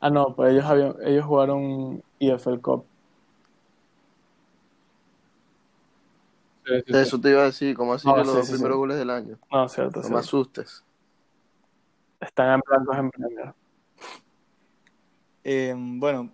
Ah, 0.00 0.10
no, 0.10 0.34
pues 0.34 0.52
ellos 0.52 0.64
habían, 0.64 0.94
ellos 1.04 1.26
jugaron 1.26 2.02
EFL 2.20 2.60
Cup. 2.60 2.86
Sí, 6.68 6.74
sí, 6.86 6.92
sí. 6.92 6.98
Eso 6.98 7.20
te 7.20 7.30
iba 7.30 7.42
a 7.42 7.46
decir, 7.46 7.74
¿cómo 7.74 7.94
así 7.94 8.06
No, 8.06 8.14
que 8.14 8.20
los 8.20 8.30
sí, 8.30 8.36
dos 8.36 8.46
sí, 8.46 8.52
primeros 8.52 8.74
sí. 8.76 8.78
goles 8.78 8.98
del 8.98 9.10
año? 9.10 9.38
No, 9.50 9.68
cierto, 9.68 10.02
No 10.02 10.08
me 10.10 10.18
asustes. 10.18 10.84
Están 12.20 12.54
en 12.54 12.60
blancos 12.66 12.96
en 12.98 13.10
Premier. 13.10 13.54
Eh, 15.44 15.74
bueno, 15.76 16.30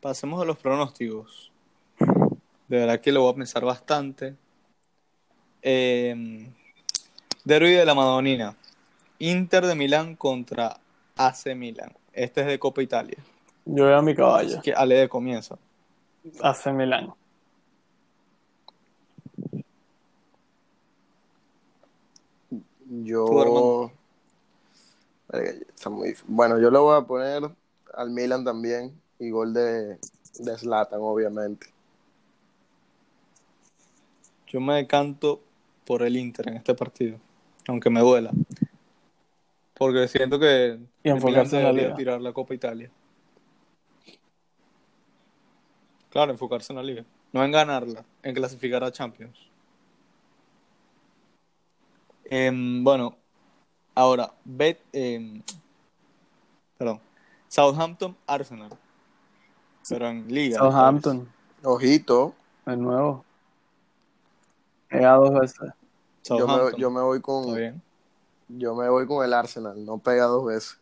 pasemos 0.00 0.42
a 0.42 0.44
los 0.44 0.58
pronósticos. 0.58 1.52
De 2.68 2.78
verdad 2.78 3.00
que 3.00 3.12
lo 3.12 3.22
voy 3.22 3.32
a 3.32 3.36
pensar 3.36 3.64
bastante. 3.64 4.34
Eh, 5.62 6.50
Derby 7.44 7.70
de 7.70 7.84
la 7.86 7.94
Madonina. 7.94 8.56
Inter 9.18 9.64
de 9.66 9.74
Milán 9.76 10.16
contra 10.16 10.80
AC 11.16 11.54
Milán. 11.54 11.92
Este 12.12 12.40
es 12.40 12.46
de 12.48 12.58
Copa 12.58 12.82
Italia. 12.82 13.18
Yo 13.64 13.84
veo 13.84 13.98
a 13.98 14.02
mi 14.02 14.14
caballo. 14.14 14.48
Así 14.58 14.60
que 14.62 14.72
Ale 14.72 14.96
de 14.96 15.08
comienza. 15.08 15.56
Hace 16.42 16.72
mil 16.72 16.92
años. 16.92 17.14
Tú, 17.14 17.25
Yo. 22.88 23.90
está 25.32 25.90
muy 25.90 26.14
Bueno, 26.26 26.60
yo 26.60 26.70
le 26.70 26.78
voy 26.78 26.96
a 26.96 27.02
poner 27.02 27.42
al 27.94 28.10
Milan 28.10 28.44
también 28.44 29.00
y 29.18 29.30
gol 29.30 29.52
de, 29.52 29.98
de 30.38 30.58
Zlatan, 30.58 31.00
obviamente. 31.02 31.68
Yo 34.46 34.60
me 34.60 34.74
decanto 34.74 35.40
por 35.84 36.02
el 36.02 36.16
Inter 36.16 36.48
en 36.48 36.56
este 36.56 36.74
partido. 36.74 37.18
Aunque 37.68 37.90
me 37.90 38.00
duela. 38.00 38.30
Porque 39.74 40.08
siento 40.08 40.38
que 40.38 40.78
Y 41.02 41.10
enfocarse 41.10 41.58
en 41.58 41.64
la 41.64 41.72
liga. 41.72 41.94
tirar 41.94 42.20
la 42.20 42.32
Copa 42.32 42.54
Italia. 42.54 42.90
Claro, 46.10 46.32
enfocarse 46.32 46.72
en 46.72 46.76
la 46.76 46.82
liga. 46.82 47.04
No 47.36 47.44
en 47.44 47.52
ganarla, 47.52 48.02
en 48.22 48.34
clasificar 48.34 48.82
a 48.82 48.90
Champions. 48.90 49.38
Em, 52.24 52.82
bueno, 52.82 53.14
ahora, 53.94 54.32
Bet, 54.42 54.80
em, 54.90 55.42
perdón, 56.78 56.98
Southampton, 57.46 58.16
Arsenal. 58.26 58.70
Pero 59.86 60.08
en 60.08 60.26
liga. 60.28 60.56
Southampton, 60.56 61.28
Ojito, 61.62 62.34
de 62.64 62.76
nuevo. 62.78 63.22
Pega 64.88 65.12
dos 65.16 65.38
veces. 65.38 65.74
yo 66.24 66.48
me, 66.48 66.80
yo 66.80 66.90
me 66.90 67.02
voy 67.02 67.20
con 67.20 67.54
bien. 67.54 67.82
yo 68.48 68.74
me 68.74 68.88
voy 68.88 69.06
con 69.06 69.22
el 69.22 69.34
Arsenal, 69.34 69.84
no 69.84 69.98
pega 69.98 70.24
dos 70.24 70.46
veces. 70.46 70.80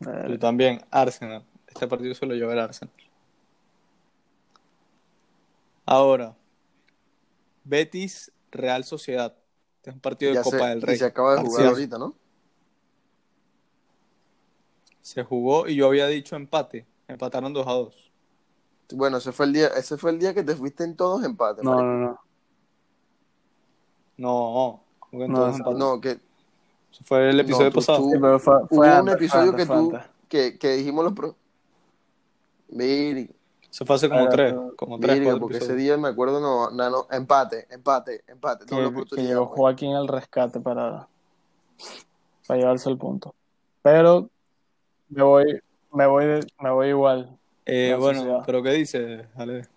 Yo 0.00 0.36
también, 0.40 0.84
Arsenal. 0.90 1.44
Este 1.68 1.86
partido 1.86 2.12
se 2.12 2.26
lo 2.26 2.34
lleva 2.34 2.54
el 2.54 2.58
Arsenal. 2.58 2.99
Ahora, 5.94 6.36
Betis, 7.64 8.30
Real 8.52 8.84
Sociedad. 8.84 9.34
Este 9.78 9.90
es 9.90 9.94
un 9.96 10.00
partido 10.00 10.30
de 10.30 10.36
Ya 10.36 10.42
Copa 10.44 10.58
se, 10.58 10.66
del 10.68 10.78
y 10.78 10.82
Rey. 10.82 10.96
se 10.98 11.04
acaba 11.04 11.34
de 11.34 11.40
jugar 11.42 11.66
ahorita, 11.66 11.98
¿no? 11.98 12.14
Se 15.02 15.24
jugó 15.24 15.66
y 15.66 15.74
yo 15.74 15.88
había 15.88 16.06
dicho 16.06 16.36
empate. 16.36 16.86
Empataron 17.08 17.52
2 17.52 17.66
a 17.66 17.72
2. 17.72 18.10
Bueno, 18.92 19.16
ese 19.16 19.32
fue 19.32 19.46
el 19.46 19.52
día, 19.52 19.66
ese 19.76 19.96
fue 19.96 20.12
el 20.12 20.20
día 20.20 20.32
que 20.32 20.44
te 20.44 20.54
fuiste 20.54 20.84
en 20.84 20.94
todos 20.96 21.24
empates. 21.24 21.64
no, 21.64 21.82
no, 21.82 21.96
no. 21.98 22.20
No, 24.16 24.84
que 25.10 25.24
en 25.24 25.32
No, 25.32 25.38
todos 25.38 25.56
empates. 25.56 25.78
No, 25.78 26.00
que 26.00 26.10
Eso 26.10 27.04
fue 27.04 27.30
el 27.30 27.40
episodio 27.40 27.66
No, 27.66 27.70
tú- 27.72 27.76
pasado. 27.80 27.98
tú- 27.98 28.10
Sí, 28.10 28.18
pero 28.20 28.38
fue, 28.38 28.54
hubo 28.70 29.00
un 29.02 29.08
episodio 29.08 29.54
que 29.56 29.62
antes, 29.62 29.68
tú 29.68 29.98
que, 30.28 30.56
que 30.58 30.68
dijimos 30.76 31.04
los 31.04 31.14
pro. 31.14 31.34
Miri, 32.68 33.28
Eso 33.70 33.86
fue 33.86 33.96
hace 33.96 34.08
como 34.08 34.28
3. 34.28 34.54
Como 34.76 34.98
3, 34.98 35.14
Virga, 35.20 35.30
4 35.32 35.40
porque 35.40 35.58
ese 35.58 35.76
día 35.76 35.96
me 35.96 36.08
acuerdo, 36.08 36.40
no, 36.40 36.70
no, 36.70 36.90
no, 36.90 37.06
empate, 37.10 37.66
empate, 37.70 38.24
empate, 38.26 38.66
Que, 38.66 39.04
que 39.14 39.22
llegó. 39.22 39.46
Joaquín 39.46 39.94
al 39.94 40.08
rescate 40.08 40.60
para, 40.60 41.06
para 42.46 42.58
llevarse 42.58 42.90
el 42.90 42.98
punto. 42.98 43.34
Pero 43.82 44.28
me 45.08 45.22
voy, 45.22 45.60
me 45.92 46.06
voy, 46.06 46.26
de- 46.26 46.46
me 46.60 46.70
voy 46.70 46.88
igual. 46.88 47.38
Eh, 47.64 47.94
bueno, 47.98 48.20
Sociedad. 48.20 48.42
pero 48.44 48.62
¿qué 48.62 48.70
dices, 48.72 49.26
Ale? 49.36 49.68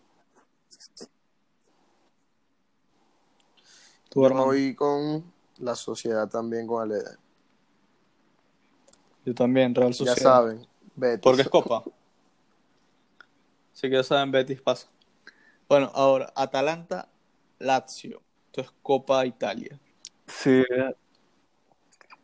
Tu 4.10 4.16
Yo 4.16 4.22
me 4.22 4.26
hermano. 4.28 4.46
voy 4.46 4.76
con 4.76 5.24
la 5.60 5.76
sociedad 5.76 6.28
también, 6.28 6.66
con 6.68 6.82
Aleda. 6.82 7.18
Yo 9.26 9.34
también, 9.36 9.74
Real 9.74 9.92
Ya 9.94 9.96
Sociedad. 9.98 10.18
saben, 10.18 10.68
Betis. 10.96 11.22
Porque 11.22 11.42
es 11.44 11.50
Copa. 11.50 11.84
Así 13.74 13.90
que 13.90 13.96
ya 13.96 14.04
saben, 14.04 14.32
Betis 14.32 14.62
pasa. 14.62 14.88
Bueno, 15.68 15.92
ahora, 15.94 16.32
Atalanta, 16.36 17.10
Lazio. 17.60 18.22
Esto 18.48 18.62
es 18.62 18.72
Copa 18.82 19.26
Italia. 19.26 19.80
Sí, 20.28 20.64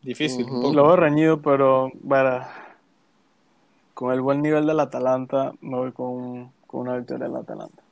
Difícil, 0.02 0.46
Ujú. 0.46 0.54
un 0.54 0.60
poco. 0.62 0.74
lo 0.74 0.84
veo 0.84 0.96
reñido, 0.96 1.42
pero 1.42 1.90
bueno, 2.00 2.46
con 3.92 4.12
el 4.12 4.20
buen 4.22 4.40
nivel 4.40 4.66
del 4.66 4.80
Atalanta, 4.80 5.52
me 5.60 5.76
voy 5.76 5.92
con, 5.92 6.52
con 6.66 6.80
una 6.80 6.96
victoria 6.96 7.26
del 7.26 7.36
Atalanta. 7.36 7.82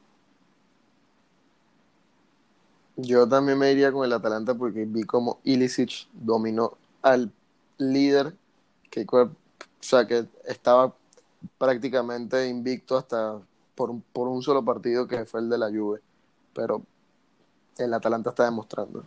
Yo 2.96 3.28
también 3.28 3.58
me 3.58 3.70
iría 3.70 3.92
con 3.92 4.04
el 4.04 4.12
Atalanta 4.12 4.54
porque 4.54 4.84
vi 4.86 5.04
como 5.04 5.38
Ilicic 5.44 6.08
dominó 6.12 6.78
al 7.02 7.30
líder 7.76 8.34
que, 8.90 9.06
o 9.08 9.30
sea, 9.80 10.06
que 10.06 10.26
estaba 10.46 10.94
prácticamente 11.58 12.48
invicto 12.48 12.96
hasta 12.96 13.38
por, 13.74 13.90
un- 13.90 14.02
por 14.12 14.28
un 14.28 14.42
solo 14.42 14.64
partido 14.64 15.06
que 15.06 15.24
fue 15.24 15.40
el 15.40 15.48
de 15.48 15.58
la 15.58 15.68
Juve. 15.68 16.00
Pero 16.54 16.82
el 17.78 17.94
Atalanta 17.94 18.30
está 18.30 18.44
demostrando. 18.44 19.04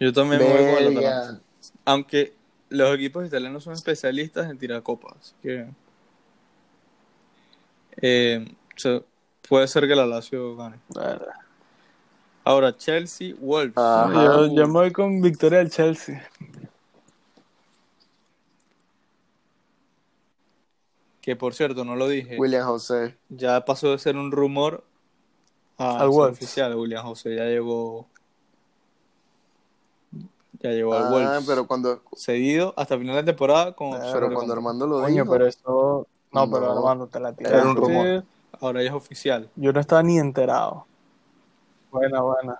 Yo 0.00 0.12
también 0.12 0.40
me 0.40 0.48
voy 0.48 0.74
con 0.74 0.82
el. 0.82 0.98
Atalanta. 0.98 1.40
Aunque 1.84 2.34
los 2.70 2.94
equipos 2.94 3.26
italianos 3.26 3.62
son 3.64 3.74
especialistas 3.74 4.50
en 4.50 4.58
tirar 4.58 4.82
copas. 4.82 5.14
Así 5.20 5.34
que. 5.42 5.68
eh, 7.98 8.54
o 8.76 8.78
sea, 8.80 9.00
puede 9.48 9.68
ser 9.68 9.86
que 9.86 9.94
la 9.94 10.06
Lazio 10.06 10.56
gane. 10.56 10.76
Ahora, 12.44 12.76
Chelsea, 12.76 13.34
Wolves. 13.38 13.76
Ajá. 13.76 14.24
yo, 14.24 14.46
yo 14.56 14.66
me 14.66 14.72
voy 14.72 14.92
con 14.92 15.20
victoria 15.20 15.58
del 15.58 15.70
Chelsea. 15.70 16.28
Que 21.22 21.34
por 21.36 21.54
cierto, 21.54 21.84
no 21.84 21.96
lo 21.96 22.08
dije. 22.08 22.36
William 22.38 22.66
José. 22.66 23.16
Ya 23.30 23.64
pasó 23.64 23.92
de 23.92 23.98
ser 23.98 24.16
un 24.16 24.30
rumor 24.32 24.84
a 25.78 25.92
Al 25.92 25.98
ser 26.00 26.08
Wolves. 26.08 26.36
oficial. 26.38 26.74
William 26.76 27.04
José 27.06 27.34
ya 27.36 27.44
llegó. 27.44 28.06
Ya 30.60 30.70
llegó 30.70 30.94
al 30.94 31.04
Ah, 31.06 31.10
Wolves. 31.10 31.44
pero 31.46 31.66
cuando, 31.66 32.02
Cedido 32.16 32.74
hasta 32.76 32.98
final 32.98 33.16
de 33.16 33.22
temporada 33.24 33.72
con 33.74 33.94
opción 33.94 34.12
pero 34.12 34.32
cuando. 34.34 34.52
Armando 34.52 34.86
lo 34.86 35.00
Coño, 35.00 35.22
dijo, 35.22 35.30
pero 35.32 35.46
eso. 35.46 36.06
No, 36.32 36.50
pero. 36.50 36.72
Armando, 36.72 37.06
te 37.06 37.20
la 37.20 37.32
tiraste. 37.32 37.58
Era 37.58 37.68
un 37.68 37.76
rumor. 37.76 38.24
Ahora 38.60 38.82
ya 38.82 38.88
es 38.90 38.94
oficial. 38.94 39.48
Yo 39.56 39.72
no 39.72 39.80
estaba 39.80 40.02
ni 40.02 40.18
enterado. 40.18 40.86
Buena, 41.90 42.20
buena. 42.20 42.58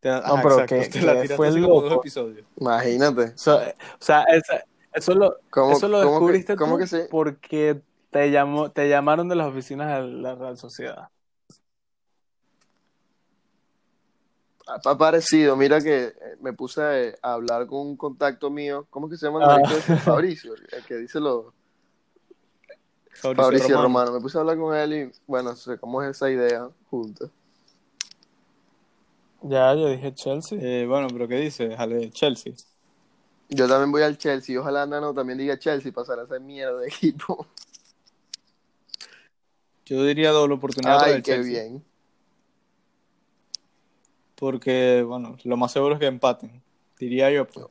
Te- 0.00 0.10
No, 0.10 0.16
ajá, 0.16 0.42
pero 0.42 0.54
exacto, 0.60 0.74
que- 0.76 0.88
te 0.88 1.02
la 1.02 1.22
que 1.22 1.28
fue 1.30 1.50
loco. 1.52 1.94
episodios. 1.94 2.44
imagínate. 2.56 3.22
O 3.34 3.38
sea, 3.38 3.74
o 4.00 4.04
sea, 4.04 4.22
esa- 4.24 4.64
eso 4.94 5.14
lo, 5.14 5.36
¿Cómo, 5.50 5.72
eso 5.72 5.88
lo 5.88 5.98
cómo 5.98 6.02
que- 6.02 6.10
descubriste 6.10 6.56
cómo 6.56 6.74
tú 6.74 6.78
que 6.80 6.86
sí? 6.86 6.98
porque 7.10 7.80
te 8.10 8.30
llamó, 8.30 8.70
te 8.70 8.88
llamaron 8.88 9.28
de 9.28 9.34
las 9.36 9.48
oficinas 9.48 9.88
de 10.02 10.08
la 10.08 10.34
Real 10.34 10.56
Sociedad. 10.56 11.08
Ha 14.66 14.96
parecido, 14.96 15.56
mira 15.56 15.78
que 15.82 16.04
eh, 16.06 16.14
me 16.40 16.54
puse 16.54 16.80
a, 17.22 17.28
a 17.28 17.34
hablar 17.34 17.66
con 17.66 17.80
un 17.80 17.96
contacto 17.98 18.48
mío, 18.50 18.86
¿cómo 18.88 19.10
que 19.10 19.16
se 19.18 19.26
llama 19.26 19.40
el 19.40 19.44
Ah. 19.44 19.56
marico 19.58 19.74
ese? 19.78 19.96
Fabricio, 19.98 20.54
el 20.54 20.84
que 20.86 20.96
dice 20.96 21.20
lo 21.20 21.52
Fabricio, 23.12 23.44
Fabricio 23.44 23.68
Romano. 23.76 23.82
Romano. 23.82 24.12
Me 24.12 24.20
puse 24.20 24.38
a 24.38 24.40
hablar 24.40 24.56
con 24.56 24.74
él 24.74 24.92
y 24.94 25.12
bueno, 25.26 25.54
sacamos 25.54 26.04
esa 26.06 26.30
idea 26.30 26.68
juntos. 26.90 27.30
Ya, 29.42 29.74
yo 29.74 29.88
dije 29.88 30.14
Chelsea. 30.14 30.58
Eh, 30.60 30.86
bueno, 30.86 31.08
pero 31.12 31.28
¿qué 31.28 31.36
dices? 31.36 31.78
Ale, 31.78 32.10
Chelsea. 32.10 32.54
Yo 33.54 33.68
también 33.68 33.92
voy 33.92 34.02
al 34.02 34.18
Chelsea, 34.18 34.58
ojalá 34.58 34.84
Nano 34.84 35.14
también 35.14 35.38
diga 35.38 35.56
Chelsea 35.56 35.92
para 35.92 36.24
esa 36.24 36.38
mierda 36.40 36.80
de 36.80 36.88
equipo. 36.88 37.46
Yo 39.86 40.02
diría 40.04 40.30
doble 40.30 40.54
oportunidad 40.54 40.96
para 40.96 41.06
Ay, 41.06 41.16
el 41.16 41.22
qué 41.22 41.32
Chelsea. 41.32 41.62
bien. 41.62 41.84
Porque, 44.34 45.04
bueno, 45.06 45.36
lo 45.44 45.56
más 45.56 45.70
seguro 45.72 45.94
es 45.94 46.00
que 46.00 46.06
empaten. 46.06 46.62
Diría 46.98 47.30
yo, 47.30 47.46
pues. 47.46 47.66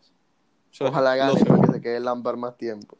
Ojalá 0.80 1.16
gane 1.16 1.44
para 1.44 1.62
que 1.62 1.74
se 1.74 1.82
quede 1.82 2.00
Lampard 2.00 2.38
más 2.38 2.58
tiempo. 2.58 2.98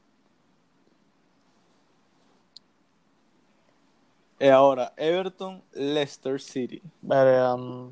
Eh, 4.40 4.52
ahora, 4.52 4.94
Everton, 4.98 5.64
Leicester 5.72 6.42
City. 6.42 6.82
Vale, 7.02 7.54
um, 7.54 7.92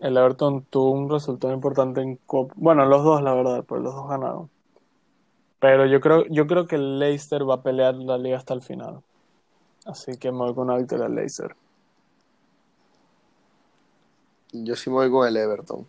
el 0.00 0.16
Everton 0.16 0.64
tuvo 0.64 0.90
un 0.92 1.10
resultado 1.10 1.52
importante 1.54 2.00
en 2.02 2.16
Copa. 2.26 2.54
Bueno, 2.56 2.86
los 2.86 3.04
dos, 3.04 3.22
la 3.22 3.34
verdad, 3.34 3.64
pues 3.64 3.82
los 3.82 3.94
dos 3.94 4.08
ganaron. 4.08 4.50
Pero 5.60 5.86
yo 5.86 6.00
creo, 6.00 6.26
yo 6.26 6.46
creo 6.46 6.66
que 6.66 6.76
el 6.76 6.98
Leicester 6.98 7.48
va 7.48 7.54
a 7.56 7.62
pelear 7.62 7.94
la 7.96 8.18
liga 8.18 8.36
hasta 8.36 8.54
el 8.54 8.62
final. 8.62 9.02
Así 9.86 10.16
que 10.18 10.30
me 10.32 10.38
voy 10.38 10.54
con 10.54 10.64
una 10.68 10.78
victoria 10.78 11.04
del 11.06 11.16
Leicester. 11.16 11.56
Yo 14.52 14.76
sí 14.76 14.88
me 14.90 14.96
voy 14.96 15.10
con 15.10 15.26
el 15.28 15.36
Everton. 15.36 15.86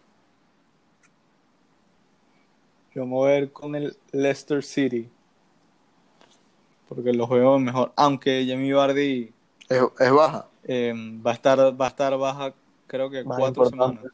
Yo 2.96 3.06
me 3.06 3.12
voy 3.14 3.32
a 3.32 3.38
ir 3.40 3.52
con 3.54 3.76
el 3.76 3.96
Leicester 4.12 4.64
City. 4.64 5.10
Porque 6.88 7.14
lo 7.14 7.28
juego 7.28 7.60
mejor. 7.60 7.92
Aunque 7.96 8.46
Jamie 8.48 8.74
Vardy 8.74 9.34
¿Es, 9.70 9.82
es 10.00 10.12
baja? 10.12 10.48
eh, 10.64 10.94
va, 11.26 11.32
a 11.32 11.34
estar, 11.34 11.60
va 11.80 11.86
a 11.86 11.90
estar 11.90 12.18
baja, 12.18 12.54
creo 12.88 13.10
que 13.10 13.24
Más 13.24 13.38
cuatro 13.38 13.64
importante. 13.66 14.02
semanas. 14.02 14.14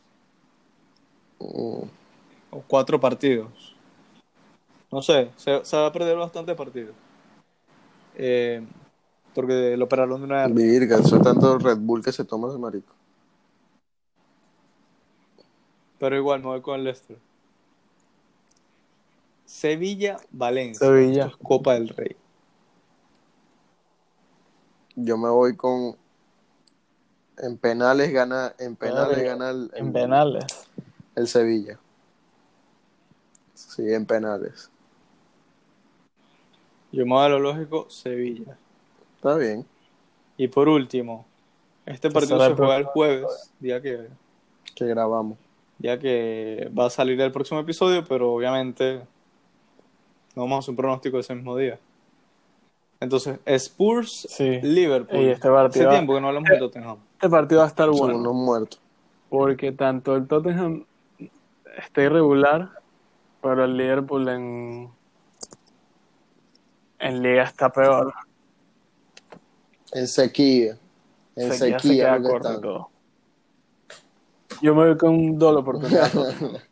Mm, 1.39 1.84
O 2.51 2.61
cuatro 2.67 2.99
partidos. 2.99 3.76
No 4.91 5.01
sé, 5.01 5.32
se, 5.38 5.63
se 5.63 5.78
va 5.78 5.88
a 5.88 5.91
perder 5.91 6.17
bastante 6.17 6.53
partidos. 6.53 6.93
Eh, 8.15 8.61
porque 9.34 9.78
lo 9.78 9.86
operaron 9.86 10.19
de 10.19 10.26
una. 10.26 10.47
Virga, 10.47 10.97
eso 10.99 11.15
es 11.15 11.22
tanto 11.22 11.57
Red 11.57 11.78
Bull 11.80 12.03
que 12.03 12.11
se 12.11 12.26
toma 12.26 12.49
ese 12.49 12.57
marico. 12.57 12.93
Pero 15.97 16.17
igual 16.17 16.41
me 16.41 16.47
voy 16.47 16.61
con 16.61 16.76
el 16.80 16.84
Leicester. 16.84 17.17
Sevilla, 19.45 20.17
Valencia. 20.32 20.86
Sevilla. 20.88 21.32
Copa 21.43 21.76
del 21.76 21.89
Rey. 21.89 22.15
Yo 24.95 25.17
me 25.17 25.30
voy 25.30 25.55
con. 25.55 25.95
En 27.41 27.57
penales 27.57 28.11
gana, 28.13 28.53
en 28.59 28.75
penales 28.77 29.17
Penales. 29.17 29.25
gana 29.25 29.49
el, 29.49 29.71
En 29.73 29.91
penales. 29.91 30.45
el 31.15 31.27
Sevilla. 31.27 31.79
Sí, 33.53 33.93
en 33.93 34.05
penales. 34.05 34.69
Yo 36.91 37.05
me 37.05 37.13
voy 37.13 37.25
a 37.25 37.29
lo 37.29 37.39
lógico, 37.39 37.89
Sevilla. 37.89 38.57
Está 39.15 39.35
bien. 39.37 39.65
Y 40.37 40.47
por 40.49 40.67
último, 40.69 41.25
este 41.85 42.11
partido 42.11 42.39
se 42.45 42.53
juega 42.53 42.77
el 42.77 42.85
jueves, 42.85 43.51
día 43.59 43.81
que, 43.81 44.07
Que 44.75 44.85
grabamos. 44.85 45.37
ya 45.79 45.97
que 45.99 46.69
va 46.77 46.85
a 46.87 46.89
salir 46.89 47.19
el 47.21 47.31
próximo 47.31 47.59
episodio, 47.61 48.03
pero 48.05 48.33
obviamente 48.33 49.01
no 50.35 50.43
vamos 50.43 50.57
a 50.57 50.59
hacer 50.59 50.69
un 50.71 50.75
pronóstico 50.77 51.19
ese 51.19 51.35
mismo 51.35 51.55
día. 51.57 51.79
Entonces, 53.02 53.39
Spurs, 53.45 54.28
Sí. 54.30 54.62
Liverpool. 54.62 55.20
Y 55.22 55.30
este 55.32 55.49
partido- 55.49 55.89
Hace 55.89 55.97
tiempo 55.97 56.14
que 56.14 56.22
no 56.22 56.28
hablamos 56.30 56.49
de 56.49 56.58
Tottenham. 56.58 56.97
Este 57.14 57.30
partido 57.30 57.60
va 57.60 57.66
a 57.66 57.70
estar 57.70 57.88
Son 57.88 57.97
bueno. 57.97 58.20
unos 58.20 58.36
muertos. 58.36 58.80
Porque 59.30 59.72
tanto 59.74 60.16
el 60.16 60.28
Tottenham 60.28 60.86
está 61.78 62.02
irregular, 62.04 62.70
pero 63.41 63.66
el 63.66 63.76
Liverpool 63.76 64.30
en, 64.30 64.89
en 66.99 67.22
liga 67.24 67.43
está 67.43 67.70
peor. 67.72 68.14
En 69.93 70.08
sequía. 70.08 70.78
En 71.36 71.52
Sequía 71.54 71.80
se 71.80 71.88
sequía. 71.88 72.18
queda 72.18 72.30
corto 72.30 72.62
todo. 72.62 72.89
Yo 74.62 74.76
me 74.76 74.88
voy 74.89 74.97
con 74.97 75.10
un 75.16 75.39
doble 75.39 75.60
oportunidad. 75.62 76.12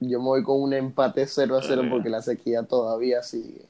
Yo 0.00 0.18
me 0.18 0.24
voy 0.26 0.42
con 0.42 0.60
un 0.62 0.72
empate 0.74 1.26
0 1.26 1.56
a 1.56 1.62
0 1.62 1.82
Eh. 1.84 1.88
porque 1.90 2.08
la 2.10 2.22
sequía 2.22 2.62
todavía 2.62 3.22
sigue. 3.22 3.66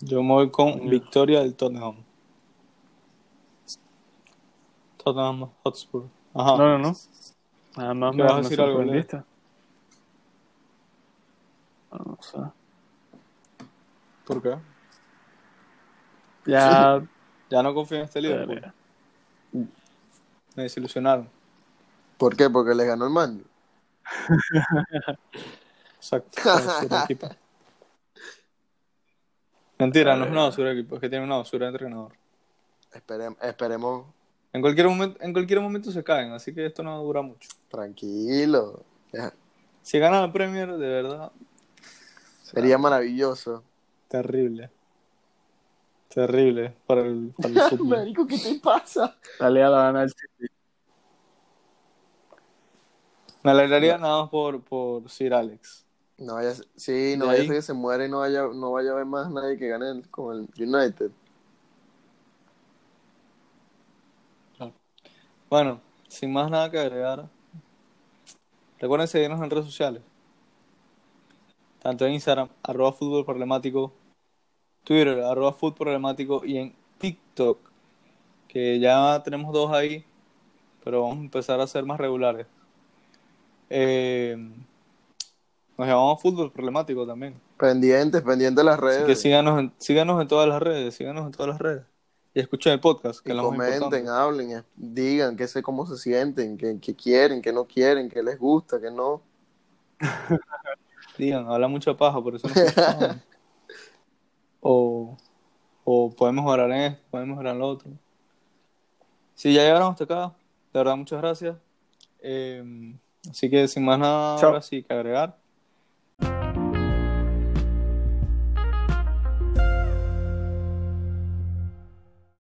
Yo 0.00 0.22
me 0.22 0.30
voy 0.34 0.50
con 0.50 0.88
victoria 0.88 1.40
del 1.40 1.54
Tottenham. 1.54 1.96
Tottenham 5.02 5.50
Hotspur. 5.62 6.08
Ajá. 6.34 6.56
No, 6.56 6.78
no, 6.78 6.78
no. 6.78 6.92
Nada 7.76 7.94
más 7.94 8.16
¿Qué 8.16 8.22
me, 8.22 8.22
vas 8.22 8.32
a 8.32 8.36
decir 8.38 8.60
algo, 8.60 8.82
Leo? 8.82 9.04
sorprendiste. 9.06 9.22
No 11.92 12.18
sé. 12.20 12.38
¿Por 14.26 14.42
qué? 14.42 14.56
Ya. 16.46 17.02
Ya 17.50 17.62
no 17.62 17.74
confío 17.74 17.98
en 17.98 18.04
este 18.04 18.20
Liverpool. 18.20 18.72
Me 20.56 20.62
desilusionaron. 20.64 21.28
¿Por 22.18 22.36
qué? 22.36 22.48
Porque 22.50 22.74
les 22.74 22.86
ganó 22.86 23.04
el 23.06 23.10
man. 23.12 23.44
Exacto. 25.96 26.40
Equipo. 27.04 27.28
Mentira, 29.78 30.16
no 30.16 30.24
es 30.24 30.30
una 30.30 30.42
basura 30.44 30.68
de 30.70 30.80
equipo, 30.80 30.94
es 30.94 31.00
que 31.00 31.08
tiene 31.08 31.24
una 31.24 31.36
basura 31.36 31.66
de 31.66 31.72
entrenador. 31.72 32.12
Esperem- 32.92 33.36
esperemos. 33.42 34.06
En 34.52 34.60
cualquier 34.62 34.88
momento, 34.88 35.18
en 35.20 35.32
cualquier 35.32 35.60
momento 35.60 35.90
se 35.90 36.04
caen, 36.04 36.30
así 36.32 36.54
que 36.54 36.64
esto 36.66 36.82
no 36.84 37.02
dura 37.02 37.22
mucho. 37.22 37.48
Tranquilo. 37.68 38.84
Ya, 39.12 39.32
Si 39.82 39.98
ganan 39.98 40.22
la 40.22 40.32
Premier, 40.32 40.70
de 40.72 40.86
verdad, 40.88 41.32
Sería 42.42 42.78
maravilloso. 42.78 43.64
terrible. 44.08 44.70
Terrible 46.08 46.76
para 46.86 47.00
el, 47.00 47.32
para 47.36 47.48
el 47.48 47.60
fútbol. 47.70 47.98
Marico, 47.98 48.26
¿qué 48.28 48.38
te 48.38 48.60
pasa? 48.60 49.16
La 49.40 49.50
liga 49.50 49.68
la 49.70 49.82
gana 49.84 50.02
el 50.04 50.10
City. 50.10 50.46
Me 53.44 53.50
alegraría 53.50 53.98
nada 53.98 54.22
más 54.22 54.30
por, 54.30 54.62
por 54.62 55.08
Sir 55.10 55.34
Alex. 55.34 55.84
No 56.18 56.34
vaya, 56.34 56.54
sí, 56.76 57.16
no 57.18 57.26
vaya 57.26 57.42
a 57.42 57.44
ser 57.44 57.56
que 57.56 57.62
se 57.62 57.72
muere 57.74 58.06
y 58.06 58.08
no 58.08 58.20
vaya, 58.20 58.42
no 58.52 58.72
vaya 58.72 58.90
a 58.90 58.92
haber 58.94 59.06
más 59.06 59.30
nadie 59.30 59.58
que 59.58 59.68
gane 59.68 59.90
el- 59.90 60.08
con 60.10 60.48
el 60.56 60.74
United. 60.76 61.10
Bueno, 65.48 65.80
sin 66.08 66.32
más 66.32 66.50
nada 66.50 66.70
que 66.70 66.78
agregar, 66.78 67.28
recuerden 68.78 69.08
seguirnos 69.08 69.40
en 69.42 69.50
redes 69.50 69.66
sociales. 69.66 70.02
Tanto 71.80 72.06
en 72.06 72.14
Instagram, 72.14 72.48
arroba 72.62 72.92
fútbol 72.92 73.24
problemático, 73.24 73.92
Twitter, 74.84 75.20
arroba 75.22 75.52
fútbol 75.52 75.74
problemático 75.74 76.44
y 76.44 76.58
en 76.58 76.74
TikTok, 76.98 77.58
que 78.48 78.80
ya 78.80 79.22
tenemos 79.24 79.52
dos 79.52 79.72
ahí, 79.72 80.04
pero 80.84 81.02
vamos 81.02 81.18
a 81.18 81.22
empezar 81.22 81.60
a 81.60 81.66
ser 81.66 81.84
más 81.86 82.00
regulares. 82.00 82.46
Eh, 83.70 84.36
nos 85.76 85.88
llamamos 85.88 86.22
fútbol 86.22 86.52
problemático 86.52 87.06
también. 87.06 87.40
Pendientes, 87.58 88.22
pendientes 88.22 88.56
de 88.56 88.64
las 88.64 88.78
redes. 88.78 88.98
Así 88.98 89.06
que 89.06 89.16
síganos 89.16 89.58
en, 89.58 89.72
síganos 89.78 90.20
en 90.22 90.28
todas 90.28 90.48
las 90.48 90.62
redes, 90.62 90.94
síganos 90.94 91.26
en 91.26 91.32
todas 91.32 91.48
las 91.48 91.58
redes. 91.58 91.84
Y 92.32 92.40
escuchen 92.40 92.72
el 92.72 92.80
podcast, 92.80 93.20
que 93.20 93.30
y 93.30 93.32
es 93.32 93.36
lo 93.36 93.52
más 93.52 93.78
comenten, 93.78 94.08
hablen, 94.08 94.64
digan 94.74 95.36
qué 95.36 95.46
sé 95.46 95.62
cómo 95.62 95.86
se 95.86 95.96
sienten, 95.96 96.56
qué, 96.56 96.78
qué 96.80 96.94
quieren, 96.94 97.40
qué 97.40 97.52
no 97.52 97.64
quieren, 97.64 98.08
qué 98.08 98.22
les 98.22 98.38
gusta, 98.38 98.80
qué 98.80 98.90
no. 98.90 99.22
Digan, 101.18 101.48
habla 101.48 101.68
mucha 101.68 101.96
paja, 101.96 102.20
por 102.20 102.34
eso 102.34 102.48
no 102.48 102.54
o, 104.60 105.16
o 105.84 106.10
podemos 106.10 106.44
mejorar 106.44 106.70
en 106.72 106.76
esto, 106.76 107.02
podemos 107.10 107.36
mejorar 107.36 107.54
en 107.54 107.60
lo 107.60 107.68
otro. 107.68 107.90
Si 109.34 109.54
ya 109.54 109.62
llegaron 109.62 109.92
hasta 109.92 110.04
acá, 110.04 110.34
de 110.72 110.80
verdad, 110.80 110.96
muchas 110.96 111.20
gracias. 111.20 111.56
Eh, 112.20 112.96
así 113.30 113.50
que 113.50 113.68
sin 113.68 113.84
más 113.84 113.98
nada, 113.98 114.36
Chao. 114.36 114.48
ahora 114.50 114.62
sí 114.62 114.82
que 114.82 114.92
agregar. 114.94 115.38